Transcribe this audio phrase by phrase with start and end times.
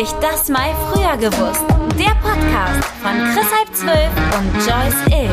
[0.00, 1.64] ich das mal früher gewusst.
[1.98, 5.30] Der Podcast von Chris Halb Zwölf und Joyce Ill.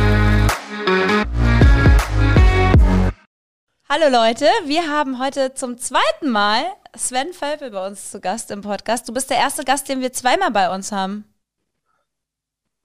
[3.88, 8.60] Hallo Leute, wir haben heute zum zweiten Mal Sven Völpel bei uns zu Gast im
[8.62, 9.08] Podcast.
[9.08, 11.24] Du bist der erste Gast, den wir zweimal bei uns haben.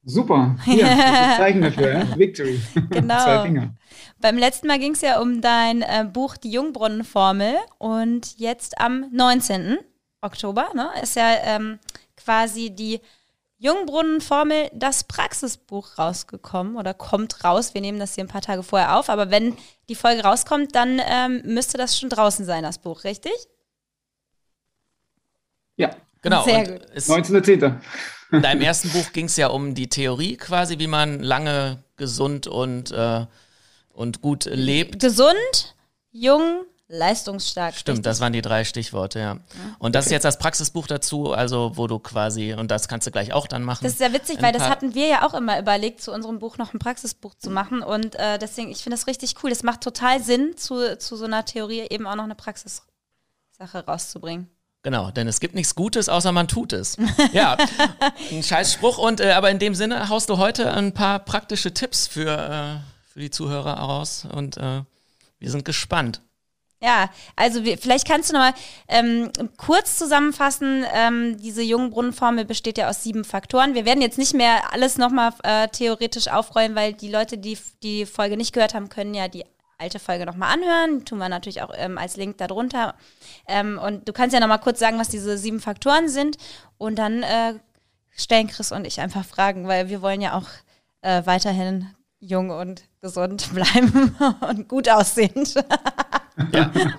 [0.05, 0.55] Super.
[0.65, 2.17] Hier, das ist Zeichen dafür, ja?
[2.17, 2.61] Victory.
[2.91, 3.21] Genau.
[3.21, 3.75] Zwei Finger.
[4.21, 9.07] Beim letzten Mal ging es ja um dein äh, Buch Die Jungbrunnenformel und jetzt am
[9.11, 9.79] 19.
[10.25, 11.79] Oktober ne, ist ja ähm,
[12.17, 13.01] quasi die
[13.59, 17.73] Jungbrunnenformel, das Praxisbuch rausgekommen oder kommt raus.
[17.73, 19.57] Wir nehmen das hier ein paar Tage vorher auf, aber wenn
[19.89, 23.33] die Folge rauskommt, dann ähm, müsste das schon draußen sein, das Buch, richtig?
[25.77, 25.91] Ja.
[26.21, 26.43] Genau.
[26.45, 26.87] Sehr gut.
[26.95, 27.81] 19.10.
[28.33, 32.47] In deinem ersten Buch ging es ja um die Theorie quasi, wie man lange gesund
[32.47, 33.27] und, äh,
[33.93, 35.01] und gut lebt.
[35.01, 35.75] Gesund,
[36.11, 37.75] jung, leistungsstark.
[37.75, 38.05] Stimmt, richtig?
[38.05, 39.39] das waren die drei Stichworte, ja.
[39.79, 43.11] Und das ist jetzt das Praxisbuch dazu, also wo du quasi, und das kannst du
[43.11, 43.81] gleich auch dann machen.
[43.83, 46.59] Das ist sehr witzig, weil das hatten wir ja auch immer überlegt, zu unserem Buch
[46.59, 47.83] noch ein Praxisbuch zu machen.
[47.83, 49.51] Und äh, deswegen, ich finde das richtig cool.
[49.51, 52.85] Das macht total Sinn, zu, zu so einer Theorie eben auch noch eine Praxissache
[53.87, 54.51] rauszubringen.
[54.83, 56.99] Genau, denn es gibt nichts Gutes, außer man tut es.
[57.33, 57.57] Ja,
[58.31, 58.99] ein scheiß Spruch.
[58.99, 63.11] Und äh, aber in dem Sinne haust du heute ein paar praktische Tipps für, äh,
[63.11, 64.83] für die Zuhörer raus und äh,
[65.39, 66.21] wir sind gespannt.
[66.85, 68.53] Ja, also wir, vielleicht kannst du nochmal
[68.89, 70.85] ähm, kurz zusammenfassen.
[70.93, 73.73] Ähm, diese Jungbrunnenformel besteht ja aus sieben Faktoren.
[73.73, 78.05] Wir werden jetzt nicht mehr alles nochmal äh, theoretisch aufrollen, weil die Leute, die die
[78.05, 79.47] Folge nicht gehört haben, können ja die
[79.79, 81.07] alte Folge nochmal anhören.
[81.07, 82.97] Tun wir natürlich auch ähm, als Link darunter.
[83.49, 86.37] Ähm, und du kannst ja nochmal kurz sagen, was diese sieben Faktoren sind.
[86.77, 87.55] Und dann äh,
[88.15, 90.49] stellen Chris und ich einfach Fragen, weil wir wollen ja auch
[91.01, 91.89] äh, weiterhin
[92.21, 94.15] jung und gesund bleiben
[94.47, 95.55] und gut aussehend.
[96.53, 96.73] Ja.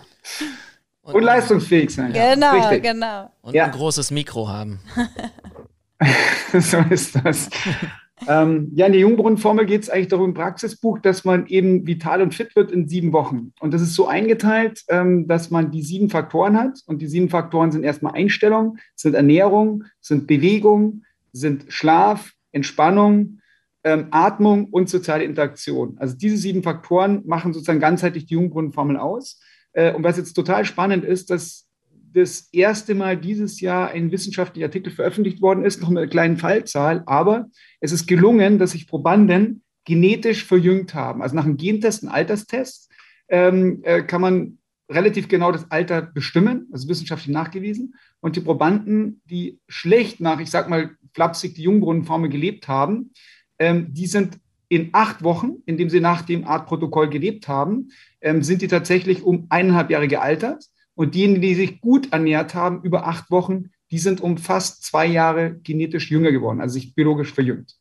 [1.03, 2.13] Und leistungsfähig sein.
[2.13, 2.81] Genau, Richtig.
[2.83, 3.29] genau.
[3.41, 3.65] Und Ja.
[3.65, 4.79] ein großes Mikro haben.
[6.59, 7.47] so ist das.
[8.27, 12.23] ähm, ja, in der Jungbrunnenformel geht es eigentlich darum im Praxisbuch, dass man eben vital
[12.23, 13.53] und fit wird in sieben Wochen.
[13.59, 16.79] Und das ist so eingeteilt, ähm, dass man die sieben Faktoren hat.
[16.87, 21.03] Und die sieben Faktoren sind erstmal Einstellung, sind Ernährung, sind Bewegung,
[21.33, 23.41] sind Schlaf, Entspannung,
[23.85, 25.95] ähm, Atmung und soziale Interaktion.
[25.99, 29.39] Also diese sieben Faktoren machen sozusagen ganzheitlich die Jungbrunnenformel aus.
[29.73, 31.67] Äh, und was jetzt total spannend ist, dass
[32.11, 36.37] das erste Mal dieses Jahr ein wissenschaftlicher Artikel veröffentlicht worden ist, noch mit einer kleinen
[36.37, 37.47] Fallzahl, aber
[37.79, 41.21] es ist gelungen, dass sich Probanden genetisch verjüngt haben.
[41.21, 42.89] Also nach einem Gentest, einem Alterstest,
[43.27, 44.57] ähm, äh, kann man
[44.89, 47.95] relativ genau das Alter bestimmen, also wissenschaftlich nachgewiesen.
[48.19, 53.11] Und die Probanden, die schlecht nach, ich sag mal, flapsig die Jungbrunnenformel gelebt haben,
[53.59, 57.89] ähm, die sind in acht Wochen, indem sie nach dem Artprotokoll gelebt haben,
[58.21, 60.65] ähm, sind die tatsächlich um eineinhalb Jahre gealtert.
[60.95, 65.05] Und diejenigen, die sich gut ernährt haben, über acht Wochen, die sind um fast zwei
[65.05, 67.75] Jahre genetisch jünger geworden, also sich biologisch verjüngt.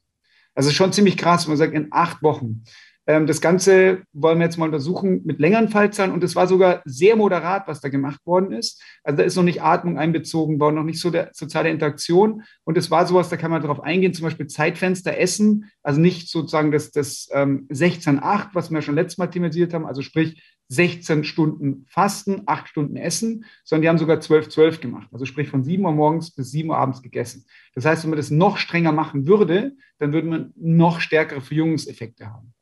[0.54, 2.64] Also schon ziemlich krass, wenn man sagt, in acht Wochen.
[3.06, 6.82] Ähm, das Ganze wollen wir jetzt mal untersuchen mit längeren Fallzahlen und es war sogar
[6.84, 8.82] sehr moderat, was da gemacht worden ist.
[9.02, 12.78] Also da ist noch nicht Atmung einbezogen worden, noch nicht so der soziale Interaktion und
[12.78, 16.72] es war sowas, da kann man darauf eingehen, zum Beispiel Zeitfenster essen, also nicht sozusagen
[16.72, 21.84] das, das ähm, 16-8, was wir schon letztes Mal thematisiert haben, also sprich 16 Stunden
[21.88, 25.08] Fasten, 8 Stunden Essen, sondern die haben sogar 12-12 gemacht.
[25.12, 27.44] Also sprich von 7 Uhr morgens bis 7 Uhr abends gegessen.
[27.74, 32.26] Das heißt, wenn man das noch strenger machen würde, dann würde man noch stärkere Verjüngungseffekte
[32.26, 32.54] haben.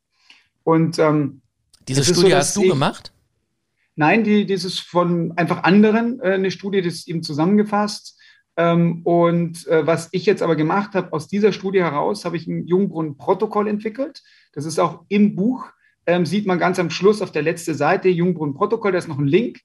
[0.64, 1.42] Und ähm,
[1.88, 3.12] Diese Studie so, hast du gemacht?
[3.94, 8.18] Nein, die, ist von einfach anderen äh, eine Studie, das ist eben zusammengefasst.
[8.56, 12.46] Ähm, und äh, was ich jetzt aber gemacht habe, aus dieser Studie heraus habe ich
[12.46, 14.22] ein Jungbrunnen-Protokoll entwickelt.
[14.52, 15.70] Das ist auch im Buch,
[16.06, 19.26] ähm, sieht man ganz am Schluss auf der letzten Seite, Jungbrunnen-Protokoll, da ist noch ein
[19.26, 19.60] Link.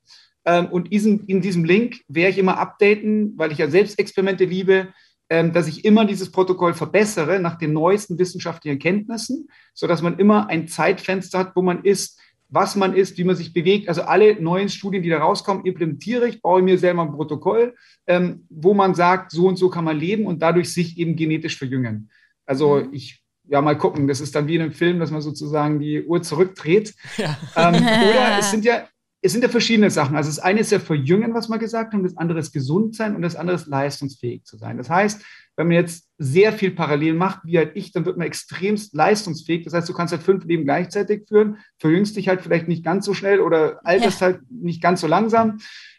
[0.46, 4.46] Ähm, und diesen, in diesem Link werde ich immer updaten, weil ich ja selbst Experimente
[4.46, 4.90] liebe,
[5.30, 10.70] dass ich immer dieses Protokoll verbessere nach den neuesten wissenschaftlichen Erkenntnissen, sodass man immer ein
[10.70, 12.18] Zeitfenster hat, wo man ist,
[12.50, 13.90] was man ist, wie man sich bewegt.
[13.90, 17.76] Also alle neuen Studien, die da rauskommen, implementiere ich, baue mir selber ein Protokoll,
[18.08, 21.58] ähm, wo man sagt, so und so kann man leben und dadurch sich eben genetisch
[21.58, 22.10] verjüngen.
[22.46, 25.80] Also ich, ja, mal gucken, das ist dann wie in einem Film, dass man sozusagen
[25.80, 26.96] die Uhr zurückdreht.
[27.18, 27.38] Ja.
[27.56, 28.88] Ähm, oder es sind ja,
[29.28, 30.16] es sind ja verschiedene Sachen.
[30.16, 33.14] Also das eine ist ja verjüngen, was wir gesagt haben, das andere ist gesund sein
[33.14, 34.78] und das andere ist leistungsfähig zu sein.
[34.78, 35.22] Das heißt,
[35.58, 39.66] wenn man jetzt sehr viel parallel macht, wie halt ich, dann wird man extremst leistungsfähig.
[39.66, 43.06] Das heißt, du kannst halt fünf Leben gleichzeitig führen, verjüngst dich halt vielleicht nicht ganz
[43.06, 45.58] so schnell oder alterst halt nicht ganz so langsam.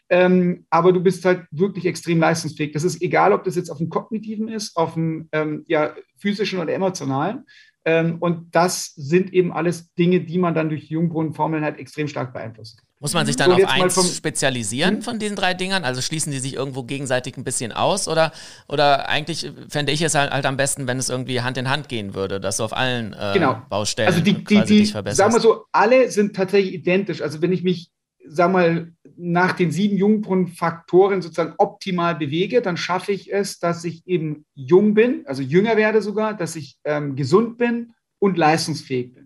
[0.09, 2.71] Ähm, aber du bist halt wirklich extrem leistungsfähig.
[2.71, 6.57] Das ist egal, ob das jetzt auf dem kognitiven ist, auf dem ähm, ja, physischen
[6.57, 7.45] oder emotionalen.
[7.85, 12.07] Ähm, und das sind eben alles Dinge, die man dann durch die Jungbrunnenformeln halt extrem
[12.07, 12.88] stark beeinflussen kann.
[13.01, 15.01] Muss man sich dann so, auf eins spezialisieren hm?
[15.01, 15.85] von diesen drei Dingern?
[15.85, 18.09] Also schließen die sich irgendwo gegenseitig ein bisschen aus?
[18.09, 18.33] Oder,
[18.67, 21.87] oder eigentlich fände ich es halt, halt am besten, wenn es irgendwie Hand in Hand
[21.87, 23.61] gehen würde, dass du auf allen äh, genau.
[23.69, 24.85] Baustellen also die, die, die?
[24.85, 27.21] Sagen wir so, alle sind tatsächlich identisch.
[27.21, 27.89] Also wenn ich mich,
[28.27, 34.05] sag mal, nach den sieben Jungbrunnenfaktoren sozusagen optimal bewege, dann schaffe ich es, dass ich
[34.07, 39.18] eben jung bin, also jünger werde sogar, dass ich ähm, gesund bin und leistungsfähig bin.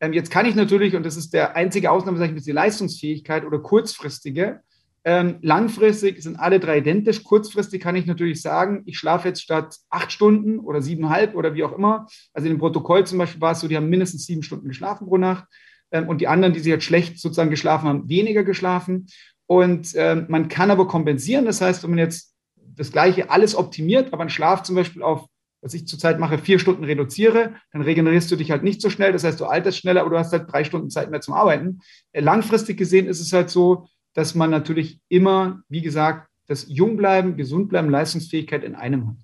[0.00, 3.58] Ähm, jetzt kann ich natürlich, und das ist der einzige Ausnahmezeichen, ist die Leistungsfähigkeit oder
[3.58, 4.60] kurzfristige.
[5.04, 7.22] Ähm, langfristig sind alle drei identisch.
[7.22, 11.64] Kurzfristig kann ich natürlich sagen, ich schlafe jetzt statt acht Stunden oder siebeneinhalb oder wie
[11.64, 12.06] auch immer.
[12.32, 15.06] Also in dem Protokoll zum Beispiel war es so, die haben mindestens sieben Stunden geschlafen
[15.06, 15.44] pro Nacht.
[15.90, 19.06] Ähm, und die anderen, die sich jetzt schlecht sozusagen geschlafen haben, weniger geschlafen.
[19.46, 21.46] Und ähm, man kann aber kompensieren.
[21.46, 25.26] Das heißt, wenn man jetzt das Gleiche alles optimiert, aber einen Schlaf zum Beispiel auf
[25.60, 29.12] was ich zurzeit mache, vier Stunden reduziere, dann regenerierst du dich halt nicht so schnell.
[29.12, 31.80] Das heißt, du alterst schneller, aber du hast halt drei Stunden Zeit mehr zum Arbeiten.
[32.12, 37.36] Äh, langfristig gesehen ist es halt so, dass man natürlich immer, wie gesagt, das Jungbleiben,
[37.36, 39.16] Gesundbleiben, Leistungsfähigkeit in einem hat.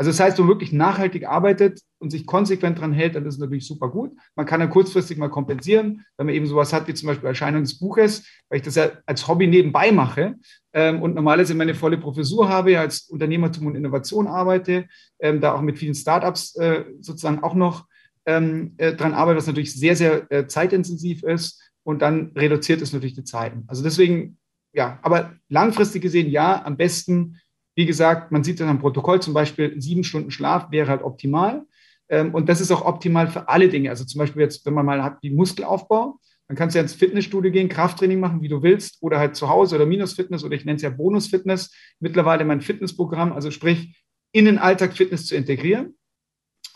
[0.00, 3.34] Also das heißt, wenn man wirklich nachhaltig arbeitet und sich konsequent dran hält, dann ist
[3.34, 4.12] es natürlich super gut.
[4.34, 7.60] Man kann dann kurzfristig mal kompensieren, wenn man eben sowas hat wie zum Beispiel Erscheinung
[7.60, 10.36] des Buches, weil ich das ja als Hobby nebenbei mache
[10.72, 14.86] ähm, und normalerweise meine volle Professur habe, ja als Unternehmertum und Innovation arbeite,
[15.18, 17.84] ähm, da auch mit vielen Startups äh, sozusagen auch noch
[18.24, 22.94] ähm, äh, dran arbeite, was natürlich sehr, sehr äh, zeitintensiv ist und dann reduziert es
[22.94, 23.64] natürlich die Zeiten.
[23.66, 24.38] Also deswegen,
[24.72, 27.36] ja, aber langfristig gesehen, ja, am besten
[27.74, 31.64] wie gesagt, man sieht das am Protokoll, zum Beispiel sieben Stunden Schlaf wäre halt optimal.
[32.08, 33.90] Ähm, und das ist auch optimal für alle Dinge.
[33.90, 36.18] Also zum Beispiel jetzt, wenn man mal hat wie Muskelaufbau,
[36.48, 39.48] dann kannst du ja ins Fitnessstudio gehen, Krafttraining machen, wie du willst, oder halt zu
[39.48, 41.72] Hause oder Minusfitness oder ich nenne es ja Bonusfitness.
[42.00, 43.96] Mittlerweile mein Fitnessprogramm, also sprich,
[44.32, 45.96] in den Alltag Fitness zu integrieren.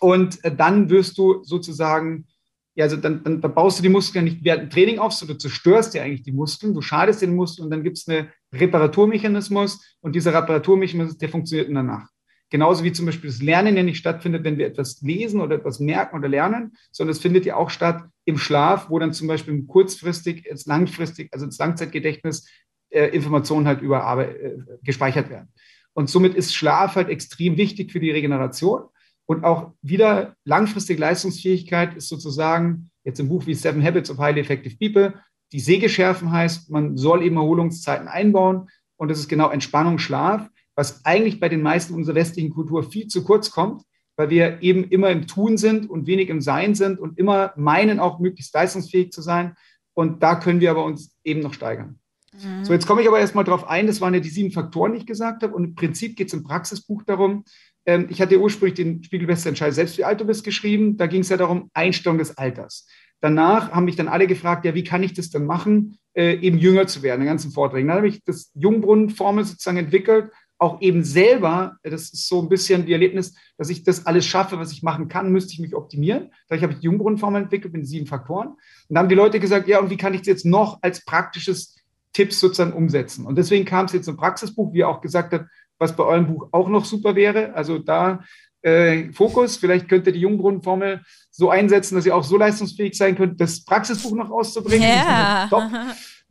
[0.00, 2.26] Und äh, dann wirst du sozusagen
[2.74, 5.36] ja, also dann, dann, dann, baust du die Muskeln nicht während dem Training auf, sondern
[5.36, 8.28] du zerstörst ja eigentlich die Muskeln, du schadest den Muskeln und dann gibt es einen
[8.52, 12.08] Reparaturmechanismus und dieser Reparaturmechanismus, der funktioniert danach.
[12.50, 15.80] Genauso wie zum Beispiel das Lernen ja nicht stattfindet, wenn wir etwas lesen oder etwas
[15.80, 19.64] merken oder lernen, sondern es findet ja auch statt im Schlaf, wo dann zum Beispiel
[19.64, 22.48] kurzfristig, ins langfristig, also ins Langzeitgedächtnis
[22.90, 25.48] äh, Informationen halt über äh, gespeichert werden.
[25.94, 28.82] Und somit ist Schlaf halt extrem wichtig für die Regeneration.
[29.26, 34.40] Und auch wieder langfristige Leistungsfähigkeit ist sozusagen jetzt im Buch wie Seven Habits of Highly
[34.40, 35.14] Effective People.
[35.52, 38.68] Die Säge schärfen heißt, man soll eben Erholungszeiten einbauen.
[38.96, 43.06] Und das ist genau Entspannung, Schlaf, was eigentlich bei den meisten unserer westlichen Kultur viel
[43.06, 43.82] zu kurz kommt,
[44.16, 48.00] weil wir eben immer im Tun sind und wenig im Sein sind und immer meinen,
[48.00, 49.54] auch möglichst leistungsfähig zu sein.
[49.94, 51.98] Und da können wir aber uns eben noch steigern.
[52.32, 52.64] Mhm.
[52.64, 54.98] So, jetzt komme ich aber erstmal darauf ein, das waren ja die sieben Faktoren, die
[54.98, 55.54] ich gesagt habe.
[55.54, 57.44] Und im Prinzip geht es im Praxisbuch darum,
[57.86, 60.96] ähm, ich hatte ursprünglich den Spiegelbestentscheid selbst, wie alt du bist, geschrieben.
[60.96, 62.86] Da ging es ja darum, Einstellung des Alters.
[63.20, 66.58] Danach haben mich dann alle gefragt, ja, wie kann ich das denn machen, äh, eben
[66.58, 67.88] jünger zu werden, in ganzen Vorträgen.
[67.88, 72.86] Dann habe ich das Jungbrunnenformel sozusagen entwickelt, auch eben selber, das ist so ein bisschen
[72.86, 76.30] die Erlebnis, dass ich das alles schaffe, was ich machen kann, müsste ich mich optimieren.
[76.48, 78.48] Dadurch habe ich die Jungbrunnenformel entwickelt mit sieben Faktoren.
[78.48, 78.58] Und
[78.88, 81.76] dann haben die Leute gesagt, ja, und wie kann ich das jetzt noch als praktisches
[82.12, 83.26] Tipps sozusagen umsetzen?
[83.26, 85.46] Und deswegen kam es jetzt zum Praxisbuch, wie er auch gesagt hat,
[85.78, 87.54] was bei eurem Buch auch noch super wäre.
[87.54, 88.20] Also da
[88.64, 93.14] äh, Fokus, vielleicht könnt ihr die Jungbrunnenformel so einsetzen, dass ihr auch so leistungsfähig sein
[93.14, 94.88] könnt, das Praxisbuch noch rauszubringen.
[94.88, 95.46] Ja.
[95.50, 95.64] Top.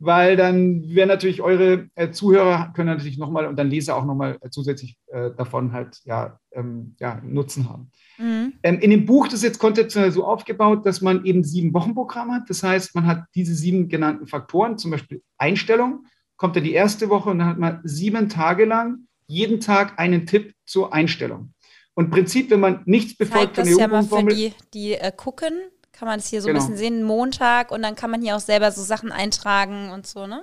[0.00, 4.38] Weil dann wären natürlich eure äh, Zuhörer können natürlich nochmal und dann Leser auch nochmal
[4.40, 7.92] äh, zusätzlich äh, davon halt ja, ähm, ja, Nutzen haben.
[8.18, 8.54] Mhm.
[8.64, 12.32] Ähm, in dem Buch, das ist jetzt konzeptionell so aufgebaut, dass man eben sieben Wochenprogramm
[12.32, 12.50] hat.
[12.50, 17.08] Das heißt, man hat diese sieben genannten Faktoren, zum Beispiel Einstellung, kommt dann die erste
[17.08, 21.52] Woche und dann hat man sieben Tage lang jeden Tag einen Tipp zur Einstellung.
[21.94, 25.12] Und im Prinzip, wenn man nichts befolgt Zeig das ja mal für die, die äh,
[25.14, 25.52] gucken,
[25.92, 26.60] kann man es hier so genau.
[26.60, 30.06] ein bisschen sehen, Montag und dann kann man hier auch selber so Sachen eintragen und
[30.06, 30.42] so, ne?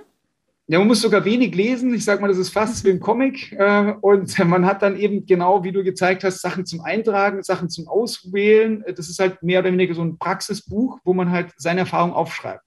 [0.67, 1.93] Ja, man muss sogar wenig lesen.
[1.93, 3.51] Ich sage mal, das ist fast wie ein Comic.
[3.51, 7.69] Äh, und man hat dann eben genau, wie du gezeigt hast, Sachen zum Eintragen, Sachen
[7.69, 8.83] zum Auswählen.
[8.95, 12.63] Das ist halt mehr oder weniger so ein Praxisbuch, wo man halt seine Erfahrung aufschreibt.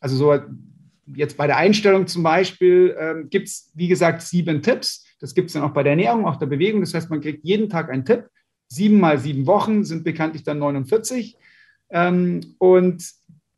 [0.00, 0.38] Also so
[1.06, 5.06] jetzt bei der Einstellung zum Beispiel ähm, gibt es, wie gesagt, sieben Tipps.
[5.20, 6.80] Das gibt es dann auch bei der Ernährung, auch der Bewegung.
[6.80, 8.26] Das heißt, man kriegt jeden Tag einen Tipp.
[8.68, 11.36] Sieben mal sieben Wochen sind bekanntlich dann 49.
[11.90, 13.04] Ähm, und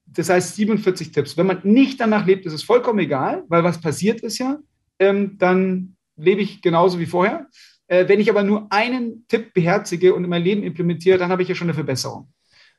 [0.07, 1.37] das heißt 47 Tipps.
[1.37, 4.59] Wenn man nicht danach lebt, ist es vollkommen egal, weil was passiert ist ja,
[4.99, 7.47] ähm, dann lebe ich genauso wie vorher.
[7.87, 11.43] Äh, wenn ich aber nur einen Tipp beherzige und in mein Leben implementiere, dann habe
[11.43, 12.29] ich ja schon eine Verbesserung.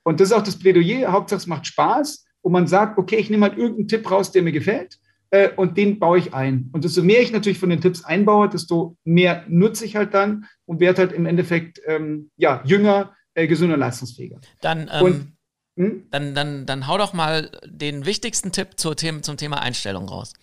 [0.04, 1.12] Und das ist auch das Plädoyer.
[1.12, 2.26] Hauptsache, es macht Spaß.
[2.42, 5.00] Und man sagt, okay, ich nehme halt irgendeinen Tipp raus, der mir gefällt
[5.34, 6.70] äh, und den baue ich ein.
[6.74, 10.46] Und desto mehr ich natürlich von den Tipps einbaue, desto mehr nutze ich halt dann
[10.66, 14.40] und werde halt im Endeffekt ähm, ja, jünger, äh, gesünder, leistungsfähiger.
[14.62, 15.34] Dann ähm,
[15.76, 16.08] Hm?
[16.12, 20.34] Dann, dann, dann hau doch mal den wichtigsten Tipp zur The zum Thema Einstellung raus.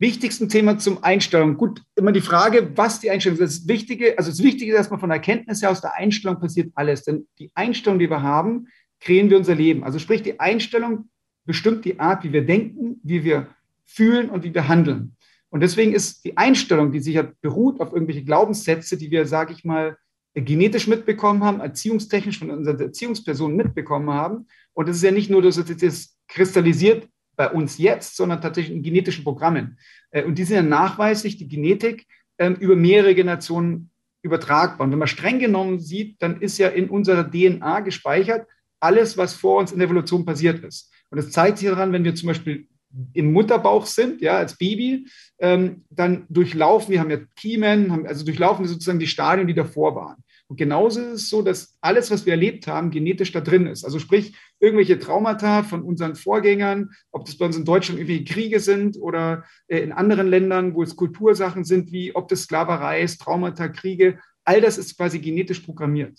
[0.00, 1.56] Wichtigsten Thema zum Einstellung.
[1.56, 3.60] Gut, immer die Frage, was die Einstellung ist.
[3.60, 6.72] Das Wichtige, also das Wichtige ist erstmal von der Erkenntnis her, aus der Einstellung passiert
[6.74, 7.04] alles.
[7.04, 8.68] Denn die Einstellung, die wir haben,
[9.00, 9.84] kreieren wir unser Leben.
[9.84, 11.08] Also sprich, die Einstellung
[11.48, 13.48] bestimmt die Art, wie wir denken, wie wir
[13.86, 15.16] fühlen und wie wir handeln.
[15.48, 19.54] Und deswegen ist die Einstellung, die sich ja beruht auf irgendwelche Glaubenssätze, die wir, sage
[19.54, 19.96] ich mal,
[20.34, 24.46] genetisch mitbekommen haben, erziehungstechnisch von unseren Erziehungspersonen mitbekommen haben.
[24.74, 28.76] Und es ist ja nicht nur, dass es jetzt kristallisiert bei uns jetzt, sondern tatsächlich
[28.76, 29.78] in genetischen Programmen.
[30.10, 33.90] Äh, und die sind ja nachweislich, die Genetik, ähm, über mehrere Generationen
[34.20, 34.84] übertragbar.
[34.84, 38.46] Und wenn man streng genommen sieht, dann ist ja in unserer DNA gespeichert
[38.80, 40.92] alles, was vor uns in der Evolution passiert ist.
[41.10, 42.68] Und das zeigt sich daran, wenn wir zum Beispiel
[43.12, 45.06] im Mutterbauch sind, ja, als Baby,
[45.38, 49.54] ähm, dann durchlaufen, wir haben ja Kiemen, haben, also durchlaufen wir sozusagen die Stadien, die
[49.54, 50.22] davor waren.
[50.48, 53.84] Und genauso ist es so, dass alles, was wir erlebt haben, genetisch da drin ist.
[53.84, 58.58] Also sprich, irgendwelche Traumata von unseren Vorgängern, ob das bei uns in Deutschland irgendwelche Kriege
[58.58, 63.20] sind oder äh, in anderen Ländern, wo es Kultursachen sind, wie ob das Sklaverei ist,
[63.20, 66.18] Traumata, Kriege, all das ist quasi genetisch programmiert.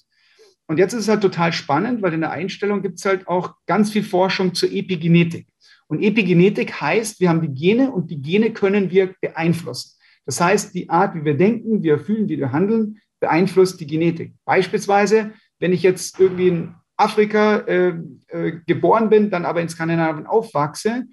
[0.69, 3.55] Und jetzt ist es halt total spannend, weil in der Einstellung gibt es halt auch
[3.65, 5.47] ganz viel Forschung zur Epigenetik.
[5.87, 9.97] Und Epigenetik heißt, wir haben die Gene und die Gene können wir beeinflussen.
[10.27, 13.87] Das heißt, die Art, wie wir denken, wie wir fühlen, wie wir handeln, beeinflusst die
[13.87, 14.35] Genetik.
[14.45, 17.95] Beispielsweise, wenn ich jetzt irgendwie in Afrika äh,
[18.27, 21.05] äh, geboren bin, dann aber in Skandinavien aufwachse,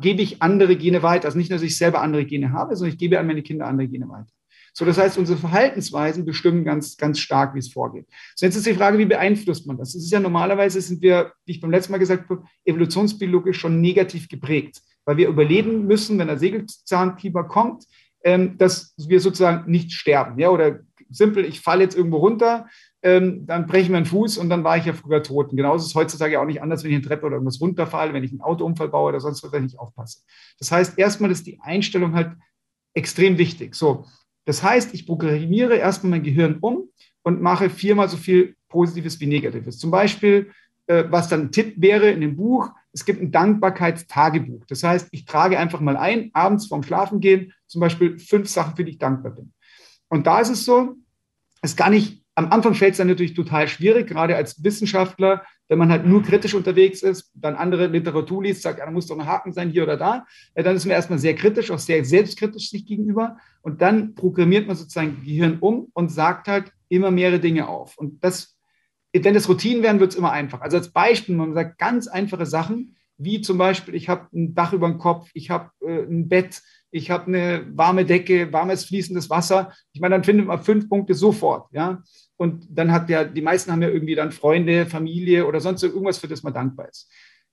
[0.00, 1.26] gebe ich andere Gene weiter.
[1.26, 3.66] Also nicht nur, dass ich selber andere Gene habe, sondern ich gebe an meine Kinder
[3.66, 4.32] andere Gene weiter.
[4.72, 8.06] So, das heißt, unsere Verhaltensweisen bestimmen ganz, ganz stark, wie es vorgeht.
[8.34, 9.92] So, jetzt ist die Frage, wie beeinflusst man das?
[9.92, 13.80] Das ist ja normalerweise, sind wir, wie ich beim letzten Mal gesagt habe, evolutionsbiologisch schon
[13.80, 17.84] negativ geprägt, weil wir überleben müssen, wenn der Sägelzahntiger kommt,
[18.24, 20.38] ähm, dass wir sozusagen nicht sterben.
[20.38, 22.66] Ja, oder simpel, ich falle jetzt irgendwo runter,
[23.02, 25.50] ähm, dann breche ich meinen Fuß und dann war ich ja früher tot.
[25.50, 28.14] Und genauso ist es heutzutage auch nicht anders, wenn ich eine Treppe oder irgendwas runterfalle,
[28.14, 30.20] wenn ich einen Autounfall baue oder sonst was, wenn ich aufpasse.
[30.58, 32.32] Das heißt, erstmal ist die Einstellung halt
[32.94, 33.74] extrem wichtig.
[33.74, 34.06] So,
[34.44, 36.88] das heißt, ich programmiere erstmal mein Gehirn um
[37.22, 39.78] und mache viermal so viel Positives wie Negatives.
[39.78, 40.50] Zum Beispiel,
[40.86, 44.64] äh, was dann ein Tipp wäre in dem Buch, es gibt ein Dankbarkeitstagebuch.
[44.66, 48.84] Das heißt, ich trage einfach mal ein, abends vorm Schlafengehen, zum Beispiel fünf Sachen, für
[48.84, 49.52] die ich dankbar bin.
[50.08, 50.96] Und da ist es so,
[51.62, 55.78] es kann nicht, am Anfang fällt es dann natürlich total schwierig, gerade als Wissenschaftler, wenn
[55.78, 59.18] man halt nur kritisch unterwegs ist, dann andere Literatur liest, sagt, ja, da muss doch
[59.18, 62.04] ein Haken sein hier oder da, ja, dann ist man erstmal sehr kritisch, auch sehr
[62.04, 63.38] selbstkritisch sich gegenüber.
[63.62, 67.96] Und dann programmiert man sozusagen Gehirn um und sagt halt immer mehrere Dinge auf.
[67.96, 68.54] Und das,
[69.14, 70.60] wenn das Routinen werden, wird es immer einfach.
[70.60, 74.74] Also als Beispiel, man sagt ganz einfache Sachen, wie zum Beispiel, ich habe ein Dach
[74.74, 76.60] über dem Kopf, ich habe äh, ein Bett,
[76.92, 79.72] ich habe eine warme Decke, warmes fließendes Wasser.
[79.92, 82.02] Ich meine, dann findet man fünf Punkte sofort, ja.
[82.36, 86.18] Und dann hat ja, die meisten haben ja irgendwie dann Freunde, Familie oder sonst irgendwas,
[86.18, 87.10] für das man dankbar ist.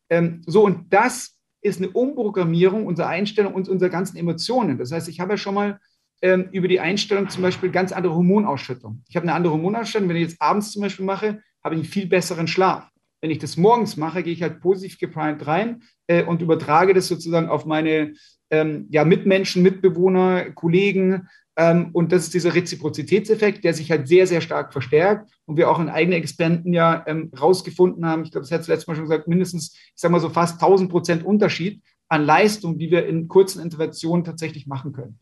[0.10, 4.78] Ähm, so, und das ist eine Umprogrammierung unserer Einstellung und unserer ganzen Emotionen.
[4.78, 5.80] Das heißt, ich habe ja schon mal
[6.22, 9.04] ähm, über die Einstellung zum Beispiel ganz andere Hormonausschüttung.
[9.08, 10.10] Ich habe eine andere Hormonausschüttung.
[10.10, 12.90] Wenn ich jetzt abends zum Beispiel mache, habe ich einen viel besseren Schlaf.
[13.22, 17.08] Wenn ich das morgens mache, gehe ich halt positiv geprimed rein äh, und übertrage das
[17.08, 18.14] sozusagen auf meine
[18.50, 21.28] ähm, ja, Mitmenschen, Mitbewohner, Kollegen.
[21.56, 25.30] Ähm, und das ist dieser Reziprozitätseffekt, der sich halt sehr, sehr stark verstärkt.
[25.46, 28.68] Und wir auch in eigenen Experimenten ja ähm, rausgefunden haben, ich glaube, das hat es
[28.68, 32.78] letztes Mal schon gesagt, mindestens, ich sage mal so fast 1000 Prozent Unterschied an Leistung,
[32.78, 35.20] die wir in kurzen Interventionen tatsächlich machen können.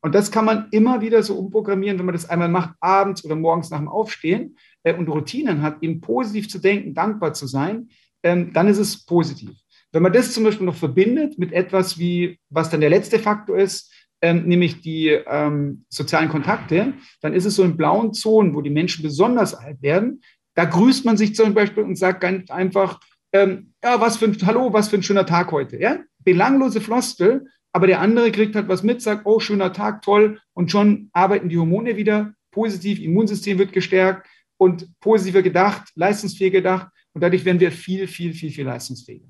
[0.00, 3.34] Und das kann man immer wieder so umprogrammieren, wenn man das einmal macht, abends oder
[3.34, 7.88] morgens nach dem Aufstehen äh, und Routinen hat, eben positiv zu denken, dankbar zu sein,
[8.22, 9.50] ähm, dann ist es positiv.
[9.92, 13.56] Wenn man das zum Beispiel noch verbindet mit etwas wie, was dann der letzte Faktor
[13.58, 18.60] ist, ähm, nämlich die ähm, sozialen Kontakte, dann ist es so in blauen Zonen, wo
[18.60, 20.22] die Menschen besonders alt werden.
[20.54, 24.72] Da grüßt man sich zum Beispiel und sagt ganz einfach, ja, was für ein, hallo,
[24.72, 25.78] was für ein schöner Tag heute.
[25.78, 25.98] Ja?
[26.24, 30.70] Belanglose Floskel, aber der andere kriegt halt was mit, sagt, oh, schöner Tag, toll, und
[30.70, 34.26] schon arbeiten die Hormone wieder positiv, Immunsystem wird gestärkt
[34.58, 39.28] und positiver gedacht, leistungsfähiger gedacht und dadurch werden wir viel, viel, viel, viel leistungsfähiger.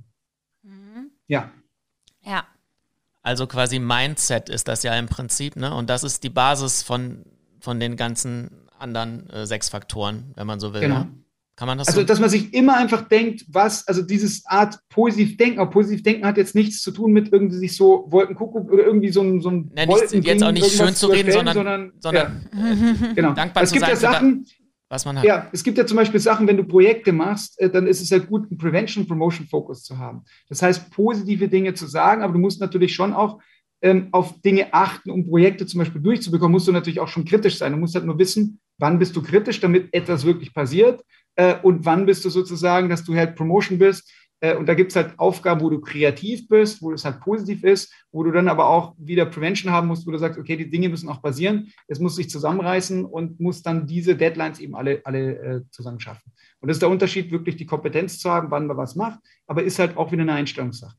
[1.28, 1.52] Ja.
[2.22, 2.46] Ja.
[3.22, 5.74] Also quasi Mindset ist das ja im Prinzip, ne?
[5.74, 7.24] Und das ist die Basis von,
[7.60, 10.80] von den ganzen anderen äh, sechs Faktoren, wenn man so will.
[10.80, 11.00] Genau.
[11.00, 11.10] Ne?
[11.58, 12.06] Kann man das also, so?
[12.06, 16.24] dass man sich immer einfach denkt, was, also dieses Art positiv denken, aber positiv denken
[16.24, 19.50] hat jetzt nichts zu tun mit irgendwie sich so Wolkenkuckuck oder irgendwie so ein, so
[19.50, 23.12] ein ja, nicht, jetzt auch nicht schön zu reden, sondern, sondern, sondern ja.
[23.12, 23.32] genau.
[23.34, 23.90] dankbar also zu sein.
[23.90, 24.46] Ja Sachen,
[24.88, 25.24] was man hat.
[25.24, 28.10] Ja, es gibt ja zum Beispiel Sachen, wenn du Projekte machst, äh, dann ist es
[28.10, 30.22] halt gut, einen Prevention Promotion Focus zu haben.
[30.48, 33.40] Das heißt, positive Dinge zu sagen, aber du musst natürlich schon auch
[33.82, 37.58] ähm, auf Dinge achten, um Projekte zum Beispiel durchzubekommen, musst du natürlich auch schon kritisch
[37.58, 37.72] sein.
[37.72, 41.04] Du musst halt nur wissen, wann bist du kritisch, damit etwas wirklich passiert
[41.36, 44.10] äh, und wann bist du sozusagen, dass du halt Promotion bist.
[44.40, 47.64] Äh, und da gibt es halt Aufgaben, wo du kreativ bist, wo es halt positiv
[47.64, 50.70] ist, wo du dann aber auch wieder Prevention haben musst, wo du sagst, okay, die
[50.70, 55.00] Dinge müssen auch basieren, es muss sich zusammenreißen und muss dann diese Deadlines eben alle,
[55.04, 56.32] alle äh, zusammen schaffen.
[56.60, 59.62] Und das ist der Unterschied, wirklich die Kompetenz zu haben, wann man was macht, aber
[59.62, 60.96] ist halt auch wieder eine Einstellungssache.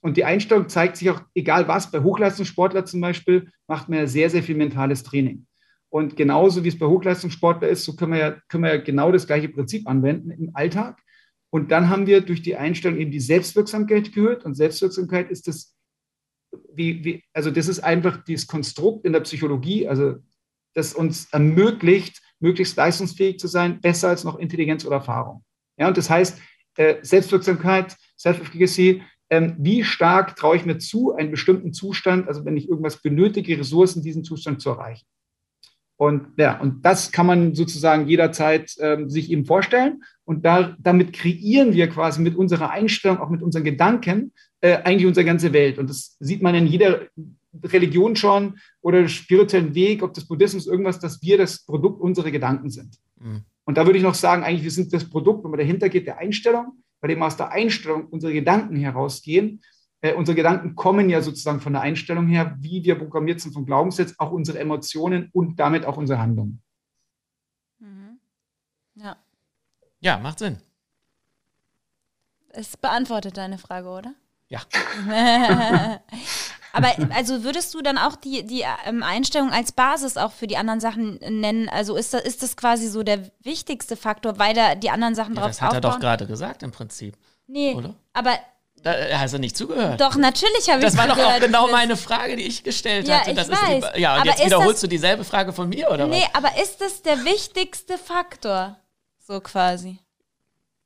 [0.00, 4.06] Und die Einstellung zeigt sich auch, egal was, bei Hochleistungssportler zum Beispiel, macht man ja
[4.06, 5.46] sehr, sehr viel mentales Training.
[5.88, 9.12] Und genauso wie es bei Hochleistungssportler ist, so können wir ja, können wir ja genau
[9.12, 11.00] das gleiche Prinzip anwenden im Alltag.
[11.54, 14.44] Und dann haben wir durch die Einstellung eben die Selbstwirksamkeit gehört.
[14.44, 15.72] Und Selbstwirksamkeit ist das,
[16.74, 20.16] wie, wie, also das ist einfach dieses Konstrukt in der Psychologie, also
[20.74, 25.44] das uns ermöglicht, möglichst leistungsfähig zu sein, besser als noch Intelligenz oder Erfahrung.
[25.76, 26.40] Ja, und das heißt,
[26.74, 32.56] äh, Selbstwirksamkeit, Self-Efficacy ähm, wie stark traue ich mir zu, einen bestimmten Zustand, also wenn
[32.56, 35.06] ich irgendwas benötige, Ressourcen, diesen Zustand zu erreichen.
[35.96, 40.02] Und ja, und das kann man sozusagen jederzeit ähm, sich eben vorstellen.
[40.24, 45.06] Und da, damit kreieren wir quasi mit unserer Einstellung, auch mit unseren Gedanken, äh, eigentlich
[45.06, 45.78] unsere ganze Welt.
[45.78, 47.02] Und das sieht man in jeder
[47.62, 52.70] Religion schon oder spirituellen Weg, ob das Buddhismus irgendwas, dass wir das Produkt unserer Gedanken
[52.70, 52.96] sind.
[53.20, 53.42] Mhm.
[53.64, 56.06] Und da würde ich noch sagen, eigentlich, wir sind das Produkt, wenn man dahinter geht,
[56.06, 59.60] der Einstellung bei dem aus der Einstellung unsere Gedanken herausgehen.
[60.04, 63.64] Äh, unsere Gedanken kommen ja sozusagen von der Einstellung her, wie wir programmiert sind vom
[63.64, 66.62] Glaubenssatz, auch unsere Emotionen und damit auch unsere Handlungen.
[67.78, 68.18] Mhm.
[68.96, 69.16] Ja.
[70.00, 70.58] Ja, macht Sinn.
[72.50, 74.12] Es beantwortet deine Frage, oder?
[74.48, 74.60] Ja.
[76.74, 80.58] Aber also würdest du dann auch die, die ähm, Einstellung als Basis auch für die
[80.58, 81.70] anderen Sachen nennen?
[81.70, 85.34] Also ist das, ist das quasi so der wichtigste Faktor, weil da die anderen Sachen
[85.34, 85.82] ja, drauf Das hat aufbauen?
[85.82, 87.16] er doch gerade gesagt im Prinzip.
[87.46, 87.94] Nee, oder?
[88.12, 88.38] aber
[88.84, 89.98] da hast du nicht zugehört.
[90.00, 93.20] Doch, natürlich habe ich Das war doch auch genau meine Frage, die ich gestellt ja,
[93.20, 93.30] hatte.
[93.30, 93.92] Ich das weiß.
[93.96, 96.18] Die, ja, und aber jetzt wiederholst das, du dieselbe Frage von mir, oder nee, was?
[96.20, 98.76] Nee, aber ist das der wichtigste Faktor?
[99.26, 99.98] So quasi.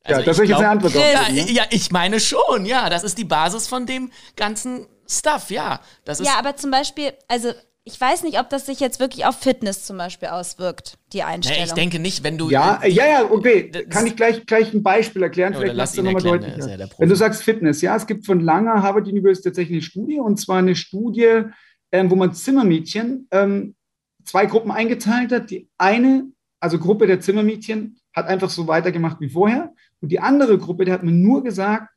[0.05, 0.95] Also ja, das ist jetzt eine Antwort.
[0.95, 1.51] Ja, ne?
[1.51, 2.89] ja, ich meine schon, ja.
[2.89, 5.81] Das ist die Basis von dem ganzen Stuff, ja.
[6.05, 7.53] Das ist ja, aber zum Beispiel, also
[7.89, 11.63] ich weiß nicht, ob das sich jetzt wirklich auf Fitness zum Beispiel auswirkt, die Einstellung.
[11.63, 12.51] Nee, ich denke nicht, wenn du.
[12.51, 13.71] Ja, ja, ja, okay.
[13.89, 15.55] Kann ich gleich, gleich ein Beispiel erklären?
[15.55, 16.55] Vielleicht lass du nochmal deutlich.
[16.99, 20.39] Wenn du sagst Fitness, ja, es gibt von langer Harvard University tatsächlich eine Studie, und
[20.39, 21.45] zwar eine Studie,
[21.91, 23.75] ähm, wo man Zimmermädchen ähm,
[24.25, 25.51] zwei Gruppen eingeteilt hat.
[25.51, 29.73] Die eine, also Gruppe der Zimmermädchen, hat einfach so weitergemacht wie vorher.
[30.01, 31.89] Und die andere Gruppe, der hat mir nur gesagt,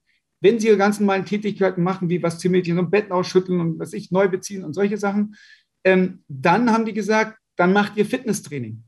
[0.42, 3.80] wenn sie ihre ganzen normalen Tätigkeiten machen, wie was Zimmerchen so ein Bett ausschütteln und
[3.80, 5.36] was ich neu beziehen und solche Sachen,
[5.84, 8.84] ähm, dann haben die gesagt, dann macht ihr Fitnesstraining.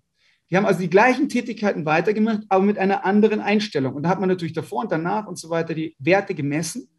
[0.50, 3.96] Die haben also die gleichen Tätigkeiten weitergemacht, aber mit einer anderen Einstellung.
[3.96, 6.90] Und da hat man natürlich davor und danach und so weiter die Werte gemessen.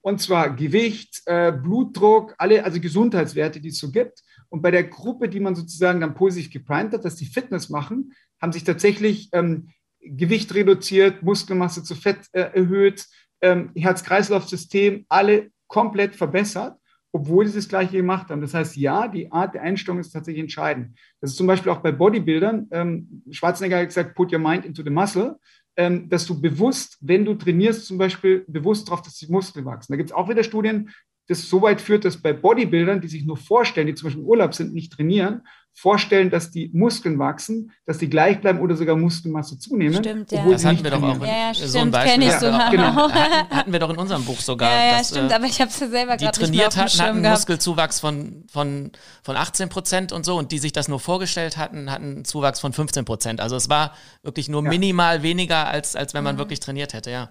[0.00, 4.22] Und zwar Gewicht, äh, Blutdruck, alle, also Gesundheitswerte, die es so gibt.
[4.48, 8.12] Und bei der Gruppe, die man sozusagen dann positiv geprimed hat, dass die Fitness machen,
[8.40, 13.06] haben sich tatsächlich ähm, Gewicht reduziert, Muskelmasse zu Fett äh, erhöht,
[13.40, 16.78] ähm, Herz-Kreislauf-System alle komplett verbessert,
[17.14, 18.40] obwohl sie das Gleiche gemacht haben.
[18.40, 20.98] Das heißt, ja, die Art der Einstellung ist tatsächlich entscheidend.
[21.20, 22.66] Das ist zum Beispiel auch bei Bodybuildern.
[22.72, 25.38] Ähm, Schwarzenegger hat gesagt, put your mind into the muscle,
[25.76, 29.92] ähm, dass du bewusst, wenn du trainierst, zum Beispiel bewusst darauf, dass die Muskeln wachsen.
[29.92, 30.90] Da gibt es auch wieder Studien,
[31.28, 34.28] das so weit führt, dass bei Bodybuildern, die sich nur vorstellen, die zum Beispiel im
[34.28, 35.42] Urlaub sind, nicht trainieren,
[35.76, 39.96] vorstellen, dass die Muskeln wachsen, dass die gleich bleiben oder sogar Muskelmasse zunehmen.
[39.96, 40.48] Stimmt, ja.
[40.48, 41.20] Das hatten wir doch auch.
[41.20, 42.22] Ja, ja, so ein Beispiel.
[42.22, 42.94] Ich so ja, genau.
[42.94, 44.70] hatten, hatten, wir doch in unserem Buch sogar.
[44.70, 46.76] Ja, ja dass, stimmt, äh, aber ich habe es ja selber gerade nicht mehr auf
[46.76, 47.38] hatten, hatten einen gehabt.
[47.40, 48.92] Muskelzuwachs von, von,
[49.24, 52.60] von 18 Prozent und so und die sich das nur vorgestellt hatten, hatten einen Zuwachs
[52.60, 53.40] von 15 Prozent.
[53.40, 56.38] Also es war wirklich nur minimal weniger, als, als wenn man mhm.
[56.38, 57.30] wirklich trainiert hätte, ja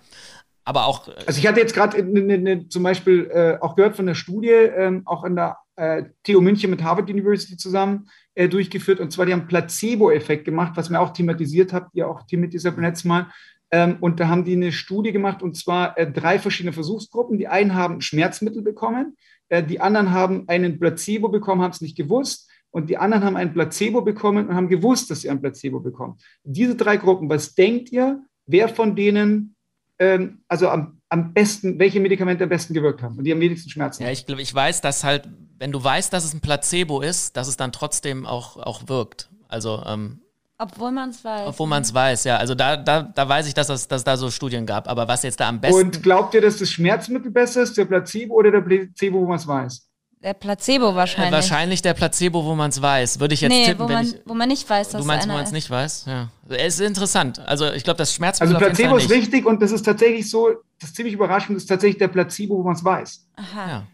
[0.66, 1.08] aber auch.
[1.08, 4.16] Äh, also ich hatte jetzt gerade ne, ne, zum Beispiel äh, auch gehört von der
[4.16, 9.00] Studie, ähm, auch in der äh, TU München mit Harvard University zusammen äh, durchgeführt.
[9.00, 12.86] Und zwar, die haben Placebo-Effekt gemacht, was wir auch thematisiert habt, ihr auch thematisiert beim
[12.86, 13.28] letzten Mal.
[13.72, 17.38] Ähm, und da haben die eine Studie gemacht, und zwar äh, drei verschiedene Versuchsgruppen.
[17.38, 19.16] Die einen haben Schmerzmittel bekommen,
[19.50, 22.50] äh, die anderen haben einen Placebo bekommen, haben es nicht gewusst.
[22.70, 26.18] Und die anderen haben ein Placebo bekommen und haben gewusst, dass sie ein Placebo bekommen.
[26.44, 29.54] Diese drei Gruppen, was denkt ihr, wer von denen
[30.00, 33.70] ähm, also am, am besten, welche Medikamente am besten gewirkt haben und die am wenigsten
[33.70, 37.02] Schmerzen Ja, ich glaube, ich weiß, dass halt, wenn du weißt, dass es ein Placebo
[37.02, 39.30] ist, dass es dann trotzdem auch, auch wirkt.
[39.48, 40.22] Also, ähm,
[40.58, 41.48] obwohl man es weiß.
[41.48, 42.38] Obwohl man es weiß, ja.
[42.38, 44.88] Also da, da, da weiß ich, dass es dass da so Studien gab.
[44.88, 45.82] Aber was jetzt da am besten.
[45.82, 49.38] Und glaubt ihr, dass das Schmerzmittel besser ist, der Placebo oder der Placebo, wo man
[49.38, 49.88] es weiß?
[50.24, 51.34] Der Placebo wahrscheinlich.
[51.34, 53.20] Äh, wahrscheinlich der Placebo, wo man es weiß.
[53.20, 53.90] Würde ich jetzt nee, tippen.
[53.90, 56.06] Wo man, ich, wo man nicht weiß, dass Du meinst, wo man es nicht weiß?
[56.08, 56.30] Ja.
[56.48, 57.40] Es ist interessant.
[57.46, 58.58] Also ich glaube, das Also Schmerzmittel.
[58.58, 61.98] Placebo ist richtig und das ist tatsächlich so, das ist ziemlich überraschend, das ist tatsächlich
[61.98, 63.28] der Placebo, wo man es weiß.
[63.36, 63.70] Aha.
[63.70, 63.88] Ja.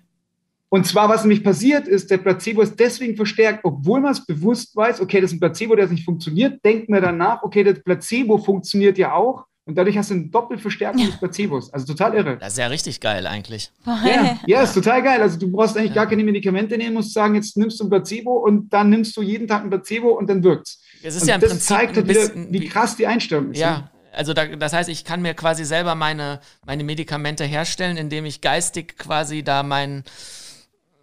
[0.71, 4.75] Und zwar, was nämlich passiert ist, der Placebo ist deswegen verstärkt, obwohl man es bewusst
[4.75, 8.37] weiß, okay, das ist ein Placebo, der nicht funktioniert, denkt man danach, okay, das Placebo
[8.37, 9.45] funktioniert ja auch.
[9.69, 11.71] Und dadurch hast du eine Doppelverstärkung des Placebos.
[11.71, 12.37] Also total irre.
[12.39, 13.71] Das ist ja richtig geil eigentlich.
[13.85, 15.21] Ja, ja, ist total geil.
[15.21, 18.31] Also du brauchst eigentlich gar keine Medikamente nehmen, musst sagen, jetzt nimmst du ein Placebo
[18.31, 20.81] und dann nimmst du jeden Tag ein Placebo und dann wirkt's.
[21.03, 23.05] Es ist und ja im das Prinzip zeigt halt ein wieder, bisschen wie krass die
[23.05, 23.59] Einstellung ist.
[23.59, 28.25] Ja, also da, das heißt, ich kann mir quasi selber meine, meine Medikamente herstellen, indem
[28.25, 30.03] ich geistig quasi da mein,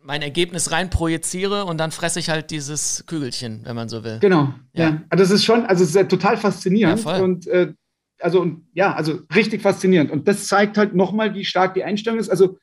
[0.02, 4.18] mein Ergebnis rein projiziere und dann fresse ich halt dieses Kügelchen, wenn man so will.
[4.18, 4.52] Genau.
[4.72, 4.88] Ja.
[4.88, 5.02] Ja.
[5.08, 7.20] Also das ist schon, also es ist ja total faszinierend Ja, voll.
[7.22, 7.72] und äh,
[8.20, 10.10] also ja, also richtig faszinierend.
[10.10, 12.30] Und das zeigt halt nochmal, wie stark die Einstellung ist.
[12.30, 12.58] Also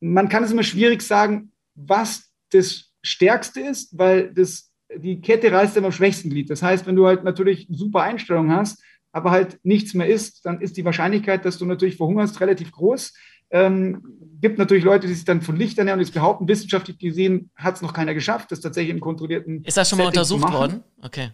[0.00, 5.76] man kann es immer schwierig sagen, was das Stärkste ist, weil das die Kette reißt
[5.76, 6.50] immer am schwächsten Glied.
[6.50, 10.60] Das heißt, wenn du halt natürlich super Einstellung hast, aber halt nichts mehr isst, dann
[10.60, 13.14] ist die Wahrscheinlichkeit, dass du natürlich verhungerst, relativ groß.
[13.50, 14.02] Ähm,
[14.40, 17.76] gibt natürlich Leute, die sich dann von Licht ernähren und das behaupten, wissenschaftlich gesehen hat
[17.76, 20.82] es noch keiner geschafft, das tatsächlich im kontrollierten Ist das schon mal Setting untersucht worden?
[21.02, 21.30] Okay.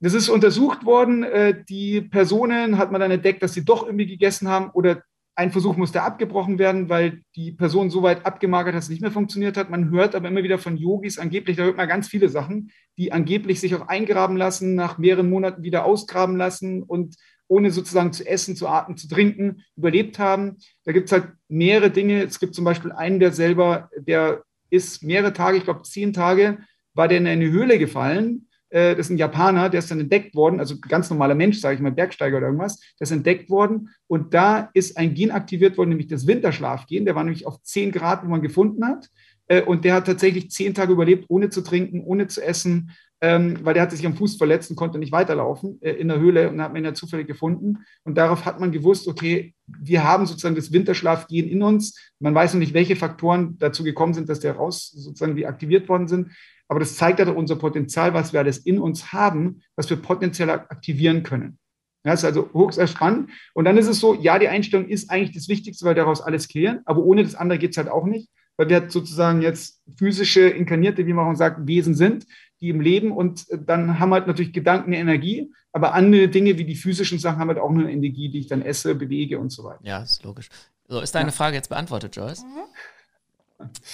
[0.00, 1.22] Das ist untersucht worden.
[1.22, 5.02] Äh, Die Personen hat man dann entdeckt, dass sie doch irgendwie gegessen haben oder
[5.36, 9.00] ein Versuch musste abgebrochen werden, weil die Person so weit abgemagert hat, dass es nicht
[9.00, 9.70] mehr funktioniert hat.
[9.70, 13.12] Man hört aber immer wieder von Yogis angeblich, da hört man ganz viele Sachen, die
[13.12, 17.16] angeblich sich auch eingraben lassen, nach mehreren Monaten wieder ausgraben lassen und
[17.48, 20.58] ohne sozusagen zu essen, zu atmen, zu trinken, überlebt haben.
[20.84, 22.22] Da gibt es halt mehrere Dinge.
[22.22, 26.58] Es gibt zum Beispiel einen, der selber, der ist mehrere Tage, ich glaube zehn Tage,
[26.92, 28.49] war der in eine Höhle gefallen.
[28.70, 31.74] Äh, Das ist ein Japaner, der ist dann entdeckt worden, also ganz normaler Mensch, sage
[31.76, 33.90] ich mal, Bergsteiger oder irgendwas, der ist entdeckt worden.
[34.06, 37.92] Und da ist ein Gen aktiviert worden, nämlich das Winterschlafgen, der war nämlich auf 10
[37.92, 39.08] Grad, wo man gefunden hat.
[39.50, 43.58] Äh, und der hat tatsächlich zehn Tage überlebt, ohne zu trinken, ohne zu essen, ähm,
[43.62, 46.48] weil der hatte sich am Fuß verletzt und konnte nicht weiterlaufen äh, in der Höhle.
[46.48, 47.78] Und da hat man ihn ja zufällig gefunden.
[48.04, 52.54] Und darauf hat man gewusst, okay, wir haben sozusagen das Winterschlafgen in uns, man weiß
[52.54, 56.30] noch nicht, welche Faktoren dazu gekommen sind, dass der raus sozusagen wie aktiviert worden sind,
[56.70, 59.96] aber das zeigt ja doch unser Potenzial, was wir alles in uns haben, was wir
[59.96, 61.58] potenziell aktivieren können.
[62.04, 63.30] Ja, ist also hoch spannend.
[63.54, 66.46] Und dann ist es so, ja, die Einstellung ist eigentlich das Wichtigste, weil daraus alles
[66.46, 69.82] kreieren, aber ohne das andere geht es halt auch nicht, weil wir halt sozusagen jetzt
[69.98, 72.24] physische, inkarnierte, wie man auch sagt, Wesen sind,
[72.60, 76.56] die im Leben und äh, dann haben halt natürlich Gedanken eine Energie, aber andere Dinge
[76.56, 79.40] wie die physischen Sachen haben halt auch nur eine Energie, die ich dann esse, bewege
[79.40, 79.80] und so weiter.
[79.82, 80.48] Ja, ist logisch.
[80.86, 82.44] So, ist deine Frage jetzt beantwortet, Joyce?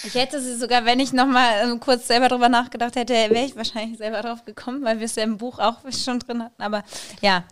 [0.03, 3.45] Ich hätte sie sogar, wenn ich noch mal ähm, kurz selber drüber nachgedacht hätte, wäre
[3.45, 6.61] ich wahrscheinlich selber drauf gekommen, weil wir es ja im Buch auch schon drin hatten.
[6.61, 6.83] Aber
[7.21, 7.43] ja,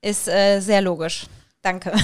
[0.00, 1.26] ist äh, sehr logisch.
[1.62, 1.92] Danke.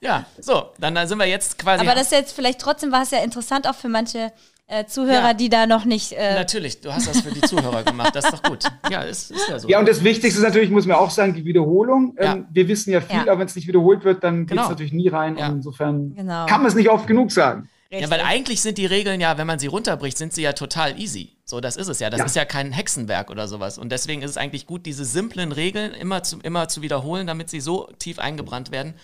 [0.00, 1.80] Ja, so, dann sind wir jetzt quasi.
[1.84, 4.30] Aber das ist jetzt vielleicht trotzdem war es ja interessant auch für manche
[4.66, 5.34] äh, Zuhörer, Ja.
[5.34, 6.12] die da noch nicht.
[6.12, 8.64] Äh, Natürlich, du hast das für die Zuhörer gemacht, das ist doch gut.
[8.90, 9.68] Ja, ist, ist ja so.
[9.68, 12.14] Ja, und das Wichtigste ist natürlich, muss man auch sagen, die Wiederholung.
[12.20, 12.34] Ja.
[12.34, 13.22] Ähm, wir wissen ja viel, Ja.
[13.22, 14.64] aber wenn es nicht wiederholt wird, dann geht Genau.
[14.64, 15.38] es natürlich nie rein.
[15.38, 15.46] Ja.
[15.48, 16.44] Und insofern Genau.
[16.46, 17.68] kann man es nicht oft genug sagen.
[17.90, 20.98] Ja, weil eigentlich sind die Regeln ja, wenn man sie runterbricht, sind sie ja total
[21.00, 21.36] easy.
[21.44, 22.10] So, das ist es ja.
[22.10, 22.24] Das Ja.
[22.26, 23.78] ist ja kein Hexenwerk oder sowas.
[23.78, 27.48] Und deswegen ist es eigentlich gut, diese simplen Regeln immer zu, immer zu wiederholen, damit
[27.50, 28.94] sie so tief eingebrannt werden,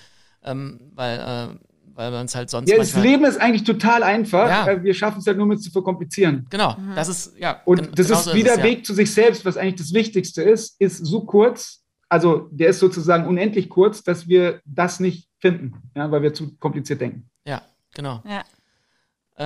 [0.44, 1.58] ähm, weil, äh,
[1.94, 2.96] weil man es halt sonst Ja, das.
[2.96, 4.48] Leben ist eigentlich total einfach.
[4.48, 4.66] Ja.
[4.66, 6.46] Äh, Wir schaffen es halt nur, mit zu verkomplizieren.
[6.50, 7.60] Genau, das ist, ja.
[7.64, 8.64] Und das ist wieder es, ja.
[8.64, 12.80] Weg zu sich selbst, was eigentlich das Wichtigste ist, ist so kurz, also der ist
[12.80, 17.28] sozusagen unendlich kurz, dass wir das nicht finden, ja, weil wir zu kompliziert denken.
[17.46, 17.62] Ja,
[17.94, 18.20] genau.
[18.26, 18.42] ja.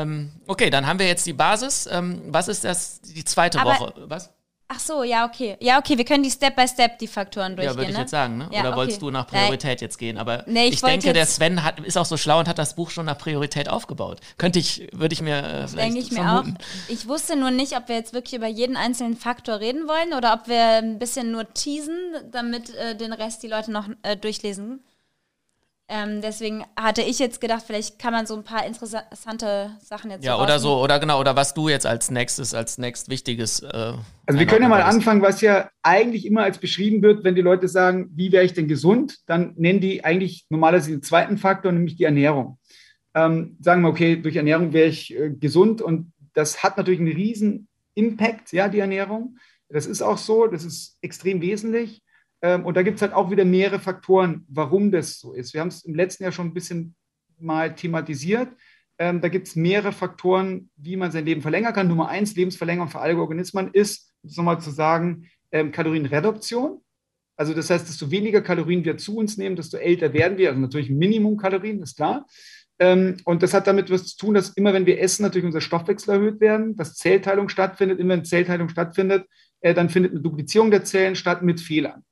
[0.02, 1.88] Ähm, okay, dann haben wir jetzt die Basis.
[1.90, 3.92] Ähm, was ist das, die zweite Aber- Woche?
[4.08, 4.30] Was?
[4.68, 5.56] Ach so, ja, okay.
[5.60, 7.72] Ja, okay, wir können die Step by Step die Faktoren durchgehen.
[7.72, 8.02] Ja, würde ich ne?
[8.02, 8.48] jetzt sagen, ne?
[8.50, 8.76] Ja, Oder okay.
[8.78, 9.28] wolltest du nach.
[9.28, 10.18] Priorität jetzt gehen?
[10.18, 12.74] Aber Nee, ich ich, denke, der Sven hat, ist auch so schlau und hat das
[12.74, 14.18] Buch schon nach Priorität aufgebaut.
[14.38, 16.56] Könnte ich, würde ich mir äh, vielleicht Denke ich mir vermuten.
[16.58, 16.90] auch.
[16.90, 20.32] Ich wusste nur nicht, ob wir jetzt wirklich über jeden einzelnen Faktor reden wollen oder
[20.34, 21.96] ob wir ein bisschen nur teasen,
[22.32, 24.80] damit äh, den Rest die Leute noch äh, durchlesen.
[25.88, 30.24] Ähm, deswegen hatte ich jetzt gedacht, vielleicht kann man so ein paar interessante Sachen jetzt
[30.24, 33.60] Ja, so oder so, oder genau, oder was du jetzt als nächstes, als nächst wichtiges.
[33.60, 33.92] Äh,
[34.26, 37.40] Also wir können ja mal anfangen, was ja eigentlich immer als beschrieben wird, wenn die
[37.40, 41.70] Leute sagen, wie wäre ich denn gesund, dann nennen die eigentlich normalerweise den zweiten Faktor,
[41.70, 42.58] nämlich die Ernährung.
[43.14, 47.12] Ähm, sagen wir, okay, durch Ernährung wäre ich äh, gesund und das hat natürlich einen
[47.12, 49.38] riesen Impact, ja, die Ernährung.
[49.68, 52.02] Das ist auch so, das ist extrem wesentlich.
[52.42, 55.54] Ähm, und da gibt es halt auch wieder mehrere Faktoren, warum das so ist.
[55.54, 56.94] Wir haben es im letzten Jahr schon ein bisschen
[57.38, 58.48] mal thematisiert.
[58.98, 61.88] Ähm, da gibt es mehrere Faktoren, wie man sein Leben verlängern kann.
[61.88, 66.80] Nummer eins, Lebensverlängerung für alle Organismen ist, um es nochmal zu sagen, ähm, Kalorienreduktion.
[67.36, 70.48] Also das heißt, desto weniger Kalorien wir zu uns nehmen, desto älter werden wir.
[70.48, 72.26] Also natürlich Minimum Kalorien, ist klar.
[72.78, 75.60] Ähm, und das hat damit was zu tun, dass immer, wenn wir essen, natürlich unser
[75.60, 78.00] Stoffwechsel erhöht werden, dass Zellteilung stattfindet.
[78.00, 79.26] Immer wenn Zellteilung stattfindet,
[79.60, 82.04] äh, dann findet eine Duplizierung der Zellen statt mit Fehlern.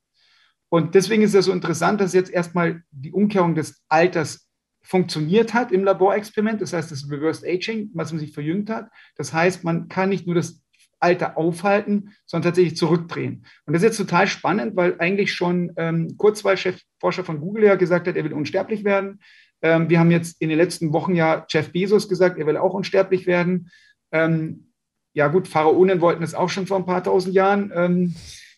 [0.75, 4.51] Und deswegen ist es so interessant, dass jetzt erstmal die Umkehrung des Alters
[4.83, 6.61] funktioniert hat im Laborexperiment.
[6.61, 8.89] Das heißt, das Reversed Aging, was man sich verjüngt hat.
[9.15, 10.65] Das heißt, man kann nicht nur das
[10.99, 13.47] Alter aufhalten, sondern tatsächlich zurückdrehen.
[13.67, 17.77] Und das ist jetzt total spannend, weil eigentlich schon ähm, Kurzweil-Chef, Forscher von Google ja
[17.77, 19.21] gesagt hat, er will unsterblich werden.
[19.63, 22.75] Ähm, wir haben jetzt in den letzten Wochen ja Jeff Bezos gesagt, er will auch
[22.75, 23.71] unsterblich werden.
[24.11, 24.73] Ähm,
[25.13, 27.71] ja gut, Pharaonen wollten es auch schon vor ein paar tausend Jahren.
[27.73, 28.17] Ähm,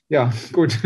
[0.08, 0.78] ja, gut.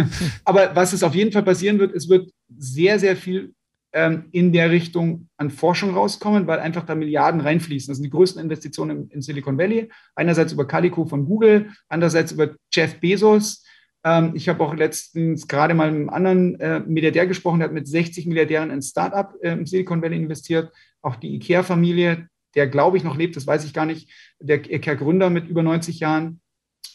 [0.45, 3.55] Aber was es auf jeden Fall passieren wird, es wird sehr, sehr viel
[3.93, 7.91] ähm, in der Richtung an Forschung rauskommen, weil einfach da Milliarden reinfließen.
[7.91, 9.91] Das sind die größten Investitionen in, in Silicon Valley.
[10.15, 13.65] Einerseits über Calico von Google, andererseits über Jeff Bezos.
[14.05, 17.75] Ähm, ich habe auch letztens gerade mal mit einem anderen äh, Milliardär gesprochen, der hat
[17.75, 20.73] mit 60 Milliardären in Startup äh, im Silicon Valley investiert.
[21.03, 25.31] Auch die IKEA-Familie, der glaube ich noch lebt, das weiß ich gar nicht, der IKEA-Gründer
[25.31, 26.41] mit über 90 Jahren.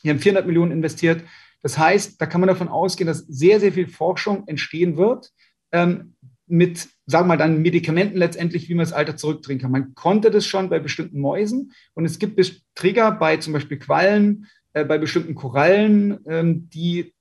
[0.04, 1.24] Die haben 400 Millionen investiert.
[1.66, 5.32] Das heißt, da kann man davon ausgehen, dass sehr, sehr viel Forschung entstehen wird.
[5.72, 6.14] Ähm,
[6.46, 9.72] mit, sagen wir mal, dann Medikamenten letztendlich, wie man das Alter zurückdrehen kann.
[9.72, 12.40] Man konnte das schon bei bestimmten Mäusen und es gibt
[12.76, 17.16] Trigger bei zum Beispiel Quallen, äh, bei bestimmten Korallen, ähm, die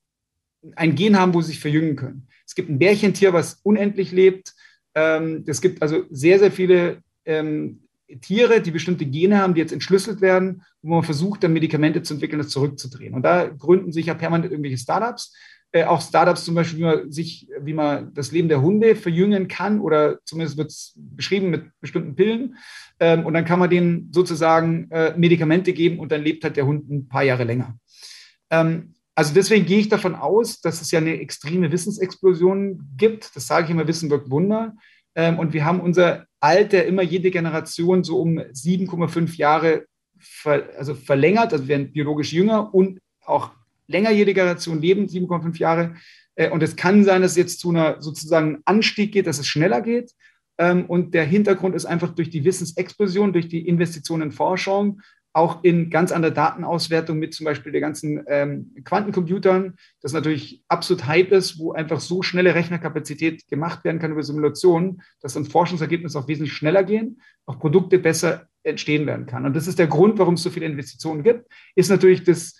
[0.76, 2.28] ein Gen haben, wo sie sich verjüngen können.
[2.46, 4.52] Es gibt ein Bärchentier, was unendlich lebt.
[4.94, 7.83] Ähm, es gibt also sehr, sehr viele ähm,
[8.20, 12.14] Tiere, die bestimmte Gene haben, die jetzt entschlüsselt werden, wo man versucht, dann Medikamente zu
[12.14, 13.14] entwickeln, das zurückzudrehen.
[13.14, 15.32] Und da gründen sich ja permanent irgendwelche Startups
[15.74, 19.48] äh, auch Startups zum Beispiel, wie man sich, wie man das Leben der Hunde verjüngen
[19.48, 22.56] kann oder zumindest wird es beschrieben mit bestimmten Pillen.
[23.00, 26.66] Ähm, und dann kann man denen sozusagen äh, Medikamente geben und dann lebt halt der
[26.66, 27.76] Hund ein paar Jahre länger.
[28.50, 33.34] Ähm, also deswegen gehe ich davon aus, dass es ja eine extreme Wissensexplosion gibt.
[33.34, 34.76] Das sage ich immer, Wissen wirkt Wunder.
[35.14, 39.86] Ähm, und wir haben unser Alter immer jede Generation so um 7,5 Jahre
[40.18, 43.50] ver, also verlängert, also wir werden biologisch jünger und auch
[43.86, 45.94] länger jede Generation leben, 7,5 Jahre.
[46.34, 49.46] Äh, und es kann sein, dass es jetzt zu einer sozusagen Anstieg geht, dass es
[49.46, 50.12] schneller geht.
[50.58, 55.00] Ähm, und der Hintergrund ist einfach durch die Wissensexplosion, durch die Investitionen in Forschung,
[55.34, 61.06] auch in ganz andere Datenauswertung mit zum Beispiel der ganzen ähm, Quantencomputern, das natürlich absolut
[61.06, 66.18] Hype ist, wo einfach so schnelle Rechnerkapazität gemacht werden kann über Simulationen, dass dann Forschungsergebnisse
[66.18, 69.44] auch wesentlich schneller gehen, auch Produkte besser entstehen werden kann.
[69.44, 72.56] Und das ist der Grund, warum es so viele Investitionen gibt, ist natürlich das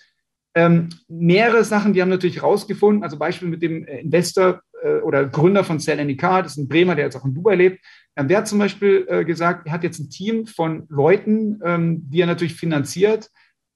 [0.53, 5.25] ähm, mehrere Sachen, die haben natürlich rausgefunden, also Beispiel mit dem äh, Investor äh, oder
[5.25, 7.85] Gründer von Cell NK, das ist ein Bremer, der jetzt auch in Dubai lebt.
[8.15, 12.09] Ähm, der hat zum Beispiel äh, gesagt, er hat jetzt ein Team von Leuten, ähm,
[12.09, 13.29] die er natürlich finanziert,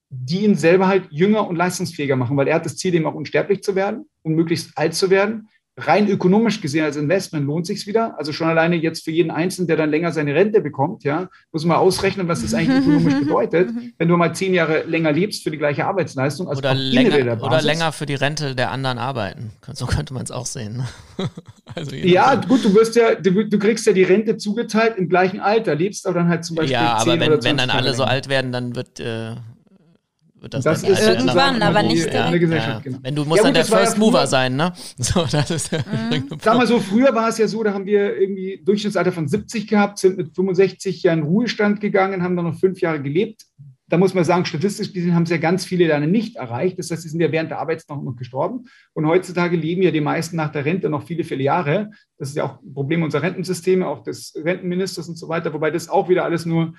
[0.10, 3.14] die ihn selber halt jünger und leistungsfähiger machen, weil er hat das Ziel, eben auch
[3.14, 7.88] unsterblich zu werden und möglichst alt zu werden rein ökonomisch gesehen als Investment lohnt sich
[7.88, 8.18] wieder.
[8.18, 11.66] Also schon alleine jetzt für jeden Einzelnen, der dann länger seine Rente bekommt, ja, muss
[11.66, 15.52] man ausrechnen, was das eigentlich ökonomisch bedeutet, wenn du mal zehn Jahre länger lebst für
[15.52, 16.48] die gleiche Arbeitsleistung.
[16.48, 19.52] Also oder, länger, oder länger für die Rente der anderen arbeiten.
[19.74, 20.84] So könnte man es auch sehen.
[21.76, 25.40] also ja, gut, du wirst ja, du, du, kriegst ja die Rente zugeteilt im gleichen
[25.40, 26.74] Alter, lebst aber dann halt zum Beispiel.
[26.74, 29.36] Ja, aber wenn, wenn dann alle so alt werden, dann wird äh,
[30.42, 32.86] wird das, das ist irgendwann, aber nicht in der Gesellschaft.
[32.86, 32.92] Ja.
[32.92, 32.98] Genau.
[33.02, 34.74] Wenn du musst ja, gut, dann der First ja Mover sein, ne?
[34.98, 36.28] So, das ist mhm.
[36.42, 39.68] Sag mal so, früher war es ja so, da haben wir irgendwie Durchschnittsalter von 70
[39.68, 43.46] gehabt, sind mit 65 Jahren in Ruhestand gegangen, haben dann noch fünf Jahre gelebt.
[43.88, 46.78] Da muss man sagen, statistisch gesehen haben es ja ganz viele dann nicht erreicht.
[46.78, 48.66] Das heißt, sie sind ja während der Arbeitszeit noch gestorben.
[48.94, 51.90] Und heutzutage leben ja die meisten nach der Rente noch viele, viele Jahre.
[52.20, 55.54] Das ist ja auch ein Problem unserer Rentensysteme, auch des Rentenministers und so weiter.
[55.54, 56.76] Wobei das auch wieder alles nur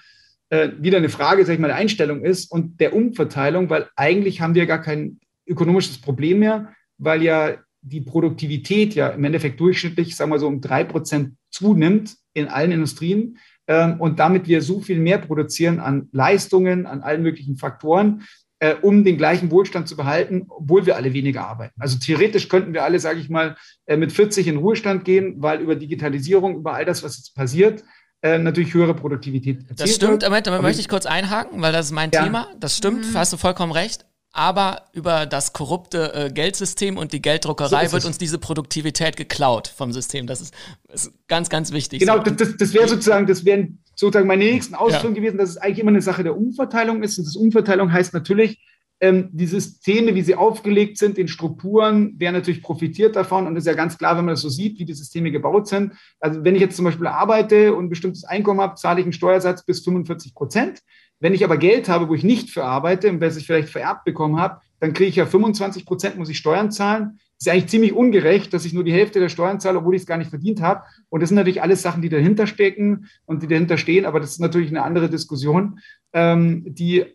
[0.51, 4.41] äh, wieder eine Frage, sag ich mal, der Einstellung ist und der Umverteilung, weil eigentlich
[4.41, 10.15] haben wir gar kein ökonomisches Problem mehr, weil ja die Produktivität ja im Endeffekt durchschnittlich,
[10.15, 14.81] sagen wir so, um drei Prozent zunimmt in allen Industrien ähm, und damit wir so
[14.81, 18.25] viel mehr produzieren an Leistungen, an allen möglichen Faktoren,
[18.59, 21.81] äh, um den gleichen Wohlstand zu behalten, obwohl wir alle weniger arbeiten.
[21.81, 25.61] Also theoretisch könnten wir alle, sage ich mal, äh, mit 40 in Ruhestand gehen, weil
[25.61, 27.83] über Digitalisierung, über all das, was jetzt passiert,
[28.23, 31.87] äh, natürlich höhere Produktivität erzielt Das stimmt, Moment, damit möchte ich kurz einhaken, weil das
[31.87, 32.25] ist mein ja.
[32.25, 32.49] Thema.
[32.59, 33.17] Das stimmt, mhm.
[33.17, 34.05] hast du vollkommen recht.
[34.33, 39.67] Aber über das korrupte äh, Geldsystem und die Gelddruckerei so wird uns diese Produktivität geklaut
[39.67, 40.29] vom System.
[40.29, 40.55] Das ist,
[40.93, 41.99] ist ganz, ganz wichtig.
[41.99, 45.23] Genau, das, das, das wäre sozusagen, das wären sozusagen meine nächsten Ausführungen ja.
[45.23, 47.19] gewesen, dass es eigentlich immer eine Sache der Umverteilung ist.
[47.19, 48.61] Und das Umverteilung heißt natürlich,
[49.01, 53.47] ähm, die Systeme, wie sie aufgelegt sind, den Strukturen, wer natürlich profitiert davon.
[53.47, 55.69] Und es ist ja ganz klar, wenn man das so sieht, wie die Systeme gebaut
[55.69, 55.95] sind.
[56.21, 59.15] Also wenn ich jetzt zum Beispiel arbeite und ein bestimmtes Einkommen habe, zahle ich einen
[59.15, 60.81] Steuersatz bis 45 Prozent.
[61.19, 64.05] Wenn ich aber Geld habe, wo ich nicht für arbeite und was ich vielleicht vererbt
[64.05, 67.19] bekommen habe, dann kriege ich ja 25 Prozent, muss ich Steuern zahlen.
[67.39, 70.03] Das ist eigentlich ziemlich ungerecht, dass ich nur die Hälfte der Steuern zahle, obwohl ich
[70.03, 70.83] es gar nicht verdient habe.
[71.09, 74.05] Und das sind natürlich alles Sachen, die dahinter stecken und die dahinter stehen.
[74.05, 75.79] Aber das ist natürlich eine andere Diskussion,
[76.13, 77.07] ähm, die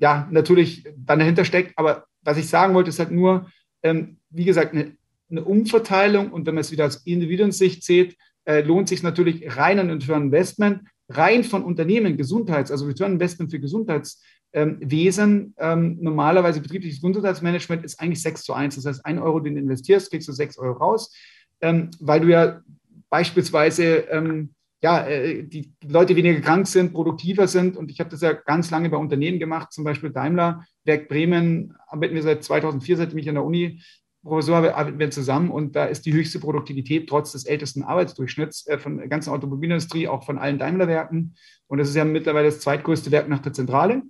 [0.00, 1.72] ja, natürlich dann dahinter steckt.
[1.76, 3.50] Aber was ich sagen wollte, ist halt nur,
[3.82, 4.96] ähm, wie gesagt, eine,
[5.30, 9.78] eine, Umverteilung und wenn man es wieder aus Individuensicht sieht, äh, lohnt sich natürlich rein
[9.78, 15.54] ein Return Investment, rein von Unternehmen, Gesundheits, also Return Investment für Gesundheitswesen.
[15.58, 18.76] Ähm, normalerweise betriebliches Gesundheitsmanagement ist eigentlich 6 zu 1.
[18.76, 21.14] Das heißt, ein Euro, den du investierst, kriegst du 6 Euro raus,
[21.60, 22.60] ähm, weil du ja
[23.08, 27.76] beispielsweise ähm, ja, äh, die Leute weniger krank sind, produktiver sind.
[27.76, 31.74] Und ich habe das ja ganz lange bei Unternehmen gemacht, zum Beispiel Daimler, Werk Bremen,
[31.86, 33.80] arbeiten wir seit 2004, seitdem ich an der Uni
[34.26, 38.78] Professor arbeiten wir zusammen und da ist die höchste Produktivität trotz des ältesten Arbeitsdurchschnitts äh,
[38.78, 41.36] von der ganzen Automobilindustrie, auch von allen Daimler-Werken.
[41.68, 44.02] Und das ist ja mittlerweile das zweitgrößte Werk nach der Zentrale.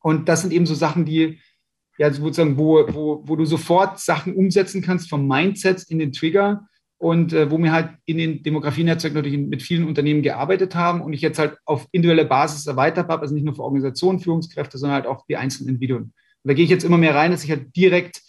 [0.00, 1.40] Und das sind eben so Sachen, die,
[1.98, 6.66] ja, sozusagen, wo, wo, wo du sofort Sachen umsetzen kannst vom Mindset in den Trigger
[6.98, 11.12] und äh, wo wir halt in den Demografienetzwerken natürlich mit vielen Unternehmen gearbeitet haben und
[11.12, 14.96] ich jetzt halt auf individueller Basis erweitert habe, also nicht nur für Organisationen, Führungskräfte, sondern
[14.96, 16.02] halt auch die einzelnen Individuen.
[16.02, 18.20] Und da gehe ich jetzt immer mehr rein, dass ich halt direkt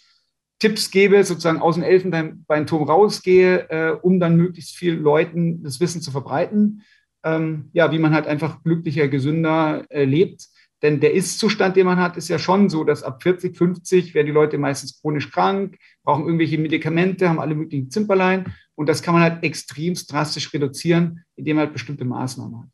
[0.60, 6.02] Tipps gebe, sozusagen aus dem Elfenbeinturm rausgehe, äh, um dann möglichst vielen Leuten das Wissen
[6.02, 6.82] zu verbreiten.
[7.24, 10.46] Ähm, ja, wie man halt einfach glücklicher, gesünder äh, lebt.
[10.82, 14.26] Denn der Ist-Zustand, den man hat, ist ja schon so, dass ab 40, 50 werden
[14.26, 18.54] die Leute meistens chronisch krank, brauchen irgendwelche Medikamente, haben alle möglichen Zimperlein.
[18.74, 22.68] Und das kann man halt extrem drastisch reduzieren, indem man halt bestimmte Maßnahmen hat.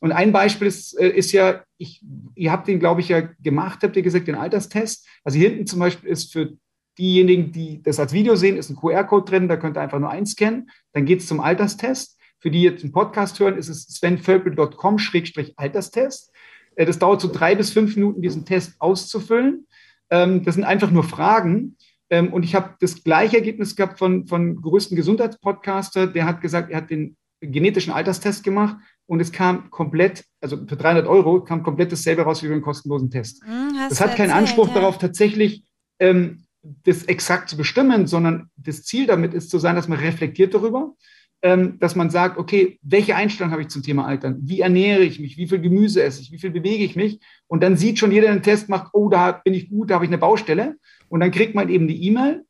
[0.00, 2.02] Und ein Beispiel ist, äh, ist ja, ich,
[2.34, 5.06] ihr habt den, glaube ich, ja gemacht, habt ihr gesagt, den Alterstest.
[5.24, 6.54] Also hier hinten zum Beispiel ist für
[6.98, 10.08] diejenigen, die das als Video sehen, ist ein QR-Code drin, da könnt ihr einfach nur
[10.10, 10.70] einscannen.
[10.92, 12.16] Dann geht es zum Alterstest.
[12.38, 16.32] Für die jetzt den Podcast hören, ist es svenvölpel.com-alterstest.
[16.76, 19.66] Äh, das dauert so drei bis fünf Minuten, diesen Test auszufüllen.
[20.10, 21.76] Ähm, das sind einfach nur Fragen.
[22.10, 26.08] Ähm, und ich habe das gleiche Ergebnis gehabt von, von größten Gesundheitspodcaster.
[26.08, 30.76] Der hat gesagt, er hat den genetischen Alterstest gemacht und es kam komplett, also für
[30.76, 33.42] 300 Euro, kam komplett dasselbe raus wie für einen kostenlosen Test.
[33.44, 34.74] Hm, das hat keinen Anspruch ja.
[34.74, 35.64] darauf, tatsächlich
[35.98, 40.54] ähm, das exakt zu bestimmen, sondern das Ziel damit ist zu sein, dass man reflektiert
[40.54, 40.94] darüber
[41.42, 44.38] dass man sagt, okay, welche Einstellung habe ich zum Thema Altern?
[44.42, 45.38] Wie ernähre ich mich?
[45.38, 46.30] Wie viel Gemüse esse ich?
[46.32, 47.20] Wie viel bewege ich mich?
[47.46, 49.94] Und dann sieht schon jeder der einen Test macht, oh, da bin ich gut, da
[49.94, 50.76] habe ich eine Baustelle.
[51.08, 52.44] Und dann kriegt man eben die E-Mail,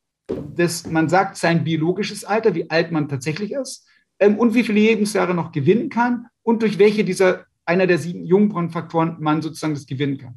[0.56, 3.86] dass man sagt sein biologisches Alter, wie alt man tatsächlich ist
[4.18, 8.24] ähm, und wie viele Lebensjahre noch gewinnen kann und durch welche dieser einer der sieben
[8.24, 10.34] Jungbrunnenfaktoren man sozusagen das gewinnen kann.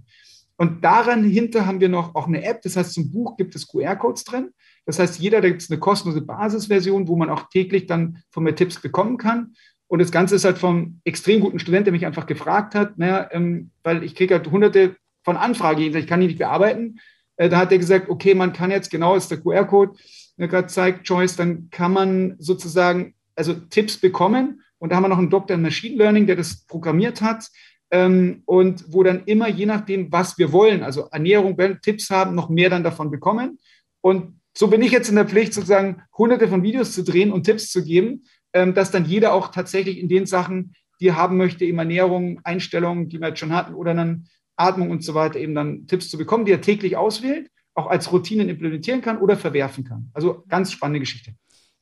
[0.57, 3.67] Und daran hinter haben wir noch auch eine App, das heißt, zum Buch gibt es
[3.67, 4.51] QR-Codes drin.
[4.85, 8.43] Das heißt, jeder, da gibt es eine kostenlose Basisversion, wo man auch täglich dann von
[8.43, 9.53] mir Tipps bekommen kann.
[9.87, 13.29] Und das Ganze ist halt vom extrem guten Student, der mich einfach gefragt hat, naja,
[13.31, 16.99] ähm, weil ich kriege halt hunderte von Anfragen, ich kann die nicht bearbeiten.
[17.37, 19.93] Äh, da hat er gesagt, okay, man kann jetzt, genau ist der QR-Code,
[20.37, 24.61] der gerade zeigt, Joyce, dann kann man sozusagen also Tipps bekommen.
[24.79, 27.47] Und da haben wir noch einen Doktor in Machine Learning, der das programmiert hat.
[27.91, 32.49] Ähm, und wo dann immer, je nachdem, was wir wollen, also Ernährung, Tipps haben, noch
[32.49, 33.59] mehr dann davon bekommen.
[34.01, 37.43] Und so bin ich jetzt in der Pflicht, sozusagen hunderte von Videos zu drehen und
[37.43, 41.37] Tipps zu geben, ähm, dass dann jeder auch tatsächlich in den Sachen, die er haben
[41.37, 45.39] möchte, eben Ernährung, Einstellungen, die wir jetzt schon hatten, oder dann Atmung und so weiter,
[45.39, 49.35] eben dann Tipps zu bekommen, die er täglich auswählt, auch als Routinen implementieren kann oder
[49.35, 50.11] verwerfen kann.
[50.13, 51.33] Also ganz spannende Geschichte.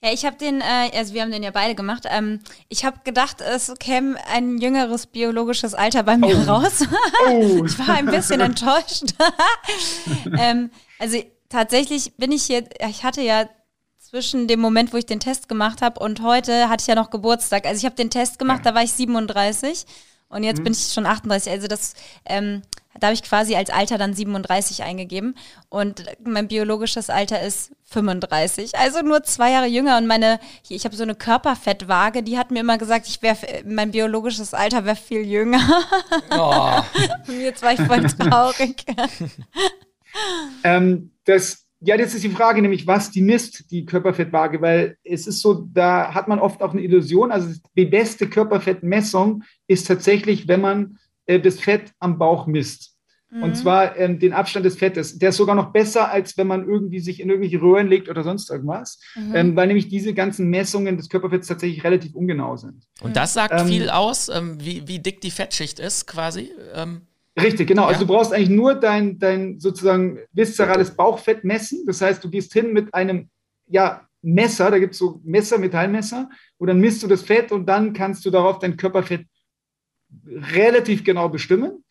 [0.04, 2.06] Ja, ich habe den, äh, also wir haben den ja beide gemacht.
[2.10, 6.52] Ähm, ich habe gedacht, es käme ein jüngeres biologisches Alter bei mir oh.
[6.52, 6.88] raus.
[7.28, 7.64] Oh.
[7.66, 9.14] ich war ein bisschen enttäuscht.
[10.40, 11.20] ähm, also
[11.52, 13.46] tatsächlich bin ich hier, ich hatte ja
[14.00, 17.12] zwischen dem Moment, wo ich den Test gemacht habe und heute hatte ich ja noch
[17.12, 17.66] Geburtstag.
[17.66, 19.86] Also ich habe den Test gemacht, da war ich 37
[20.28, 20.64] und jetzt mhm.
[20.66, 21.52] bin ich schon 38.
[21.52, 21.94] Also das,
[22.26, 22.62] ähm,
[23.00, 25.36] da habe ich quasi als Alter dann 37 eingegeben
[25.70, 28.78] und mein biologisches Alter ist 35.
[28.78, 32.60] Also nur zwei Jahre jünger und meine, ich habe so eine Körperfettwaage, die hat mir
[32.60, 35.62] immer gesagt, ich wäre, mein biologisches Alter wäre viel jünger.
[36.32, 36.82] Oh.
[37.28, 38.86] und jetzt war ich voll traurig.
[40.63, 45.28] ähm, das, ja, das ist die Frage, nämlich was die misst, die Körperfettwaage, weil es
[45.28, 47.32] ist so, da hat man oft auch eine Illusion.
[47.32, 52.91] Also die beste Körperfettmessung ist tatsächlich, wenn man äh, das Fett am Bauch misst.
[53.32, 53.43] Mhm.
[53.43, 55.17] Und zwar ähm, den Abstand des Fettes.
[55.17, 58.24] Der ist sogar noch besser, als wenn man irgendwie sich in irgendwelche Röhren legt oder
[58.24, 59.36] sonst irgendwas, mhm.
[59.36, 62.84] ähm, weil nämlich diese ganzen Messungen des Körperfetts tatsächlich relativ ungenau sind.
[63.02, 66.52] Und das sagt ähm, viel aus, ähm, wie, wie dick die Fettschicht ist, quasi.
[66.74, 67.08] Ähm,
[67.43, 67.84] Richtig, genau.
[67.84, 67.97] Also ja.
[67.99, 71.86] Also du brauchst eigentlich nur dein, dein sozusagen viszerales Bauchfett messen.
[71.86, 73.30] Das heißt, du gehst hin mit einem
[73.67, 77.65] ja, Messer, da gibt es so Messer, Metallmesser, und dann misst du das Fett und
[77.67, 79.25] dann kannst du darauf dein Körperfett
[80.25, 81.83] relativ genau bestimmen.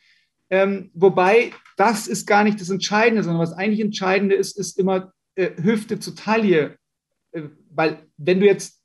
[0.50, 5.12] Ähm, wobei das ist gar nicht das Entscheidende, sondern was eigentlich Entscheidende ist, ist immer
[5.34, 6.76] äh, Hüfte zu Taille.
[7.32, 8.80] Äh, weil wenn du jetzt,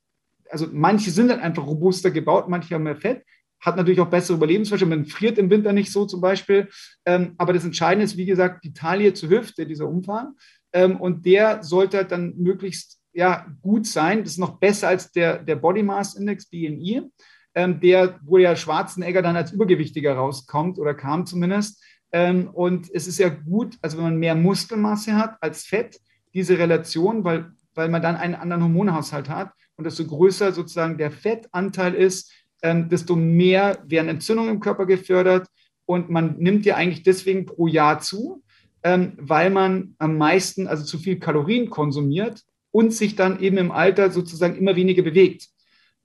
[0.50, 3.24] also manche sind dann einfach robuster gebaut, manche haben mehr Fett
[3.66, 4.90] hat natürlich auch bessere Überlebensfähigkeit.
[4.90, 6.70] Man friert im Winter nicht so zum Beispiel.
[7.06, 10.36] Ähm, aber das Entscheidende ist, wie gesagt, die Taille zur Hüfte, dieser Umfang.
[10.72, 14.24] Ähm, und der sollte dann möglichst ja, gut sein.
[14.24, 17.10] Das ist noch besser als der, der Body Mass Index, BMI,
[17.56, 21.84] ähm, der, wo ja Schwarzenegger dann als Übergewichtiger rauskommt oder kam zumindest.
[22.12, 26.00] Ähm, und es ist ja gut, also wenn man mehr Muskelmasse hat als Fett,
[26.34, 31.12] diese Relation, weil, weil man dann einen anderen Hormonhaushalt hat und desto größer sozusagen der
[31.12, 32.32] Fettanteil ist,
[32.66, 35.48] ähm, desto mehr werden Entzündungen im Körper gefördert
[35.86, 38.44] und man nimmt ja eigentlich deswegen pro Jahr zu,
[38.82, 42.42] ähm, weil man am meisten, also zu viel Kalorien konsumiert
[42.72, 45.48] und sich dann eben im Alter sozusagen immer weniger bewegt.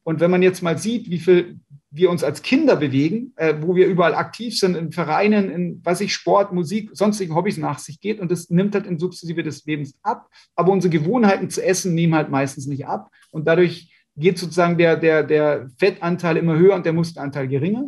[0.02, 3.74] Und wenn man jetzt mal sieht, wie viel wir uns als Kinder bewegen, äh, wo
[3.74, 8.00] wir überall aktiv sind, in Vereinen, in was ich Sport, Musik, sonstigen Hobbys nach sich
[8.00, 10.28] geht und das nimmt halt in Sukzessive des Lebens ab.
[10.54, 14.96] Aber unsere Gewohnheiten zu essen nehmen halt meistens nicht ab und dadurch geht sozusagen der,
[14.96, 17.86] der, der Fettanteil immer höher und der Muskelanteil geringer.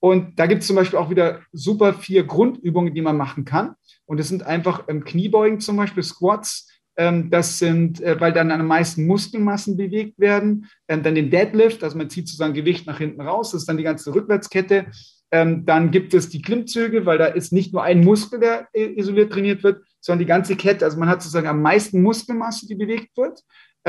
[0.00, 3.74] Und da gibt es zum Beispiel auch wieder super vier Grundübungen, die man machen kann.
[4.06, 8.50] Und das sind einfach ähm, Kniebeugen zum Beispiel, Squats, ähm, das sind, äh, weil dann
[8.50, 10.66] am meisten Muskelmassen bewegt werden.
[10.88, 13.76] Ähm, dann den Deadlift, also man zieht sozusagen Gewicht nach hinten raus, das ist dann
[13.76, 14.86] die ganze Rückwärtskette.
[15.30, 18.98] Ähm, dann gibt es die Klimmzüge, weil da ist nicht nur ein Muskel, der äh,
[18.98, 20.84] isoliert trainiert wird, sondern die ganze Kette.
[20.84, 23.42] Also man hat sozusagen am meisten Muskelmasse, die bewegt wird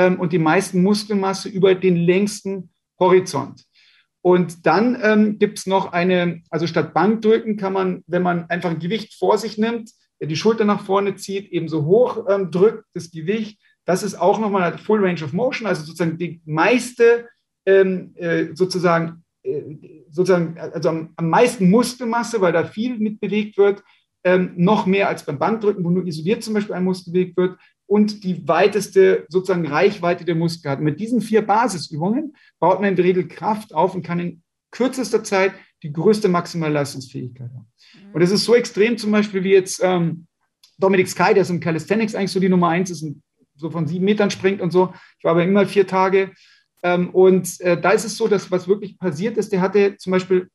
[0.07, 2.69] und die meisten Muskelmasse über den längsten
[2.99, 3.63] Horizont.
[4.21, 8.69] Und dann ähm, gibt es noch eine, also statt Bankdrücken kann man, wenn man einfach
[8.69, 9.91] ein Gewicht vor sich nimmt,
[10.21, 13.59] die Schulter nach vorne zieht, ebenso hoch ähm, drückt, das Gewicht.
[13.85, 17.27] Das ist auch nochmal Full Range of Motion, also sozusagen die meiste,
[17.65, 19.61] ähm, äh, sozusagen, äh,
[20.09, 23.81] sozusagen, also am, am, meisten Muskelmasse, weil da viel mit bewegt wird,
[24.25, 27.57] ähm, noch mehr als beim Bankdrücken, wo nur isoliert zum Beispiel ein Muskel bewegt wird
[27.89, 30.79] und die weiteste sozusagen Reichweite der Muskel hat.
[30.79, 35.23] Mit diesen vier Basisübungen baut man in der Regel Kraft auf und kann in kürzester
[35.23, 37.67] Zeit die größte maximale Leistungsfähigkeit haben.
[37.95, 38.13] Mhm.
[38.13, 40.27] Und es ist so extrem zum Beispiel wie jetzt ähm,
[40.77, 43.23] Dominik Sky, der ist im Calisthenics eigentlich so die Nummer eins ist, und
[43.55, 44.93] so von sieben Metern springt und so.
[45.17, 46.31] Ich war aber immer vier Tage.
[46.83, 50.11] Ähm, und äh, da ist es so, dass was wirklich passiert ist, der hatte zum
[50.11, 50.47] Beispiel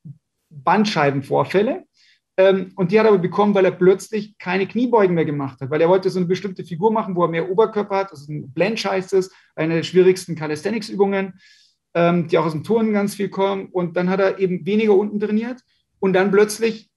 [0.51, 1.82] Bandscheibenvorfälle.
[2.37, 5.70] Ähm, und die hat er aber bekommen, weil er plötzlich keine Kniebeugen mehr gemacht hat,
[5.70, 8.12] weil er wollte so eine bestimmte Figur machen, wo er mehr Oberkörper hat.
[8.12, 11.35] Das ist ein Blench heißt es, eine der schwierigsten Calisthenics-Übungen,
[11.95, 13.66] ähm, die auch aus dem Turnen ganz viel kommen.
[13.66, 15.61] Und dann hat er eben weniger unten trainiert
[16.01, 16.91] und dann plötzlich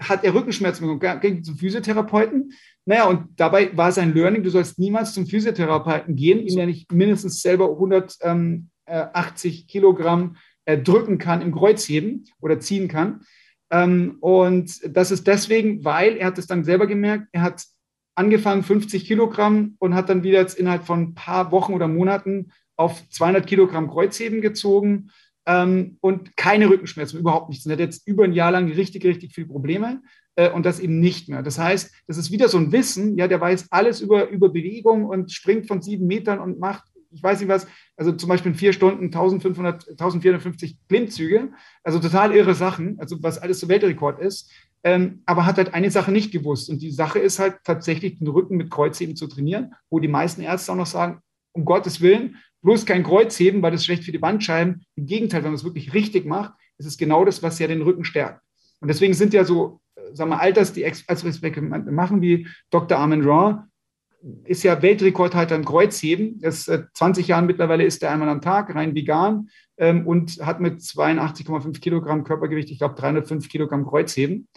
[0.00, 2.52] hat er Rückenschmerzen bekommen, ging zum Physiotherapeuten.
[2.84, 6.90] Naja, und dabei war sein Learning, du sollst niemals zum Physiotherapeuten gehen, ihm ja nicht
[6.90, 13.20] mindestens selber 180 ähm, äh, Kilogramm äh, drücken kann im Kreuzheben oder ziehen kann.
[13.72, 17.64] Ähm, und das ist deswegen, weil er hat es dann selber gemerkt, er hat
[18.14, 22.52] angefangen 50 Kilogramm und hat dann wieder jetzt innerhalb von ein paar Wochen oder Monaten
[22.76, 25.10] auf 200 Kilogramm Kreuzheben gezogen
[25.46, 27.64] ähm, und keine Rückenschmerzen, überhaupt nichts.
[27.64, 30.02] Er hat jetzt über ein Jahr lang richtig, richtig viele Probleme
[30.36, 31.42] äh, und das eben nicht mehr.
[31.42, 35.06] Das heißt, das ist wieder so ein Wissen, ja, der weiß alles über, über Bewegung
[35.06, 38.58] und springt von sieben Metern und macht, ich weiß nicht was, also zum Beispiel in
[38.58, 41.52] vier Stunden 1500, 1450 Klimmzüge,
[41.82, 44.50] also total irre Sachen, also was alles so Weltrekord ist.
[44.84, 46.68] Ähm, aber hat halt eine Sache nicht gewusst.
[46.68, 50.42] Und die Sache ist halt tatsächlich, den Rücken mit Kreuzheben zu trainieren, wo die meisten
[50.42, 51.20] Ärzte auch noch sagen,
[51.52, 54.84] um Gottes Willen, bloß kein Kreuzheben, weil das schlecht für die Bandscheiben.
[54.96, 57.82] Im Gegenteil, wenn man es wirklich richtig macht, ist es genau das, was ja den
[57.82, 58.40] Rücken stärkt.
[58.80, 62.98] Und deswegen sind ja so, äh, sagen wir, Alters, die Expresswege machen, wie Dr.
[62.98, 63.62] Armin Raw,
[64.44, 66.40] ist ja Weltrekordhalter im Kreuzheben.
[66.40, 70.60] Das, seit 20 Jahren mittlerweile ist er einmal am Tag, rein vegan ähm, und hat
[70.60, 74.48] mit 82,5 Kilogramm Körpergewicht, ich glaube 305 Kilogramm Kreuzheben.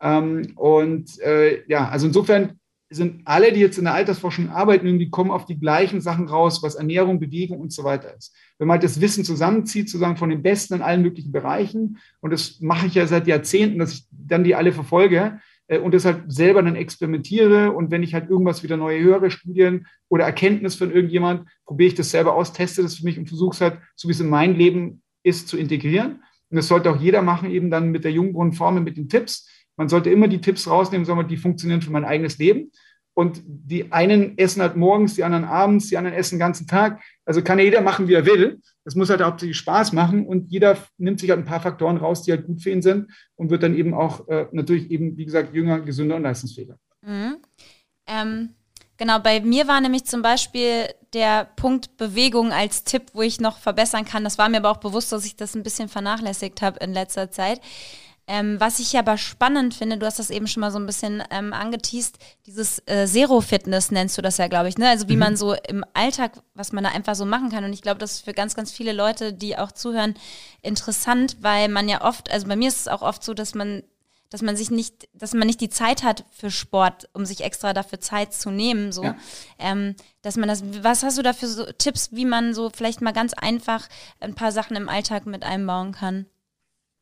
[0.00, 2.58] Ähm, und äh, ja, also insofern
[2.90, 6.62] sind alle, die jetzt in der Altersforschung arbeiten, irgendwie kommen auf die gleichen Sachen raus,
[6.62, 8.34] was Ernährung, Bewegung und so weiter ist.
[8.58, 12.32] Wenn man halt das Wissen zusammenzieht, sozusagen von den Besten in allen möglichen Bereichen, und
[12.32, 15.38] das mache ich ja seit Jahrzehnten, dass ich dann die alle verfolge äh,
[15.68, 19.86] und das halt selber dann experimentiere und wenn ich halt irgendwas wieder neue höhere Studien
[20.08, 23.54] oder Erkenntnis von irgendjemand, probiere ich das selber aus, teste das für mich und versuche
[23.54, 26.22] es halt, so wie es in mein Leben ist, zu integrieren.
[26.50, 29.88] Und das sollte auch jeder machen, eben dann mit der Jungbrunnenformel, mit den Tipps man
[29.88, 32.70] sollte immer die Tipps rausnehmen, sondern die funktionieren für mein eigenes Leben.
[33.14, 37.02] Und die einen essen halt morgens, die anderen abends, die anderen essen den ganzen Tag.
[37.26, 38.60] Also kann ja jeder machen, wie er will.
[38.84, 42.22] Das muss halt hauptsächlich Spaß machen und jeder nimmt sich halt ein paar Faktoren raus,
[42.22, 45.26] die halt gut für ihn sind und wird dann eben auch äh, natürlich eben, wie
[45.26, 46.78] gesagt, jünger, gesünder und leistungsfähiger.
[47.02, 47.36] Mhm.
[48.06, 48.54] Ähm,
[48.96, 53.58] genau, bei mir war nämlich zum Beispiel der Punkt Bewegung als Tipp, wo ich noch
[53.58, 54.24] verbessern kann.
[54.24, 57.30] Das war mir aber auch bewusst, dass ich das ein bisschen vernachlässigt habe in letzter
[57.30, 57.60] Zeit.
[58.28, 61.22] Ähm, was ich aber spannend finde, du hast das eben schon mal so ein bisschen
[61.30, 64.88] ähm, angeteased, dieses äh, Zero-Fitness nennst du das ja, glaube ich, ne?
[64.88, 65.20] Also wie mhm.
[65.20, 67.64] man so im Alltag, was man da einfach so machen kann.
[67.64, 70.14] Und ich glaube, das ist für ganz, ganz viele Leute, die auch zuhören,
[70.62, 73.82] interessant, weil man ja oft, also bei mir ist es auch oft so, dass man
[74.32, 77.74] dass man sich nicht, dass man nicht die Zeit hat für Sport, um sich extra
[77.74, 78.90] dafür Zeit zu nehmen.
[78.90, 79.16] So, ja.
[79.58, 80.62] ähm, dass man das.
[80.82, 83.88] Was hast du da für so Tipps, wie man so vielleicht mal ganz einfach
[84.20, 86.26] ein paar Sachen im Alltag mit einbauen kann?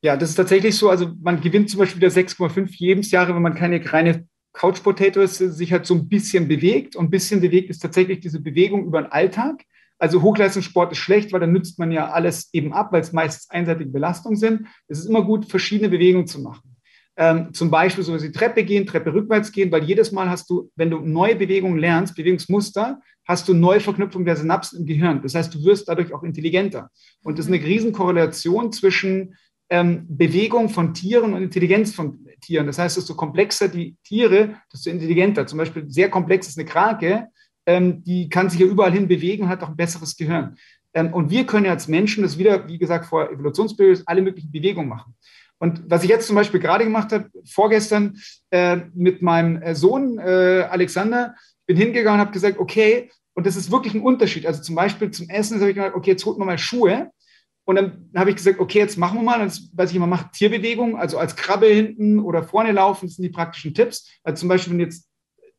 [0.03, 0.89] Ja, das ist tatsächlich so.
[0.89, 5.37] Also man gewinnt zum Beispiel wieder 6,5 Lebensjahre, wenn man keine reine Couch Potato ist,
[5.37, 6.97] sich halt so ein bisschen bewegt.
[6.97, 9.63] Und ein bisschen bewegt ist tatsächlich diese Bewegung über den Alltag.
[9.99, 13.51] Also Hochleistungssport ist schlecht, weil dann nützt man ja alles eben ab, weil es meistens
[13.51, 14.67] einseitige Belastungen sind.
[14.89, 16.75] Es ist immer gut, verschiedene Bewegungen zu machen.
[17.17, 20.71] Ähm, zum Beispiel so die Treppe gehen, Treppe rückwärts gehen, weil jedes Mal hast du,
[20.75, 22.99] wenn du neue Bewegungen lernst, Bewegungsmuster,
[23.29, 25.21] hast du neue Verknüpfung der Synapsen im Gehirn.
[25.23, 26.89] Das heißt, du wirst dadurch auch intelligenter.
[27.23, 29.37] Und das ist eine Riesenkorrelation zwischen
[29.71, 32.67] ähm, Bewegung von Tieren und Intelligenz von Tieren.
[32.67, 35.47] Das heißt, desto komplexer die Tiere, desto intelligenter.
[35.47, 37.29] Zum Beispiel sehr komplex ist eine Krake,
[37.67, 40.57] ähm, die kann sich ja überall hin bewegen hat auch ein besseres Gehirn.
[40.93, 44.51] Ähm, und wir können ja als Menschen das wieder, wie gesagt, vor Evolutionsbild alle möglichen
[44.51, 45.15] Bewegungen machen.
[45.59, 48.17] Und was ich jetzt zum Beispiel gerade gemacht habe, vorgestern
[48.51, 51.35] äh, mit meinem äh, Sohn äh, Alexander,
[51.67, 54.47] bin hingegangen und habe gesagt, okay, und das ist wirklich ein Unterschied.
[54.47, 57.11] Also zum Beispiel zum Essen habe ich gesagt, okay, jetzt holt man mal Schuhe.
[57.71, 60.29] Und dann habe ich gesagt, okay, jetzt machen wir mal, das, was ich immer mache,
[60.33, 64.11] Tierbewegungen, also als Krabbe hinten oder vorne laufen, das sind die praktischen Tipps.
[64.25, 65.09] Also zum Beispiel, wenn jetzt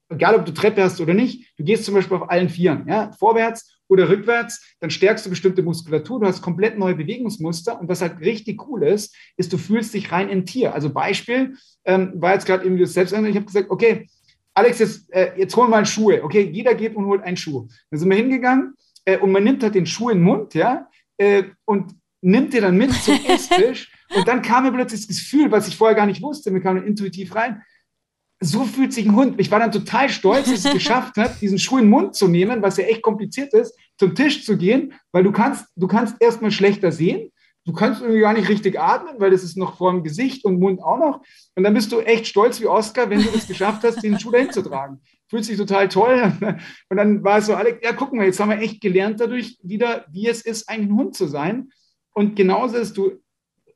[0.09, 3.14] egal ob du Treppe hast oder nicht, du gehst zum Beispiel auf allen Vieren, ja,
[3.18, 8.01] vorwärts oder rückwärts, dann stärkst du bestimmte Muskulatur, du hast komplett neue Bewegungsmuster und was
[8.01, 10.74] halt richtig cool ist, ist, du fühlst dich rein in Tier.
[10.74, 11.55] Also Beispiel,
[11.86, 14.09] ähm, war jetzt gerade irgendwie das selbst, ich habe gesagt, okay,
[14.53, 16.22] Alex, jetzt, äh, jetzt holen wir mal Schuhe.
[16.26, 17.70] Okay, jeder geht und holt einen Schuh.
[17.89, 18.74] Dann sind wir hingegangen
[19.05, 22.62] äh, und man nimmt halt den Schuh in den Mund, ja, äh, und nimmt den
[22.62, 23.92] dann mit zum Esstisch.
[24.16, 26.78] und dann kam mir plötzlich das Gefühl, was ich vorher gar nicht wusste, mir kam
[26.78, 27.62] intuitiv rein,
[28.44, 29.40] so fühlt sich ein Hund.
[29.40, 32.28] Ich war dann total stolz, dass es geschafft hat, diesen Schuh in den Mund zu
[32.28, 36.16] nehmen, was ja echt kompliziert ist, zum Tisch zu gehen, weil du kannst, du kannst
[36.20, 37.32] erstmal schlechter sehen.
[37.64, 40.60] Du kannst irgendwie gar nicht richtig atmen, weil das ist noch vor dem Gesicht und
[40.60, 41.22] Mund auch noch.
[41.56, 44.32] Und dann bist du echt stolz wie Oscar, wenn du es geschafft hast, den Schuh
[44.32, 45.00] dahin zu tragen.
[45.30, 46.34] Fühlt sich total toll.
[46.90, 49.60] Und dann war es so, Alex, ja, guck mal, jetzt haben wir echt gelernt dadurch
[49.62, 51.70] wieder, wie es ist, eigentlich ein Hund zu sein.
[52.14, 53.22] Und genauso ist du,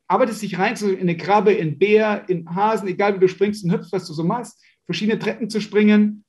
[0.08, 3.72] arbeitest dich rein in eine Krabbe, in Bär, in Hasen, egal wie du springst und
[3.72, 6.26] hüpfst, was du so machst, verschiedene Treppen zu springen,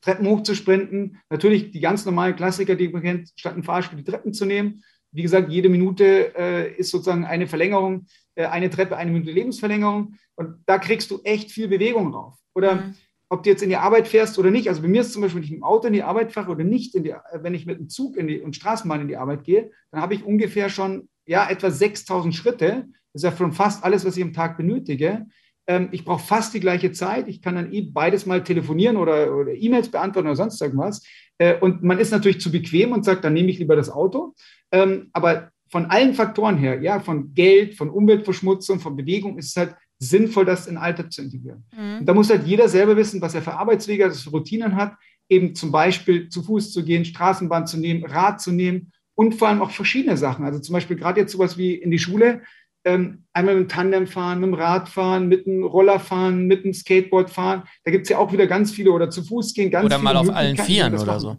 [0.00, 1.18] Treppen hoch zu sprinten.
[1.28, 4.82] Natürlich die ganz normalen Klassiker, die man kennt, statt ein Fahrstuhl die Treppen zu nehmen.
[5.12, 10.14] Wie gesagt, jede Minute äh, ist sozusagen eine Verlängerung, äh, eine Treppe, eine Minute Lebensverlängerung.
[10.36, 12.38] Und da kriegst du echt viel Bewegung drauf.
[12.54, 12.94] Oder mhm.
[13.28, 14.68] ob du jetzt in die Arbeit fährst oder nicht.
[14.68, 16.64] Also bei mir ist zum Beispiel, wenn ich im Auto in die Arbeit fahre oder
[16.64, 20.00] nicht, die, wenn ich mit dem Zug die, und Straßenbahn in die Arbeit gehe, dann
[20.00, 22.88] habe ich ungefähr schon ja, etwa 6000 Schritte.
[23.12, 25.26] Das ist ja schon fast alles, was ich am Tag benötige.
[25.68, 27.28] Ähm, ich brauche fast die gleiche Zeit.
[27.28, 31.06] Ich kann dann eh beides mal telefonieren oder, oder E-Mails beantworten oder sonst irgendwas.
[31.38, 34.34] Äh, und man ist natürlich zu bequem und sagt, dann nehme ich lieber das Auto.
[34.72, 39.56] Ähm, aber von allen Faktoren her, ja, von Geld, von Umweltverschmutzung, von Bewegung, ist es
[39.56, 41.64] halt sinnvoll, das in den Alltag zu integrieren.
[41.72, 41.98] Mhm.
[42.00, 44.96] Und da muss halt jeder selber wissen, was er für Arbeitswege, also für Routinen hat,
[45.28, 48.90] eben zum Beispiel zu Fuß zu gehen, Straßenbahn zu nehmen, Rad zu nehmen
[49.20, 50.46] und vor allem auch verschiedene Sachen.
[50.46, 52.40] Also zum Beispiel gerade jetzt sowas wie in die Schule,
[52.86, 56.64] ähm, einmal mit dem Tandem fahren, mit dem Rad fahren, mit dem Roller fahren, mit
[56.64, 57.64] dem Skateboard fahren.
[57.84, 60.10] Da gibt es ja auch wieder ganz viele oder zu Fuß gehen, ganz oder viele.
[60.10, 61.20] Oder mal auf allen Vieren oder machen.
[61.20, 61.36] so.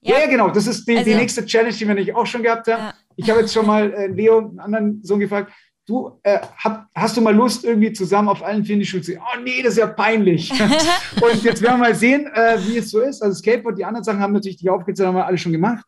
[0.00, 0.18] Ja.
[0.18, 0.50] ja, genau.
[0.50, 2.82] Das ist die, also, die, nächste Challenge, die wir nicht auch schon gehabt haben.
[2.82, 2.94] Ja.
[3.14, 5.52] Ich habe jetzt schon mal äh, Leo, einen anderen Sohn, gefragt,
[5.86, 9.12] du, äh, hab, hast du mal Lust, irgendwie zusammen auf allen Vieren die Schule zu
[9.12, 9.22] gehen?
[9.22, 10.50] Oh nee, das ist ja peinlich.
[11.20, 13.22] und jetzt werden wir mal sehen, äh, wie es so ist.
[13.22, 15.84] Also Skateboard, die anderen Sachen haben natürlich, die aufgezählt haben wir alle schon gemacht.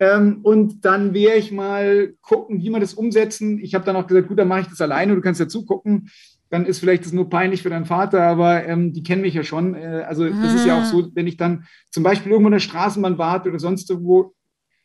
[0.00, 3.58] Ähm, und dann werde ich mal gucken, wie wir das umsetzen.
[3.60, 6.10] Ich habe dann auch gesagt, gut, dann mache ich das alleine, du kannst ja zugucken.
[6.50, 9.44] Dann ist vielleicht das nur peinlich für deinen Vater, aber ähm, die kennen mich ja
[9.44, 9.74] schon.
[9.74, 10.54] Äh, also das ah.
[10.54, 13.58] ist ja auch so, wenn ich dann zum Beispiel irgendwo in der Straßenbahn warte oder
[13.58, 14.34] sonst irgendwo,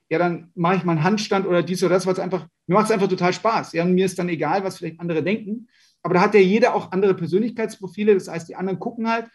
[0.10, 2.86] ja, dann mache ich mal einen Handstand oder dies oder das, was einfach, mir macht
[2.86, 3.74] es einfach total Spaß.
[3.74, 5.68] Ja, mir ist dann egal, was vielleicht andere denken.
[6.02, 8.14] Aber da hat ja jeder auch andere Persönlichkeitsprofile.
[8.14, 9.28] Das heißt, die anderen gucken halt,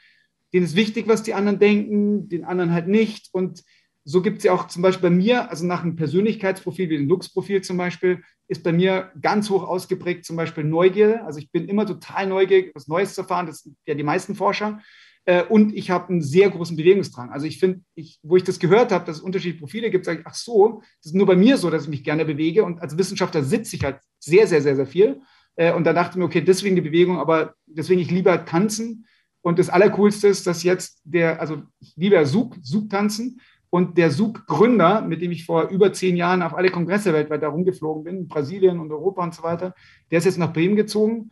[0.52, 3.28] denen ist wichtig, was die anderen denken, den anderen halt nicht.
[3.32, 3.62] Und
[4.05, 7.09] so gibt es ja auch zum Beispiel bei mir, also nach einem Persönlichkeitsprofil wie dem
[7.09, 11.24] Lux-Profil zum Beispiel, ist bei mir ganz hoch ausgeprägt zum Beispiel Neugier.
[11.24, 13.46] Also ich bin immer total neugierig, was Neues zu erfahren.
[13.46, 14.80] Das sind ja die meisten Forscher.
[15.24, 17.30] Äh, und ich habe einen sehr großen Bewegungsdrang.
[17.30, 20.20] Also ich finde, ich, wo ich das gehört habe, dass es unterschiedliche Profile gibt, sage
[20.20, 22.64] ich, ach so, das ist nur bei mir so, dass ich mich gerne bewege.
[22.64, 25.22] Und als Wissenschaftler sitze ich halt sehr, sehr, sehr, sehr viel.
[25.57, 29.07] Äh, und da dachte ich mir, okay, deswegen die Bewegung, aber deswegen ich lieber tanzen.
[29.40, 32.59] Und das Allercoolste ist, dass jetzt der, also ich liebe ja Zug
[32.90, 33.40] tanzen.
[33.74, 38.04] Und der SUG-Gründer, mit dem ich vor über zehn Jahren auf alle Kongresse weltweit herumgeflogen
[38.04, 39.74] bin, Brasilien und Europa und so weiter,
[40.12, 41.30] der ist jetzt nach Bremen gezogen.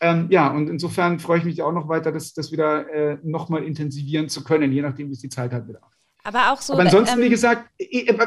[0.00, 3.64] Ähm, ja, und insofern freue ich mich auch noch weiter, das, das wieder äh, nochmal
[3.64, 5.82] intensivieren zu können, je nachdem, wie es die Zeit hat wieder.
[6.22, 6.72] Aber auch so.
[6.72, 7.68] Aber ansonsten, ähm, wie gesagt,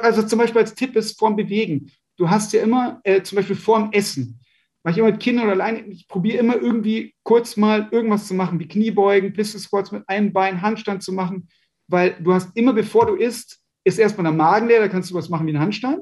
[0.03, 1.91] also zum Beispiel als Tipp ist vorm Bewegen.
[2.15, 4.39] Du hast ja immer, äh, zum Beispiel vorm Essen,
[4.83, 5.79] mache ich immer mit Kindern oder alleine.
[5.87, 10.31] Ich probiere immer irgendwie kurz mal irgendwas zu machen, wie Kniebeugen, Pistol Squats mit einem
[10.31, 11.47] Bein, Handstand zu machen,
[11.87, 15.15] weil du hast immer, bevor du isst, ist erstmal der Magen leer, da kannst du
[15.15, 16.01] was machen wie einen Handstand.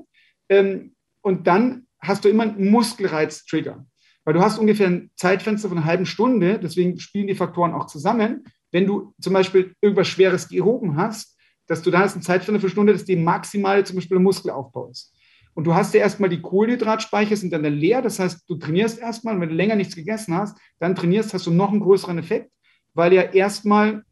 [0.49, 3.85] Ähm, und dann hast du immer einen Muskelreiz-Trigger.
[4.23, 7.85] Weil du hast ungefähr ein Zeitfenster von einer halben Stunde, deswegen spielen die Faktoren auch
[7.85, 8.43] zusammen.
[8.71, 12.65] Wenn du zum Beispiel irgendwas Schweres gehoben hast, dass du da hast ein Zeitfenster für
[12.65, 15.13] eine Stunde, dass die maximale zum Beispiel Muskelaufbau ist.
[15.53, 18.01] Und du hast ja erstmal die Kohlenhydratspeicher sind dann leer.
[18.01, 21.51] Das heißt, du trainierst erstmal, wenn du länger nichts gegessen hast, dann trainierst, hast du
[21.51, 22.51] noch einen größeren Effekt,
[22.93, 24.03] weil ja erstmal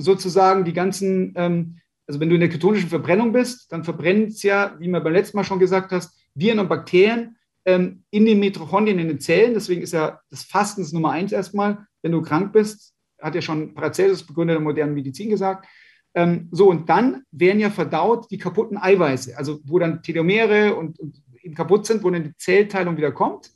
[0.00, 4.42] sozusagen die ganzen, ähm, also wenn du in der ketonischen Verbrennung bist, dann verbrennt es
[4.42, 8.40] ja, wie man beim letzten Mal schon gesagt hast, Viren und Bakterien ähm, in den
[8.40, 9.54] Mitochondrien, in den Zellen.
[9.54, 11.86] Deswegen ist ja das Fasten das Nummer eins erstmal.
[12.02, 15.66] Wenn du krank bist, hat ja schon Paracelsus, Begründer der modernen Medizin, gesagt,
[16.14, 20.98] ähm, so, und dann werden ja verdaut die kaputten Eiweiße, also wo dann Telomere und,
[20.98, 23.52] und eben kaputt sind, wo dann die Zellteilung wieder kommt.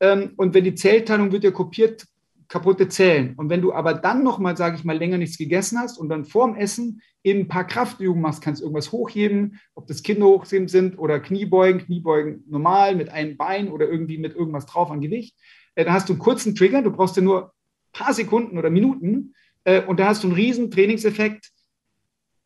[0.00, 2.06] Ähm, und wenn die Zellteilung wird ja kopiert,
[2.48, 3.34] kaputte Zellen.
[3.36, 6.24] Und wenn du aber dann nochmal, sage ich mal, länger nichts gegessen hast und dann
[6.24, 10.98] vorm Essen eben ein paar Kraftübungen machst, kannst irgendwas hochheben, ob das Kinder hochheben sind
[10.98, 15.36] oder Kniebeugen, Kniebeugen normal mit einem Bein oder irgendwie mit irgendwas drauf an Gewicht,
[15.74, 17.50] äh, dann hast du einen kurzen Trigger, du brauchst ja nur ein
[17.92, 19.34] paar Sekunden oder Minuten
[19.64, 21.50] äh, und da hast du einen riesen Trainingseffekt,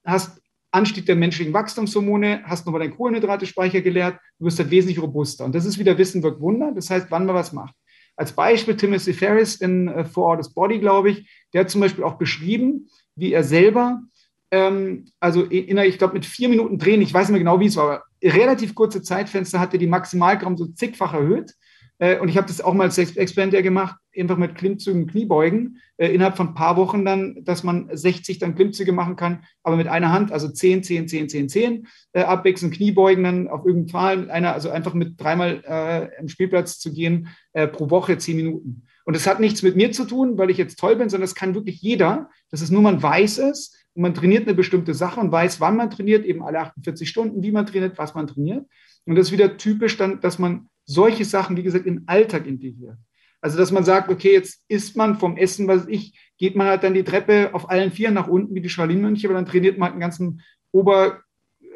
[0.04, 0.40] hast
[0.72, 5.44] Anstieg der menschlichen Wachstumshormone, hast nochmal deinen Kohlenhydrate-Speicher geleert, du wirst halt wesentlich robuster.
[5.44, 6.72] Und das ist wieder Wissen wirkt Wunder.
[6.72, 7.74] Das heißt, wann man was macht.
[8.20, 12.04] Als Beispiel Timothy Ferris in uh, Four Orders Body, glaube ich, der hat zum Beispiel
[12.04, 14.02] auch beschrieben, wie er selber,
[14.50, 17.66] ähm, also in, ich glaube, mit vier Minuten drehen, ich weiß nicht mehr genau, wie
[17.68, 21.54] es war, aber relativ kurze Zeitfenster hat er die Maximalgramm so zigfach erhöht.
[22.00, 26.08] Äh, und ich habe das auch mal als Experimenter gemacht, einfach mit Klimmzügen, Kniebeugen, äh,
[26.08, 29.86] innerhalb von ein paar Wochen dann, dass man 60 dann Klimmzüge machen kann, aber mit
[29.86, 34.16] einer Hand, also 10, 10, 10, 10, 10, äh, abwechselnd Kniebeugen dann auf irgendeinen Fall,
[34.16, 38.36] mit einer, also einfach mit dreimal äh, im Spielplatz zu gehen, äh, pro Woche 10
[38.36, 38.82] Minuten.
[39.04, 41.34] Und das hat nichts mit mir zu tun, weil ich jetzt toll bin, sondern das
[41.34, 42.30] kann wirklich jeder.
[42.50, 45.76] Das ist nur, man weiß es und man trainiert eine bestimmte Sache und weiß, wann
[45.76, 48.66] man trainiert, eben alle 48 Stunden, wie man trainiert, was man trainiert.
[49.04, 52.96] Und das ist wieder typisch dann, dass man solche Sachen, wie gesagt, im Alltag integriert.
[53.40, 56.82] Also, dass man sagt, okay, jetzt isst man vom Essen, was ich, geht man halt
[56.82, 59.86] dann die Treppe auf allen Vieren nach unten wie die Shaolin-Mönche, aber dann trainiert man
[59.86, 61.20] halt den ganzen Ober,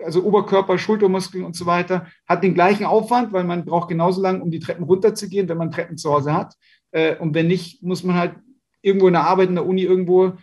[0.05, 4.43] also Oberkörper, Schultermuskeln und so weiter, hat den gleichen Aufwand, weil man braucht genauso lange,
[4.43, 6.55] um die Treppen runterzugehen, wenn man Treppen zu Hause hat.
[6.91, 8.35] Äh, und wenn nicht, muss man halt
[8.83, 10.35] irgendwo in der Arbeit, in der Uni irgendwo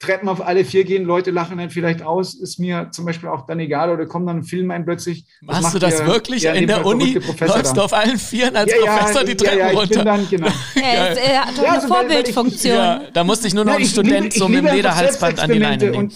[0.00, 3.46] Treppen auf alle vier gehen, Leute lachen dann vielleicht aus, ist mir zum Beispiel auch
[3.46, 5.26] dann egal oder kommen dann ein Film ein plötzlich.
[5.42, 6.42] Machst du das der, wirklich?
[6.42, 9.70] Ja, in, der Uni läufst du auf allen Vieren als ja, Professor die Treppen ja,
[9.70, 10.02] ja, runter?
[10.02, 10.46] Dann, genau.
[10.74, 12.74] er, er hat doch eine also, Vorbildfunktion.
[12.74, 15.58] Ja, da musste ich nur noch einen Student liebe, so mit dem Lederhalsband an die
[15.58, 16.12] Leine nehmen.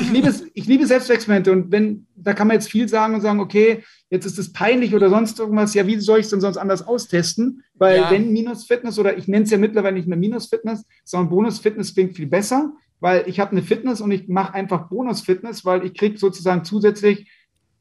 [0.00, 3.20] Ich liebe, es, ich liebe Selbstexperimente und wenn, da kann man jetzt viel sagen und
[3.20, 6.40] sagen, okay, jetzt ist es peinlich oder sonst irgendwas, ja, wie soll ich es denn
[6.40, 7.62] sonst anders austesten?
[7.74, 12.16] Weil wenn Minus-Fitness oder ich nenne es ja mittlerweile nicht mehr Minus-Fitness, sondern Bonus-Fitness klingt
[12.16, 16.18] viel besser weil ich habe eine Fitness und ich mache einfach Bonus-Fitness, weil ich kriege
[16.18, 17.30] sozusagen zusätzlich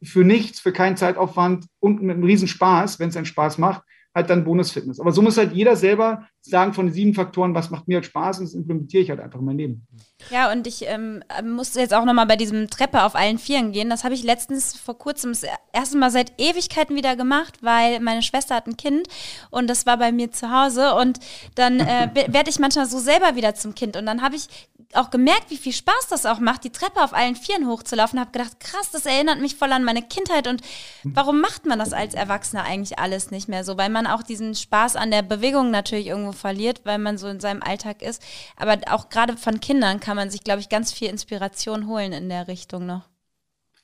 [0.03, 3.83] für nichts, für keinen Zeitaufwand und mit einem Riesenspaß, wenn es einen Spaß macht,
[4.15, 4.99] halt dann Bonus-Fitness.
[5.01, 8.05] Aber so muss halt jeder selber sagen von den sieben Faktoren, was macht mir halt
[8.05, 9.87] Spaß und das implementiere ich halt einfach in mein Leben.
[10.29, 13.89] Ja, und ich ähm, musste jetzt auch nochmal bei diesem Treppe auf allen Vieren gehen.
[13.89, 15.43] Das habe ich letztens vor kurzem das
[15.73, 19.07] erste Mal seit Ewigkeiten wieder gemacht, weil meine Schwester hat ein Kind
[19.49, 21.19] und das war bei mir zu Hause und
[21.55, 24.47] dann äh, werde ich manchmal so selber wieder zum Kind und dann habe ich
[24.95, 28.19] auch gemerkt, wie viel Spaß das auch macht, die Treppe auf allen Vieren hochzulaufen.
[28.19, 30.47] Habe gedacht, krass, das erinnert mich voll an meine Kindheit.
[30.47, 30.61] Und
[31.03, 33.77] warum macht man das als Erwachsener eigentlich alles nicht mehr so?
[33.77, 37.39] Weil man auch diesen Spaß an der Bewegung natürlich irgendwo verliert, weil man so in
[37.39, 38.21] seinem Alltag ist.
[38.55, 42.29] Aber auch gerade von Kindern kann man sich, glaube ich, ganz viel Inspiration holen in
[42.29, 43.09] der Richtung noch.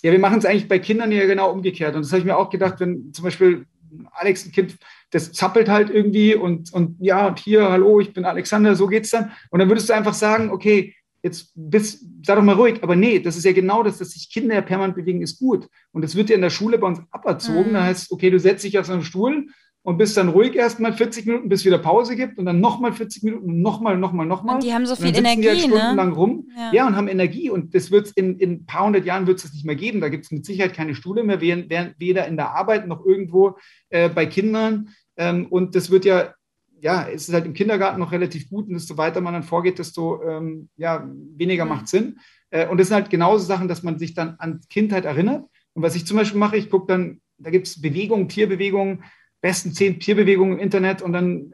[0.03, 1.95] Ja, wir machen es eigentlich bei Kindern ja genau umgekehrt.
[1.95, 3.65] Und das habe ich mir auch gedacht, wenn zum Beispiel
[4.13, 4.77] Alex ein Kind
[5.11, 9.09] das zappelt halt irgendwie und, und ja, und hier, hallo, ich bin Alexander, so geht's
[9.09, 9.31] dann.
[9.49, 12.81] Und dann würdest du einfach sagen, okay, jetzt bist, sei doch mal ruhig.
[12.81, 15.67] Aber nee, das ist ja genau das, dass sich Kinder ja permanent bewegen, ist gut.
[15.91, 17.69] Und das wird ja in der Schule bei uns aberzogen.
[17.69, 17.73] Mhm.
[17.73, 19.47] Da heißt, okay, du setzt dich auf so einen Stuhl
[19.83, 22.93] und bist dann ruhig erstmal 40 Minuten, bis es wieder Pause gibt und dann nochmal
[22.93, 24.55] 40 Minuten und nochmal, nochmal, nochmal.
[24.55, 26.15] Und die haben so viel Energie, die halt stundenlang ne?
[26.15, 26.49] rum.
[26.55, 26.71] Ja.
[26.73, 26.87] ja.
[26.87, 29.65] und haben Energie und das wird in, in ein paar hundert Jahren wird es nicht
[29.65, 30.01] mehr geben.
[30.01, 33.57] Da gibt es mit Sicherheit keine Schule mehr, weder in der Arbeit noch irgendwo
[33.89, 34.89] äh, bei Kindern.
[35.17, 36.33] Ähm, und das wird ja
[36.81, 39.77] ja, es ist halt im Kindergarten noch relativ gut und desto weiter man dann vorgeht,
[39.77, 41.07] desto ähm, ja,
[41.37, 42.19] weniger macht Sinn.
[42.49, 45.45] Äh, und das sind halt genauso Sachen, dass man sich dann an Kindheit erinnert.
[45.73, 49.03] Und was ich zum Beispiel mache, ich gucke dann, da gibt es Bewegungen, Tierbewegungen,
[49.41, 51.53] besten zehn Tierbewegungen im Internet und dann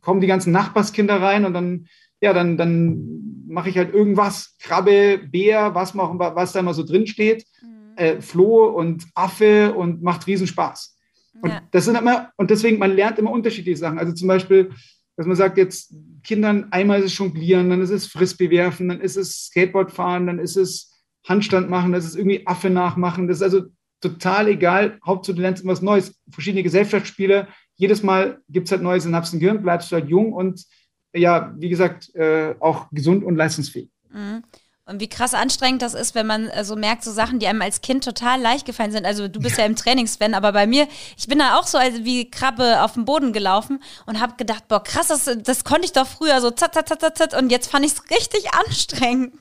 [0.00, 1.86] kommen die ganzen Nachbarskinder rein und dann,
[2.20, 7.06] ja, dann, dann mache ich halt irgendwas, Krabbe, Bär, was, was da immer so drin
[7.06, 7.96] steht, mhm.
[7.96, 10.96] äh, Floh und Affe und macht Riesenspaß.
[11.42, 11.62] Und ja.
[11.72, 13.98] das sind immer, und deswegen, man lernt immer unterschiedliche Sachen.
[13.98, 14.70] Also zum Beispiel,
[15.16, 19.00] dass man sagt, jetzt Kindern einmal ist es Jonglieren, dann ist es Frisbee werfen, dann
[19.00, 20.92] ist es Skateboard fahren, dann ist es
[21.26, 23.28] Handstand machen, das ist irgendwie Affe nachmachen.
[23.28, 23.62] Das ist also
[24.08, 24.98] total egal.
[25.04, 26.14] Hauptsache, du lernst immer was Neues.
[26.30, 27.48] Verschiedene Gesellschaftsspiele.
[27.76, 30.64] Jedes Mal gibt es halt neue Synapsen im Gehirn, bleibst du halt jung und
[31.12, 33.90] ja, wie gesagt, äh, auch gesund und leistungsfähig.
[34.10, 34.42] Mhm.
[34.86, 37.62] Und wie krass anstrengend das ist, wenn man äh, so merkt, so Sachen, die einem
[37.62, 39.06] als Kind total leicht gefallen sind.
[39.06, 40.86] Also du bist ja im Trainingsfan, aber bei mir,
[41.16, 44.68] ich bin da auch so also wie Krabbe auf dem Boden gelaufen und habe gedacht,
[44.68, 47.70] boah, krass, das, das konnte ich doch früher so zat, zat, zat, zat, und jetzt
[47.70, 49.34] fand ich es richtig anstrengend,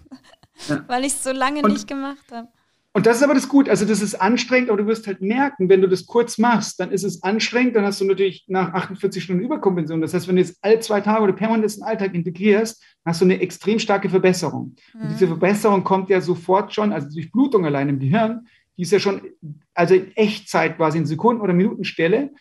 [0.70, 0.82] ja.
[0.88, 2.48] weil ich es so lange und, nicht gemacht habe.
[2.96, 3.70] Und das ist aber das Gut.
[3.70, 6.92] Also das ist anstrengend, aber du wirst halt merken, wenn du das kurz machst, dann
[6.92, 10.02] ist es anstrengend, dann hast du natürlich nach 48 Stunden Überkompensation.
[10.02, 13.22] Das heißt, wenn du jetzt alle zwei Tage oder permanent in den Alltag integrierst, hast
[13.22, 14.76] du eine extrem starke Verbesserung.
[14.94, 15.02] Mhm.
[15.02, 18.92] Und diese Verbesserung kommt ja sofort schon, also durch Blutung allein im Gehirn, die ist
[18.92, 19.22] ja schon,
[19.74, 22.32] also in Echtzeit quasi in Sekunden- oder Minutenstelle,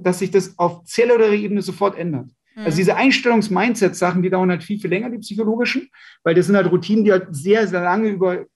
[0.00, 2.30] dass sich das auf zellulärer Ebene sofort ändert.
[2.56, 2.76] Also mhm.
[2.76, 5.88] diese Einstellungs-Mindset-Sachen, die dauern halt viel, viel länger, die psychologischen,
[6.24, 8.46] weil das sind halt Routinen, die halt sehr, sehr lange über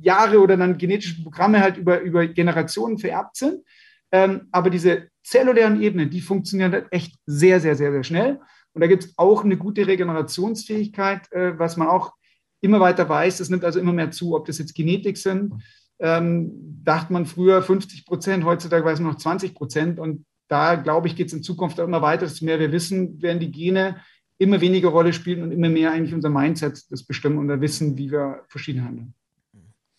[0.00, 3.64] Jahre oder dann genetische Programme halt über, über Generationen vererbt sind.
[4.12, 8.40] Ähm, aber diese zellulären Ebenen, die funktionieren halt echt sehr, sehr, sehr, sehr schnell.
[8.72, 12.12] Und da gibt es auch eine gute Regenerationsfähigkeit, äh, was man auch
[12.60, 13.40] immer weiter weiß.
[13.40, 15.54] Es nimmt also immer mehr zu, ob das jetzt Genetik sind.
[15.98, 16.52] Ähm,
[16.82, 19.98] dachte man früher 50 Prozent, heutzutage weiß man noch 20 Prozent.
[19.98, 22.26] Und da, glaube ich, geht es in Zukunft auch immer weiter.
[22.26, 24.00] Desto mehr wir wissen, werden die Gene
[24.38, 27.98] immer weniger Rolle spielen und immer mehr eigentlich unser Mindset das bestimmen und da wissen,
[27.98, 29.14] wie wir verschieden handeln.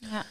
[0.01, 0.25] Ja.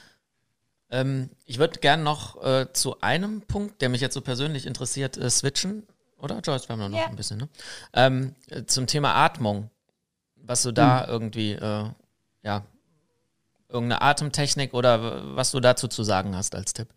[0.90, 5.16] Ähm, ich würde gerne noch äh, zu einem Punkt, der mich jetzt so persönlich interessiert,
[5.16, 5.86] äh, switchen.
[6.18, 7.06] Oder Joyce, wir haben noch ja.
[7.06, 7.48] ein bisschen, ne?
[7.94, 8.34] Ähm,
[8.66, 9.70] zum Thema Atmung.
[10.36, 11.12] Was du da mhm.
[11.12, 11.90] irgendwie, äh,
[12.42, 12.64] ja,
[13.68, 16.88] irgendeine Atemtechnik oder was du dazu zu sagen hast als Tipp.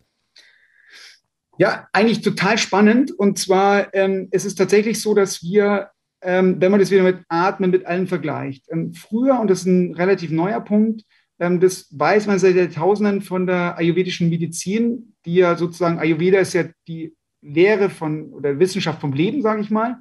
[1.56, 3.12] Ja, eigentlich total spannend.
[3.12, 7.18] Und zwar ähm, es ist tatsächlich so, dass wir, ähm, wenn man das wieder mit
[7.28, 11.04] Atmen mit allen vergleicht, ähm, früher, und das ist ein relativ neuer Punkt,
[11.38, 16.64] das weiß man seit Jahrtausenden von der ayurvedischen Medizin, die ja sozusagen, Ayurveda ist ja
[16.86, 19.98] die Lehre von oder Wissenschaft vom Leben, sage ich mal.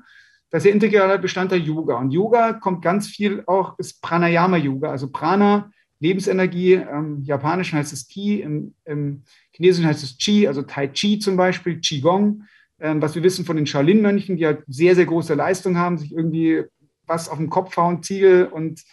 [0.50, 1.98] Das ist ja integraler Bestandteil Yoga.
[1.98, 6.74] Und Yoga kommt ganz viel auch, ist Pranayama-Yoga, also Prana, Lebensenergie.
[6.74, 11.36] Im Japanischen heißt es Ki, im, im Chinesischen heißt es Qi, also Tai Chi zum
[11.38, 12.44] Beispiel, Qigong.
[12.80, 16.12] Ähm, was wir wissen von den Shaolin-Mönchen, die halt sehr, sehr große Leistung haben, sich
[16.12, 16.64] irgendwie
[17.08, 18.84] was auf den Kopf hauen, Ziegel und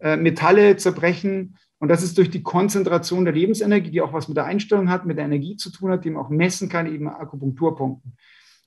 [0.00, 4.36] äh, Metalle zerbrechen und das ist durch die Konzentration der Lebensenergie, die auch was mit
[4.36, 7.08] der Einstellung hat, mit der Energie zu tun hat, die man auch messen kann, eben
[7.08, 8.12] Akupunkturpunkten.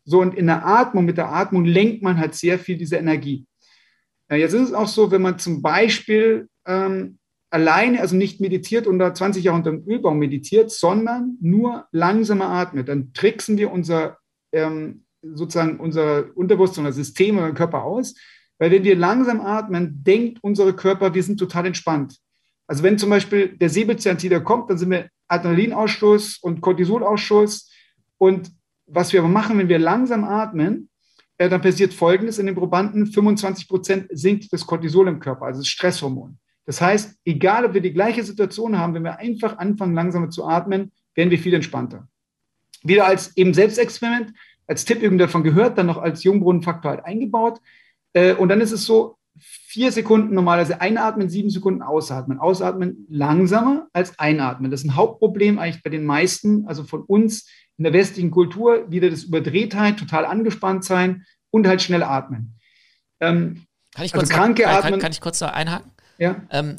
[0.04, 3.46] So, und in der Atmung, mit der Atmung lenkt man halt sehr viel diese Energie.
[4.32, 7.20] Ja, jetzt ist es auch so, wenn man zum Beispiel ähm,
[7.52, 12.50] alleine, also nicht meditiert und da 20 Jahre unter dem Ölbaum meditiert, sondern nur langsamer
[12.50, 14.18] atmet, dann tricksen wir unser,
[14.52, 18.16] ähm, sozusagen unser Unterbewusstsein, unser System, unser Körper aus.
[18.58, 22.18] Weil wenn wir langsam atmen, denkt unser Körper, wir sind total entspannt.
[22.68, 27.70] Also wenn zum Beispiel der Säbelzahntiger kommt, dann sind wir Adrenalinausstoß und Cortisolausstoß.
[28.18, 28.52] Und
[28.86, 30.90] was wir aber machen, wenn wir langsam atmen,
[31.38, 35.62] äh, dann passiert Folgendes in den Probanden, 25 Prozent sinkt das Cortisol im Körper, also
[35.62, 36.38] das Stresshormon.
[36.66, 40.46] Das heißt, egal ob wir die gleiche Situation haben, wenn wir einfach anfangen, langsamer zu
[40.46, 42.08] atmen, werden wir viel entspannter.
[42.84, 44.34] Wieder als eben Selbstexperiment,
[44.68, 47.60] als Tipp irgendwie davon gehört, dann noch als Jungbrunnenfaktor halt eingebaut.
[48.14, 52.40] Äh, und dann ist es so, vier Sekunden normalerweise einatmen, sieben Sekunden ausatmen.
[52.40, 54.72] Ausatmen langsamer als einatmen.
[54.72, 58.90] Das ist ein Hauptproblem eigentlich bei den meisten, also von uns in der westlichen Kultur,
[58.92, 62.60] wieder das Überdrehtheit, total angespannt sein und halt schnell atmen.
[63.20, 65.92] Ähm, kann, ich also kurz kranke atmen, kann, kann, ich kurz da einhaken?
[66.18, 66.42] Ja.
[66.52, 66.76] Ähm,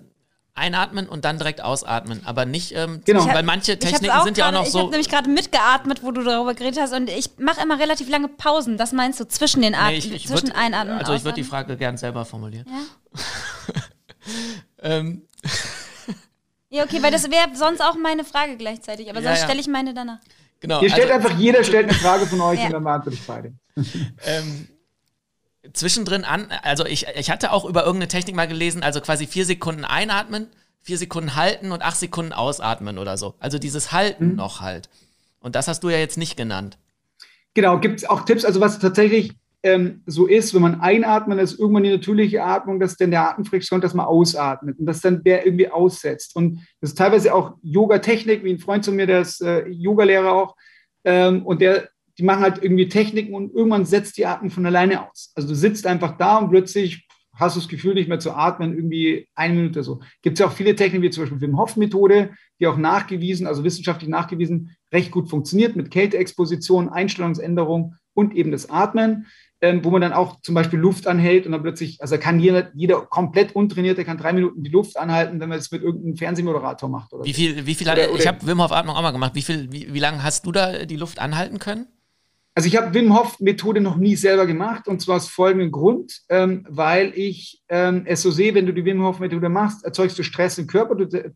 [0.54, 3.26] einatmen und dann direkt ausatmen, aber nicht, ähm, genau.
[3.26, 4.78] weil manche Techniken sind ja auch noch ich so.
[4.78, 8.08] Ich habe nämlich gerade mitgeatmet, wo du darüber geredet hast und ich mache immer relativ
[8.08, 8.78] lange Pausen.
[8.78, 11.34] Das meinst du zwischen den Atmen, nee, ich, ich zwischen würd, Einatmen Also ich würde
[11.34, 12.66] die Frage gern selber formulieren.
[12.68, 13.74] Ja.
[14.82, 15.22] ähm.
[16.70, 19.44] ja, okay, weil das wäre sonst auch meine Frage gleichzeitig, aber ja, sonst ja.
[19.46, 20.18] stelle ich meine danach.
[20.60, 20.78] Genau.
[20.78, 23.54] Hier stellt also, einfach jeder stellt eine Frage von euch und dann beantworte ich beide.
[24.24, 24.68] ähm,
[25.72, 29.44] zwischendrin an, also ich, ich hatte auch über irgendeine Technik mal gelesen, also quasi vier
[29.44, 30.48] Sekunden einatmen,
[30.82, 33.34] vier Sekunden halten und acht Sekunden ausatmen oder so.
[33.38, 34.36] Also dieses Halten mhm.
[34.36, 34.88] noch halt.
[35.40, 36.78] Und das hast du ja jetzt nicht genannt.
[37.54, 41.58] Genau, gibt es auch Tipps, also was tatsächlich ähm, so ist, wenn man einatmet, ist
[41.58, 45.46] irgendwann die natürliche Atmung, dass dann der Atemfriktion, dass man ausatmet und dass dann der
[45.46, 46.36] irgendwie aussetzt.
[46.36, 50.32] Und das ist teilweise auch Yoga-Technik, wie ein Freund von mir, der ist äh, Yogalehrer
[50.32, 50.54] auch,
[51.04, 51.88] ähm, und der
[52.18, 55.32] die machen halt irgendwie Techniken und irgendwann setzt die Atmung von alleine aus.
[55.34, 57.06] Also du sitzt einfach da und plötzlich
[57.36, 60.00] hast du das Gefühl, nicht mehr zu atmen, irgendwie eine Minute so.
[60.22, 63.64] Gibt es ja auch viele Techniken, wie zum Beispiel Wim Hof-Methode, die auch nachgewiesen, also
[63.64, 69.26] wissenschaftlich nachgewiesen, recht gut funktioniert mit Kälteexposition, Einstellungsänderung und eben das Atmen,
[69.60, 72.70] ähm, wo man dann auch zum Beispiel Luft anhält und dann plötzlich, also kann jeder,
[72.74, 76.16] jeder komplett untrainiert, der kann drei Minuten die Luft anhalten, wenn man es mit irgendeinem
[76.16, 77.12] Fernsehmoderator macht.
[77.12, 79.10] Oder wie viel, wie viel hat, oder, oder, ich habe Wim Hof Atmung auch mal
[79.10, 79.34] gemacht.
[79.34, 81.86] Wie viel, wie, wie lange hast du da die Luft anhalten können?
[82.54, 86.20] Also ich habe Wim Hof Methode noch nie selber gemacht und zwar aus folgendem Grund,
[86.28, 90.18] ähm, weil ich ähm, es so sehe, wenn du die Wim Hof Methode machst, erzeugst
[90.18, 91.32] du Stress im Körper, du,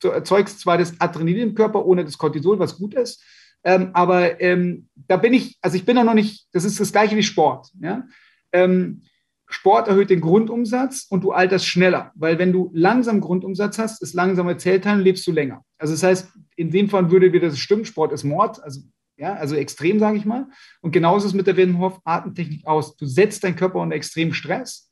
[0.00, 3.22] du erzeugst zwar das Adrenalin im Körper ohne das Cortisol, was gut ist,
[3.64, 6.90] ähm, aber ähm, da bin ich, also ich bin da noch nicht, das ist das
[6.90, 7.70] gleiche wie Sport.
[7.80, 8.06] Ja?
[8.52, 9.02] Ähm,
[9.48, 14.14] Sport erhöht den Grundumsatz und du alterst schneller, weil wenn du langsam Grundumsatz hast, ist
[14.14, 15.62] langsame Zellteilen, lebst du länger.
[15.76, 18.80] Also das heißt, in dem Fall würde wieder das stimmen, Sport ist Mord, also
[19.16, 20.46] ja, also extrem, sage ich mal.
[20.80, 22.96] Und genauso ist es mit der Wim Hof Atemtechnik aus.
[22.96, 24.88] Du setzt deinen Körper unter extremen Stress.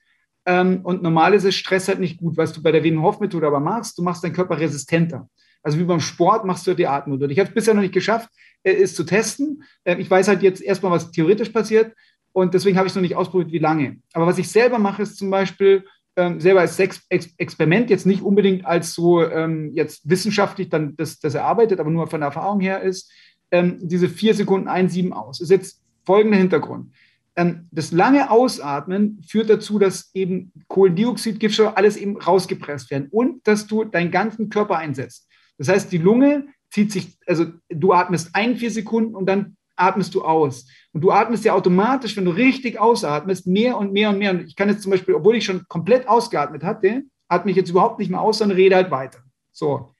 [0.46, 3.20] Ähm, und normal ist es Stress halt nicht gut, was du bei der Wim Hof
[3.20, 3.98] Methode aber machst.
[3.98, 5.28] Du machst deinen Körper resistenter.
[5.62, 7.20] Also wie beim Sport machst du die Atmung.
[7.28, 8.30] Ich habe es bisher noch nicht geschafft,
[8.62, 9.64] äh, es zu testen.
[9.84, 11.94] Äh, ich weiß halt jetzt erstmal, was theoretisch passiert.
[12.32, 13.98] Und deswegen habe ich es noch nicht ausprobiert, wie lange.
[14.12, 15.84] Aber was ich selber mache, ist zum Beispiel,
[16.16, 20.96] ähm, selber als Ex Ex Experiment, jetzt nicht unbedingt als so ähm, jetzt wissenschaftlich dann
[20.96, 23.12] das, das erarbeitet, aber nur von der Erfahrung her ist,
[23.50, 25.40] ähm, diese vier Sekunden ein, sieben aus.
[25.40, 26.92] Ist jetzt folgender Hintergrund.
[27.36, 33.46] Ähm, das lange Ausatmen führt dazu, dass eben Kohlendioxid, Giftstoffe, alles eben rausgepresst werden und
[33.46, 35.28] dass du deinen ganzen Körper einsetzt.
[35.58, 40.14] Das heißt, die Lunge zieht sich, also du atmest ein, vier Sekunden und dann atmest
[40.14, 40.66] du aus.
[40.92, 44.32] Und du atmest ja automatisch, wenn du richtig ausatmest, mehr und mehr und mehr.
[44.32, 47.70] Und ich kann jetzt zum Beispiel, obwohl ich schon komplett ausgeatmet hatte, atme ich jetzt
[47.70, 49.20] überhaupt nicht mehr aus, sondern rede halt weiter.
[49.52, 49.94] So.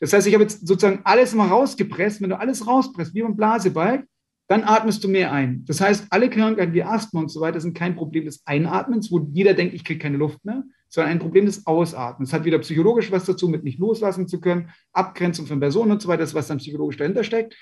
[0.00, 2.22] Das heißt, ich habe jetzt sozusagen alles mal rausgepresst.
[2.22, 4.06] Wenn du alles rauspresst, wie beim Blasebalg,
[4.48, 5.64] dann atmest du mehr ein.
[5.66, 9.20] Das heißt, alle Krankheiten wie Asthma und so weiter sind kein Problem des Einatmens, wo
[9.32, 12.30] jeder denkt, ich kriege keine Luft mehr, sondern ein Problem des Ausatmens.
[12.30, 16.00] Es hat wieder psychologisch was dazu, mit nicht loslassen zu können, Abgrenzung von Personen und
[16.00, 17.54] so weiter, das was dann psychologisch dahinter steckt.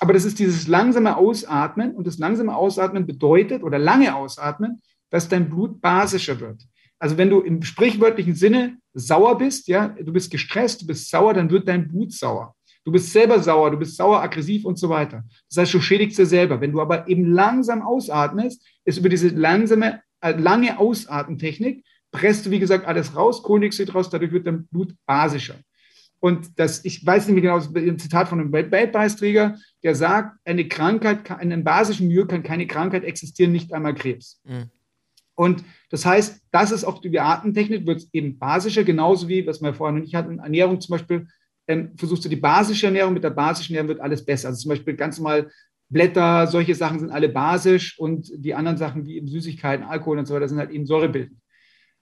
[0.00, 5.28] Aber das ist dieses langsame Ausatmen und das langsame Ausatmen bedeutet oder lange Ausatmen, dass
[5.28, 6.66] dein Blut basischer wird.
[7.02, 11.34] Also wenn du im sprichwörtlichen Sinne sauer bist, ja, du bist gestresst, du bist sauer,
[11.34, 12.54] dann wird dein Blut sauer.
[12.84, 15.24] Du bist selber sauer, du bist sauer, aggressiv und so weiter.
[15.48, 16.60] Das heißt, du schädigst dir selber.
[16.60, 22.52] Wenn du aber eben langsam ausatmest, ist über diese langsame, äh, lange Ausatmentechnik, presst du,
[22.52, 25.56] wie gesagt, alles raus, Kohlendioxid raus, dadurch wird dein Blut basischer.
[26.20, 29.96] Und das, ich weiß nicht mehr genau, das ist ein Zitat von einem Weltpreisträger, der
[29.96, 34.40] sagt, eine Krankheit, einen basischen Mühe kann keine Krankheit existieren, nicht einmal Krebs.
[34.44, 34.70] Mhm.
[35.34, 39.60] Und das heißt, das ist auf die Atemtechnik, wird es eben basischer, genauso wie, was
[39.60, 41.28] wir vorher noch nicht hatten, Ernährung zum Beispiel,
[41.68, 44.48] ähm, versuchst du die basische Ernährung, mit der basischen Ernährung wird alles besser.
[44.48, 45.50] Also zum Beispiel ganz normal
[45.90, 50.24] Blätter, solche Sachen sind alle basisch und die anderen Sachen wie eben Süßigkeiten, Alkohol und
[50.24, 51.38] so weiter sind halt eben säurebildend.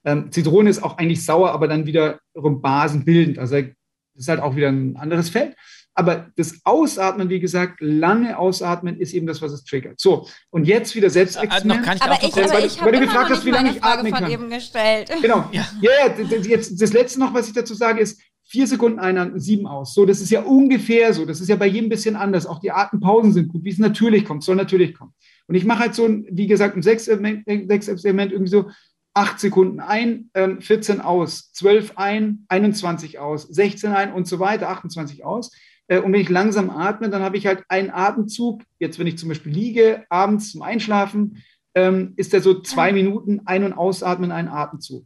[0.04, 3.40] Ähm, Zitrone ist auch eigentlich sauer, aber dann wiederum basenbildend.
[3.40, 3.72] Also das
[4.14, 5.56] ist halt auch wieder ein anderes Feld.
[6.00, 10.00] Aber das Ausatmen, wie gesagt, lange Ausatmen ist eben das, was es triggert.
[10.00, 11.86] So, und jetzt wieder Selbstexperiment.
[11.86, 14.30] Äh, aber ich, aber ich habe gefragt hast, wie lange ich atmen kann.
[14.30, 15.12] Eben gestellt.
[15.20, 15.44] Genau.
[15.52, 15.66] Ja.
[15.82, 19.66] ja, ja, jetzt das letzte noch, was ich dazu sage, ist, vier Sekunden einatmen, sieben
[19.66, 19.92] aus.
[19.92, 21.26] So, das ist ja ungefähr so.
[21.26, 22.46] Das ist ja bei jedem ein bisschen anders.
[22.46, 25.12] Auch die Atempausen sind gut, wie es natürlich kommt, soll natürlich kommen.
[25.48, 28.70] Und ich mache halt so, ein, wie gesagt, ein Sechs-Experiment irgendwie so,
[29.12, 30.30] acht Sekunden ein,
[30.60, 35.50] 14 ähm, aus, 12 ein, 21 aus, 16 ein und so weiter, 28 aus.
[35.90, 38.62] Äh, und wenn ich langsam atme, dann habe ich halt einen Atemzug.
[38.78, 41.42] Jetzt, wenn ich zum Beispiel liege, abends zum Einschlafen,
[41.74, 45.04] ähm, ist der so zwei Minuten ein- und ausatmen, ein Atemzug.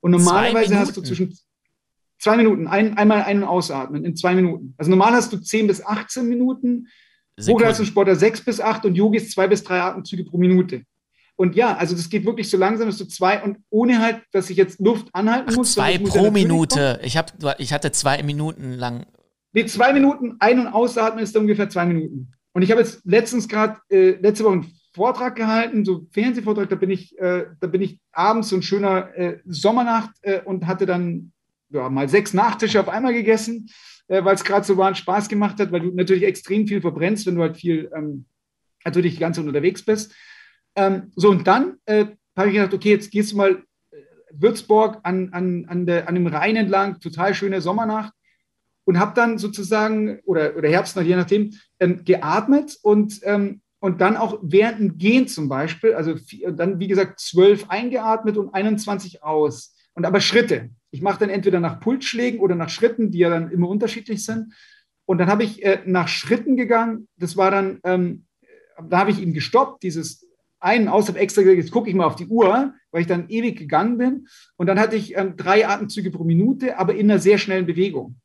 [0.00, 1.38] Und normalerweise hast du zwischen
[2.18, 4.74] zwei Minuten, ein, einmal ein- und ausatmen in zwei Minuten.
[4.76, 6.88] Also normal hast du 10 bis 18 Minuten,
[7.40, 10.82] Hochleistungssportler 6 bis 8 und Yogis zwei bis drei Atemzüge pro Minute.
[11.36, 14.50] Und ja, also das geht wirklich so langsam, dass du zwei und ohne halt, dass
[14.50, 15.72] ich jetzt Luft anhalten Ach, muss.
[15.72, 17.00] Zwei pro Minute.
[17.02, 19.04] Ich, hab, ich hatte zwei Minuten lang
[19.54, 22.32] Nee, zwei Minuten ein- und ausatmen ist ungefähr zwei Minuten.
[22.52, 26.74] Und ich habe jetzt letztens gerade, äh, letzte Woche einen Vortrag gehalten, so Fernsehvortrag, da
[26.74, 30.86] bin ich, äh, da bin ich abends so ein schöner äh, Sommernacht äh, und hatte
[30.86, 31.32] dann
[31.70, 33.70] ja, mal sechs Nachtische auf einmal gegessen,
[34.08, 36.80] äh, weil es gerade so war und Spaß gemacht hat, weil du natürlich extrem viel
[36.80, 38.26] verbrennst, wenn du halt viel ähm,
[38.84, 40.14] natürlich die ganze Zeit unterwegs bist.
[40.74, 43.62] Ähm, so, und dann äh, habe ich gedacht, okay, jetzt gehst du mal
[44.32, 48.12] Würzburg an, an, an, der, an dem Rhein entlang, total schöne Sommernacht
[48.84, 54.16] und habe dann sozusagen, oder, oder Herbst, je nachdem, ähm, geatmet und, ähm, und dann
[54.16, 56.14] auch während dem Gehen zum Beispiel, also
[56.52, 59.74] dann wie gesagt zwölf eingeatmet und 21 aus.
[59.94, 60.70] Und aber Schritte.
[60.90, 64.54] Ich mache dann entweder nach Pulsschlägen oder nach Schritten, die ja dann immer unterschiedlich sind.
[65.06, 67.08] Und dann habe ich äh, nach Schritten gegangen.
[67.16, 68.24] Das war dann, ähm,
[68.88, 70.26] da habe ich ihn gestoppt, dieses
[70.60, 73.28] einen aus, habe extra gesagt, jetzt gucke ich mal auf die Uhr, weil ich dann
[73.28, 74.26] ewig gegangen bin.
[74.56, 78.16] Und dann hatte ich ähm, drei Atemzüge pro Minute, aber in einer sehr schnellen Bewegung.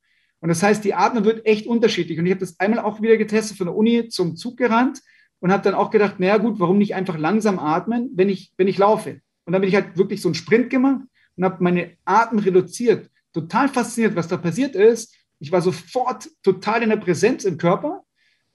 [0.42, 2.18] Und das heißt, die Atmung wird echt unterschiedlich.
[2.18, 5.02] Und ich habe das einmal auch wieder getestet von der Uni zum Zug gerannt
[5.40, 8.68] und habe dann auch gedacht, naja gut, warum nicht einfach langsam atmen, wenn ich, wenn
[8.68, 9.22] ich laufe?
[9.46, 11.02] Und dann bin ich halt wirklich so einen Sprint gemacht
[11.36, 13.10] und habe meine Atem reduziert.
[13.34, 15.16] Total fasziniert, was da passiert ist.
[15.40, 18.04] Ich war sofort total in der Präsenz im Körper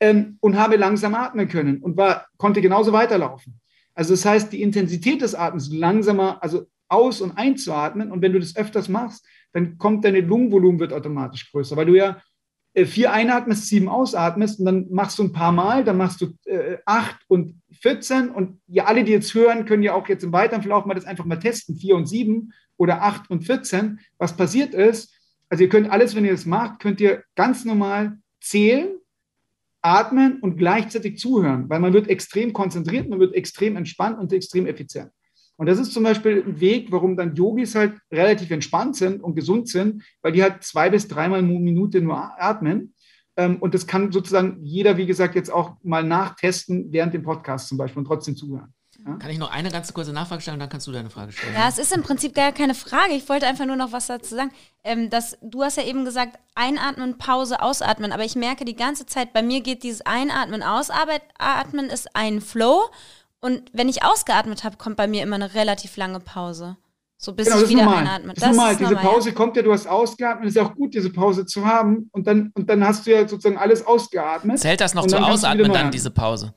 [0.00, 3.60] ähm, und habe langsam atmen können und war, konnte genauso weiterlaufen.
[3.94, 8.10] Also das heißt, die Intensität des Atems langsamer, also aus- und einzuatmen.
[8.10, 11.94] Und wenn du das öfters machst, dann kommt deine Lungenvolumen wird automatisch größer, weil du
[11.94, 12.20] ja
[12.74, 16.34] äh, vier einatmest, sieben ausatmest und dann machst du ein paar Mal, dann machst du
[16.44, 20.32] äh, acht und 14 und ja, alle, die jetzt hören, können ja auch jetzt im
[20.32, 24.00] weiteren Verlauf mal das einfach mal testen, vier und sieben oder acht und 14.
[24.18, 25.14] Was passiert ist,
[25.48, 28.88] also ihr könnt alles, wenn ihr das macht, könnt ihr ganz normal zählen
[29.84, 34.66] atmen und gleichzeitig zuhören, weil man wird extrem konzentriert, man wird extrem entspannt und extrem
[34.66, 35.10] effizient.
[35.56, 39.36] Und das ist zum Beispiel ein Weg, warum dann Yogis halt relativ entspannt sind und
[39.36, 42.94] gesund sind, weil die halt zwei bis dreimal pro Minute nur atmen.
[43.36, 47.68] Ähm, und das kann sozusagen jeder, wie gesagt, jetzt auch mal nachtesten während dem Podcast
[47.68, 48.72] zum Beispiel und trotzdem zuhören.
[49.06, 49.16] Ja?
[49.16, 51.54] Kann ich noch eine ganz kurze Nachfrage stellen und dann kannst du deine Frage stellen?
[51.54, 53.12] Ja, es ist im Prinzip gar keine Frage.
[53.14, 54.50] Ich wollte einfach nur noch was dazu sagen.
[54.82, 58.12] Ähm, dass, du hast ja eben gesagt, einatmen, Pause, ausatmen.
[58.12, 62.82] Aber ich merke die ganze Zeit, bei mir geht dieses Einatmen, Ausatmen ist ein Flow.
[63.44, 66.78] Und wenn ich ausgeatmet habe, kommt bei mir immer eine relativ lange Pause.
[67.18, 67.98] So bis genau, ich wieder normal.
[67.98, 68.32] einatme.
[68.32, 68.76] Das, das ist normal.
[68.76, 69.34] Diese normal, Pause ja.
[69.34, 70.44] kommt ja, du hast ausgeatmet.
[70.46, 72.08] Es ist ja auch gut, diese Pause zu haben.
[72.12, 74.60] Und dann, und dann hast du ja sozusagen alles ausgeatmet.
[74.60, 76.54] Zählt das noch zu Ausatmen dann, diese Pause?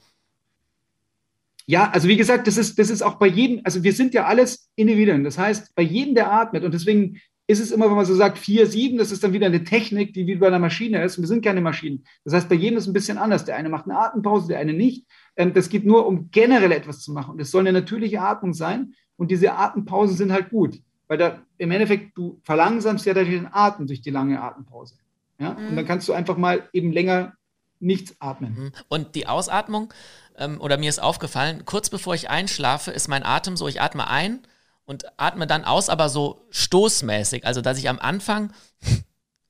[1.65, 4.23] Ja, also wie gesagt, das ist, das ist auch bei jedem, also wir sind ja
[4.23, 5.25] alles Individuen.
[5.25, 8.37] Das heißt, bei jedem, der atmet, und deswegen ist es immer, wenn man so sagt,
[8.37, 11.19] 4, 7, das ist dann wieder eine Technik, die wie bei einer Maschine ist.
[11.19, 12.05] wir sind keine Maschinen.
[12.23, 13.43] Das heißt, bei jedem ist es ein bisschen anders.
[13.43, 15.05] Der eine macht eine Atempause, der eine nicht.
[15.37, 17.31] Ähm, das geht nur, um generell etwas zu machen.
[17.31, 18.93] Und es soll eine natürliche Atmung sein.
[19.15, 20.81] Und diese Atempausen sind halt gut.
[21.07, 24.95] Weil da im Endeffekt, du verlangsamst ja den Atem durch die lange Atempause.
[25.39, 25.53] Ja?
[25.53, 25.67] Mhm.
[25.69, 27.33] Und dann kannst du einfach mal eben länger
[27.79, 28.55] nichts atmen.
[28.55, 28.71] Mhm.
[28.89, 29.93] Und die Ausatmung,
[30.37, 34.07] ähm, oder mir ist aufgefallen, kurz bevor ich einschlafe, ist mein Atem so, ich atme
[34.09, 34.41] ein
[34.85, 37.45] und atme dann aus, aber so stoßmäßig.
[37.45, 38.51] Also, dass ich am Anfang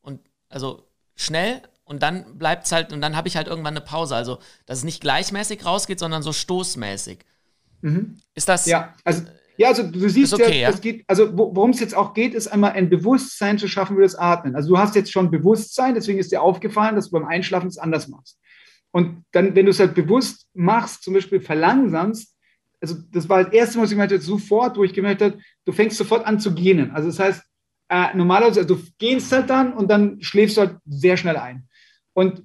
[0.01, 0.19] und
[0.49, 0.83] also
[1.15, 4.15] schnell und dann bleibt es halt, und dann habe ich halt irgendwann eine Pause.
[4.15, 7.19] Also, dass es nicht gleichmäßig rausgeht, sondern so stoßmäßig.
[7.81, 8.17] Mhm.
[8.35, 8.65] Ist das.
[8.65, 9.23] Ja, also.
[9.59, 12.47] Ja, also du siehst okay, ja, ja, geht, also worum es jetzt auch geht, ist
[12.47, 14.55] einmal ein Bewusstsein zu schaffen für das Atmen.
[14.55, 17.79] Also du hast jetzt schon Bewusstsein, deswegen ist dir aufgefallen, dass du beim Einschlafen es
[17.79, 18.37] anders machst.
[18.91, 22.35] Und dann, wenn du es halt bewusst machst, zum Beispiel verlangsamst,
[22.79, 25.39] also das war das erste Mal, was ich gemerkt habe, sofort, wo ich gemerkt habe,
[25.65, 26.91] du fängst sofort an zu gähnen.
[26.91, 27.41] Also das heißt,
[27.89, 31.67] äh, normalerweise, also du gehst halt dann und dann schläfst du halt sehr schnell ein.
[32.17, 32.43] Und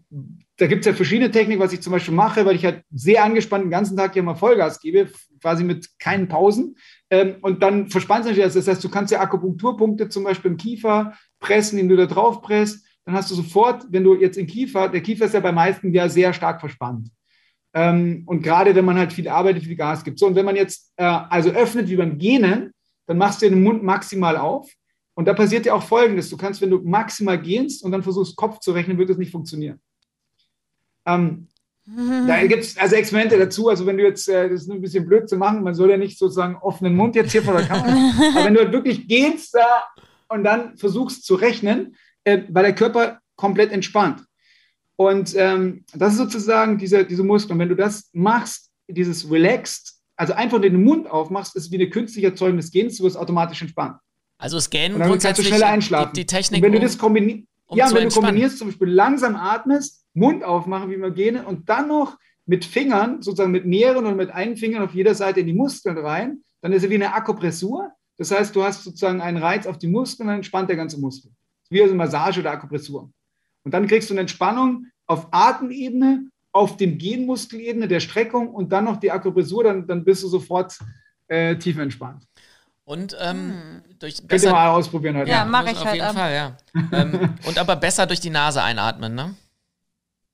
[0.58, 3.24] da gibt es ja verschiedene Techniken, was ich zum Beispiel mache, weil ich halt sehr
[3.24, 5.10] angespannt den ganzen Tag hier mal Vollgas gebe,
[5.40, 6.76] quasi mit keinen Pausen.
[7.08, 8.52] Ähm, und dann verspannt sich das.
[8.52, 12.42] Das heißt, du kannst ja Akupunkturpunkte zum Beispiel im Kiefer pressen, indem du da drauf
[12.42, 15.52] presst dann hast du sofort, wenn du jetzt in Kiefer, der Kiefer ist ja bei
[15.52, 17.08] meisten ja sehr stark verspannt.
[17.74, 20.18] Ähm, und gerade wenn man halt viel arbeitet, viel Gas gibt.
[20.18, 22.72] So, und wenn man jetzt äh, also öffnet wie beim Gähnen,
[23.06, 24.70] dann machst du den Mund maximal auf.
[25.14, 26.30] Und da passiert ja auch Folgendes.
[26.30, 29.30] Du kannst, wenn du maximal gehst und dann versuchst, Kopf zu rechnen, wird das nicht
[29.30, 29.80] funktionieren.
[31.04, 31.48] Ähm,
[31.84, 32.26] mhm.
[32.26, 33.68] Da gibt es also Experimente dazu.
[33.68, 35.96] Also wenn du jetzt, äh, das ist ein bisschen blöd zu machen, man soll ja
[35.96, 37.92] nicht sozusagen offenen Mund jetzt hier vor der Kamera,
[38.34, 39.60] aber wenn du halt wirklich gehst äh,
[40.28, 44.24] und dann versuchst zu rechnen, äh, weil der Körper komplett entspannt.
[44.96, 47.52] Und ähm, das ist sozusagen diese, diese Muskel.
[47.52, 51.90] Und wenn du das machst, dieses relaxed, also einfach den Mund aufmachst, ist wie eine
[51.90, 53.96] künstlich erzeugendes Gehen, du wirst automatisch entspannt.
[54.43, 56.12] Also es Gähnen und grundsätzlich kannst du schneller einschlafen.
[56.14, 58.88] Die, die Technik, und wenn du das kombinierst, um ja, wenn du kombinierst, zum Beispiel
[58.88, 64.05] langsam atmest, Mund aufmachen, wie wir gähnen, und dann noch mit Fingern, sozusagen mit mehreren
[64.05, 66.97] und mit einem Finger auf jeder Seite in die Muskeln rein, dann ist es wie
[66.97, 67.93] eine Akupressur.
[68.18, 71.30] Das heißt, du hast sozusagen einen Reiz auf die Muskeln, dann entspannt der ganze Muskel
[71.70, 73.11] wie eine Massage oder Akupressur.
[73.64, 78.84] Und dann kriegst du eine Entspannung auf Atemebene, auf dem Genmuskelebene der Streckung und dann
[78.84, 80.78] noch die Akupressur, dann, dann bist du sofort
[81.28, 82.24] äh, tief entspannt.
[82.84, 83.82] Und ähm, hm.
[84.00, 85.30] durch besser, Könnt ihr mal ausprobieren heute.
[85.30, 86.16] Ja, mache ich auf halt jeden ab.
[86.16, 86.56] Fall, ja.
[86.92, 89.34] ähm, und aber besser durch die Nase einatmen, ne?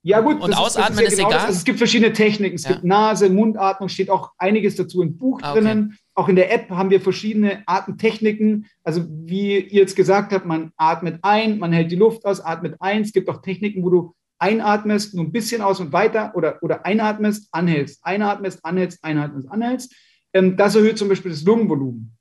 [0.03, 0.40] Ja, gut.
[0.40, 1.46] Und ausatmen ist, ist, ja genau ist, egal.
[1.46, 2.57] Also es gibt verschiedene Techniken.
[2.57, 2.72] Es ja.
[2.72, 5.61] gibt Nase, Mundatmung, steht auch einiges dazu im Buch ah, okay.
[5.61, 5.99] drinnen.
[6.14, 8.66] Auch in der App haben wir verschiedene Atemtechniken.
[8.84, 12.76] Also, wie ihr jetzt gesagt habt, man atmet ein, man hält die Luft aus, atmet
[12.80, 13.03] ein.
[13.03, 16.86] Es gibt auch Techniken, wo du einatmest, nur ein bisschen aus und weiter oder, oder
[16.86, 19.94] einatmest, anhältst, einatmest, anhältst, einatmest, anhältst.
[20.32, 22.16] Ähm, das erhöht zum Beispiel das Lungenvolumen.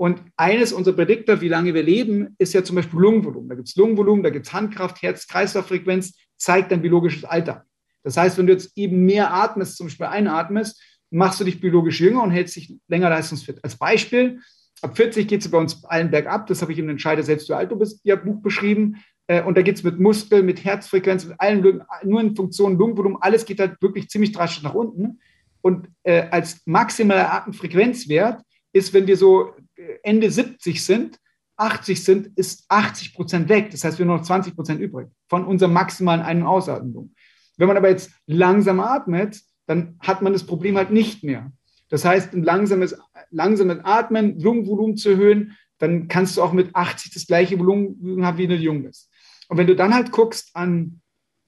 [0.00, 3.50] Und eines unserer Prädiktor, wie lange wir leben, ist ja zum Beispiel Lungenvolumen.
[3.50, 7.66] Da gibt es Lungenvolumen, da gibt es Handkraft, Herz-Kreislauf-Frequenz, zeigt dein biologisches Alter.
[8.02, 12.00] Das heißt, wenn du jetzt eben mehr atmest, zum Beispiel einatmest, machst du dich biologisch
[12.00, 13.62] jünger und hältst dich länger leistungsfit.
[13.62, 14.40] Als Beispiel,
[14.80, 17.52] ab 40 geht es bei uns allen bergab, das habe ich im Entscheider selbst, wie
[17.52, 19.04] alt du bist, ihr Buch beschrieben.
[19.26, 23.18] Äh, und da geht es mit Muskel, mit Herzfrequenz, mit allen, nur in Funktionen, Lungenvolumen,
[23.20, 25.20] alles geht halt wirklich ziemlich drastisch nach unten.
[25.60, 28.40] Und äh, als maximaler Atemfrequenzwert
[28.72, 29.52] ist, wenn wir so
[30.02, 31.18] Ende 70 sind,
[31.56, 33.70] 80 sind, ist 80 Prozent weg.
[33.70, 37.14] Das heißt, wir haben noch 20 Prozent übrig von unserer maximalen Ein- und Ausatmung.
[37.56, 41.52] Wenn man aber jetzt langsam atmet, dann hat man das Problem halt nicht mehr.
[41.90, 42.96] Das heißt, ein langsames,
[43.30, 48.38] langsames Atmen, Lungenvolumen zu erhöhen, dann kannst du auch mit 80 das gleiche Volumen haben,
[48.38, 49.10] wie du jung bist.
[49.48, 51.00] Und wenn du dann halt guckst an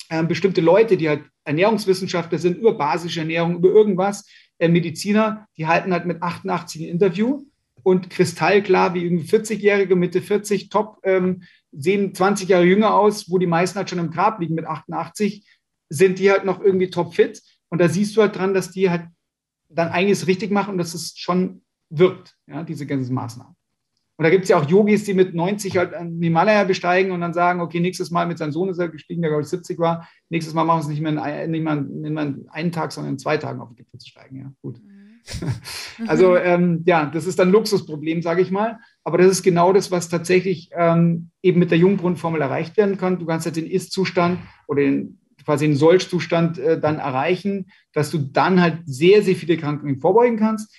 [0.09, 4.29] äh, bestimmte Leute, die halt Ernährungswissenschaftler sind, über basische Ernährung, über irgendwas,
[4.59, 7.45] äh, Mediziner, die halten halt mit 88 ein Interview
[7.83, 13.39] und kristallklar wie irgendwie 40-Jährige, Mitte 40, top, ähm, sehen 20 Jahre jünger aus, wo
[13.39, 15.47] die meisten halt schon im Grab liegen mit 88,
[15.89, 17.43] sind die halt noch irgendwie topfit.
[17.69, 19.07] Und da siehst du halt dran, dass die halt
[19.69, 23.57] dann einiges richtig machen und dass es schon wirkt, ja, diese ganzen Maßnahmen.
[24.17, 27.23] Und da gibt es ja auch Yogis, die mit 90 halt einen Himalaya besteigen und
[27.23, 29.79] dann sagen, okay, nächstes Mal mit seinem Sohn ist er gestiegen, der glaube ich 70
[29.79, 31.13] war, nächstes Mal machen wir es nicht mehr
[31.45, 33.99] in, nicht mehr, nicht mehr in einen Tag, sondern in zwei Tagen auf den Gipfel
[33.99, 34.37] zu steigen.
[34.37, 34.83] Ja, gut.
[34.83, 34.92] Mhm.
[36.07, 38.79] also ähm, ja, das ist dann ein Luxusproblem, sage ich mal.
[39.05, 43.19] Aber das ist genau das, was tatsächlich ähm, eben mit der Jungbrunnenformel erreicht werden kann.
[43.19, 48.19] Du kannst halt den Ist-Zustand oder den quasi den Sollzustand äh, dann erreichen, dass du
[48.19, 50.75] dann halt sehr, sehr viele Krankheiten vorbeugen kannst.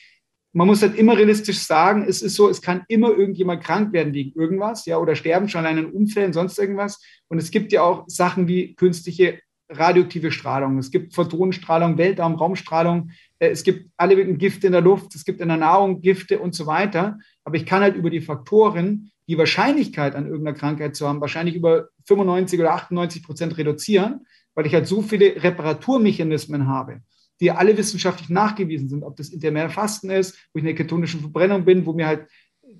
[0.53, 4.13] Man muss halt immer realistisch sagen, es ist so, es kann immer irgendjemand krank werden
[4.13, 7.01] wegen irgendwas, ja, oder sterben schon allein in Unfällen, sonst irgendwas.
[7.27, 9.39] Und es gibt ja auch Sachen wie künstliche
[9.69, 10.77] radioaktive Strahlung.
[10.77, 13.11] Es gibt Photonenstrahlung, Weltraum, Raumstrahlung.
[13.43, 15.15] Äh, es gibt alle Gifte in der Luft.
[15.15, 17.19] Es gibt in der Nahrung Gifte und so weiter.
[17.43, 21.55] Aber ich kann halt über die Faktoren die Wahrscheinlichkeit an irgendeiner Krankheit zu haben, wahrscheinlich
[21.55, 24.25] über 95 oder 98 Prozent reduzieren
[24.55, 27.01] weil ich halt so viele Reparaturmechanismen habe,
[27.39, 31.21] die alle wissenschaftlich nachgewiesen sind, ob das intermediäre Fasten ist, wo ich in der ketonischen
[31.21, 32.27] Verbrennung bin, wo mir halt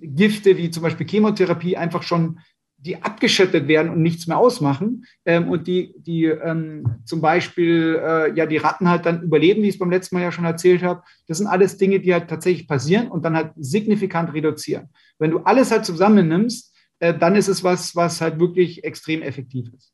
[0.02, 2.40] Gifte wie zum Beispiel Chemotherapie einfach schon
[2.84, 8.34] die abgeschüttet werden und nichts mehr ausmachen ähm, und die, die ähm, zum Beispiel äh,
[8.36, 10.84] ja die Ratten halt dann überleben, wie ich es beim letzten Mal ja schon erzählt
[10.84, 11.02] habe.
[11.28, 14.90] Das sind alles Dinge, die halt tatsächlich passieren und dann halt signifikant reduzieren.
[15.18, 19.70] Wenn du alles halt zusammennimmst, äh, dann ist es was, was halt wirklich extrem effektiv
[19.78, 19.94] ist.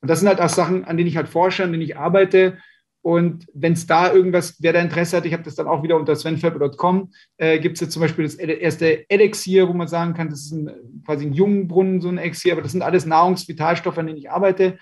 [0.00, 2.58] Und das sind halt auch Sachen, an denen ich halt forsche, an denen ich arbeite.
[3.02, 5.96] Und wenn es da irgendwas, wer da Interesse hat, ich habe das dann auch wieder
[5.96, 10.30] unter svenfelber.com, äh, gibt es jetzt zum Beispiel das erste Elixier, wo man sagen kann,
[10.30, 10.70] das ist ein,
[11.06, 14.78] quasi ein Jungbrunnen, so ein Elixier, aber das sind alles Nahrungsvitalstoffe, an denen ich arbeite.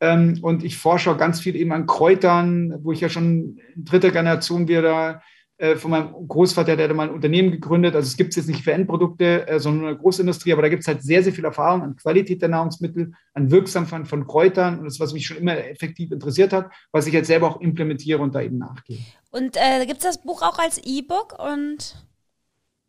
[0.00, 3.84] Ähm, und ich forsche auch ganz viel eben an Kräutern, wo ich ja schon in
[3.84, 5.18] dritter Generation wieder äh,
[5.76, 7.94] von meinem Großvater, der hat mal ein Unternehmen gegründet.
[7.94, 10.82] Also es gibt es jetzt nicht für Endprodukte, äh, sondern eine Großindustrie, aber da gibt
[10.82, 14.84] es halt sehr, sehr viel Erfahrung an Qualität der Nahrungsmittel, an Wirksamkeit von Kräutern und
[14.86, 18.34] das, was mich schon immer effektiv interessiert hat, was ich jetzt selber auch implementiere und
[18.34, 19.00] da eben nachgehe.
[19.30, 21.94] Und äh, gibt es das Buch auch als E-Book und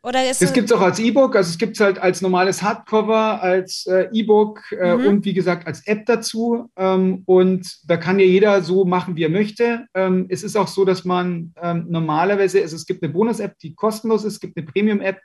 [0.03, 2.63] oder ist das gibt es auch als E-Book, also es gibt es halt als normales
[2.63, 5.05] Hardcover, als äh, E-Book äh, mhm.
[5.05, 6.71] und wie gesagt als App dazu.
[6.75, 9.85] Ähm, und da kann ja jeder so machen, wie er möchte.
[9.93, 13.75] Ähm, es ist auch so, dass man ähm, normalerweise, also es gibt eine Bonus-App, die
[13.75, 15.19] kostenlos ist, es gibt eine Premium-App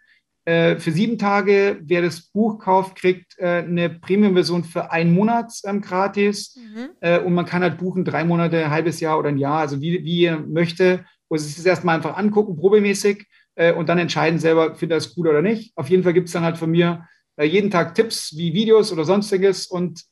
[0.45, 1.81] äh, für sieben Tage.
[1.83, 6.55] Wer das Buch kauft, kriegt äh, eine Premium-Version für einen Monat ähm, gratis.
[6.55, 6.89] Mhm.
[7.01, 9.81] Äh, und man kann halt buchen drei Monate, ein halbes Jahr oder ein Jahr, also
[9.81, 11.07] wie, wie ihr möchte.
[11.29, 13.27] Und es ist erstmal einfach angucken, probemäßig
[13.57, 15.77] äh, und dann entscheiden selber, findet er es gut oder nicht.
[15.77, 18.93] Auf jeden Fall gibt es dann halt von mir äh, jeden Tag Tipps wie Videos
[18.93, 20.05] oder sonstiges und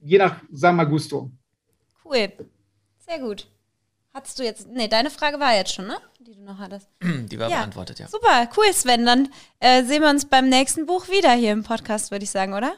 [0.00, 1.30] je nach, sagen wir mal, Gusto.
[2.04, 2.32] Cool.
[2.98, 3.48] Sehr gut.
[4.14, 5.98] Hattest du jetzt, nee, deine Frage war jetzt schon, ne?
[6.20, 6.88] Die du noch hattest.
[7.02, 7.58] Die war ja.
[7.58, 8.08] beantwortet, ja.
[8.08, 9.04] Super, cool, Sven.
[9.04, 9.28] Dann
[9.60, 12.74] äh, sehen wir uns beim nächsten Buch wieder hier im Podcast, würde ich sagen, oder?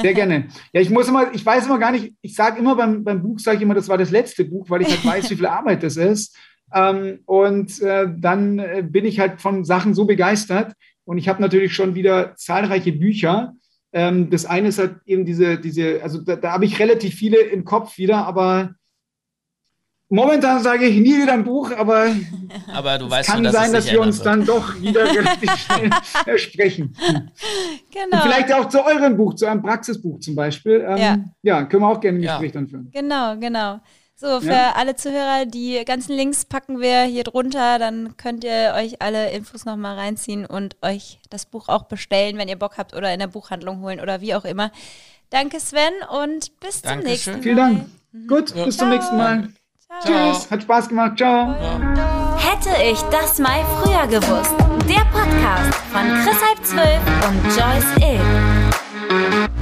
[0.00, 0.48] Sehr gerne.
[0.72, 3.38] Ja, ich muss immer, ich weiß immer gar nicht, ich sage immer beim, beim Buch,
[3.38, 5.82] sage ich immer, das war das letzte Buch, weil ich halt weiß, wie viel Arbeit
[5.82, 6.36] das ist.
[6.74, 10.74] Ähm, und äh, dann äh, bin ich halt von Sachen so begeistert.
[11.04, 13.54] Und ich habe natürlich schon wieder zahlreiche Bücher.
[13.92, 17.38] Ähm, das eine ist halt eben diese, diese also da, da habe ich relativ viele
[17.38, 18.74] im Kopf wieder, aber
[20.08, 22.06] momentan sage ich nie wieder ein Buch, aber,
[22.72, 24.26] aber du weißt kann schon, sein, dass wir uns wird.
[24.26, 25.90] dann doch wieder relativ schnell
[26.38, 26.96] sprechen.
[27.90, 28.16] Genau.
[28.16, 30.84] Und vielleicht auch zu eurem Buch, zu einem Praxisbuch zum Beispiel.
[30.86, 31.18] Ähm, ja.
[31.42, 31.64] ja.
[31.64, 32.60] können wir auch gerne ein Gespräch ja.
[32.60, 32.90] dann führen.
[32.92, 33.80] Genau, genau.
[34.22, 34.74] So, für ja.
[34.76, 39.64] alle Zuhörer, die ganzen Links packen wir hier drunter, dann könnt ihr euch alle Infos
[39.64, 43.26] nochmal reinziehen und euch das Buch auch bestellen, wenn ihr Bock habt oder in der
[43.26, 44.70] Buchhandlung holen oder wie auch immer.
[45.30, 45.92] Danke Sven
[46.22, 47.02] und bis Dankeschön.
[47.02, 47.42] zum nächsten Mal.
[47.42, 47.88] Vielen Dank.
[48.12, 48.28] Mhm.
[48.28, 48.64] Gut, ja.
[48.64, 48.86] bis Ciao.
[48.86, 49.48] zum nächsten Mal.
[50.02, 50.32] Ciao.
[50.32, 51.16] Tschüss, hat Spaß gemacht.
[51.16, 51.56] Ciao.
[52.38, 54.54] Hätte ich das mal früher gewusst.
[54.88, 59.61] Der Podcast von Chris Halb 12 und Joyce Ill.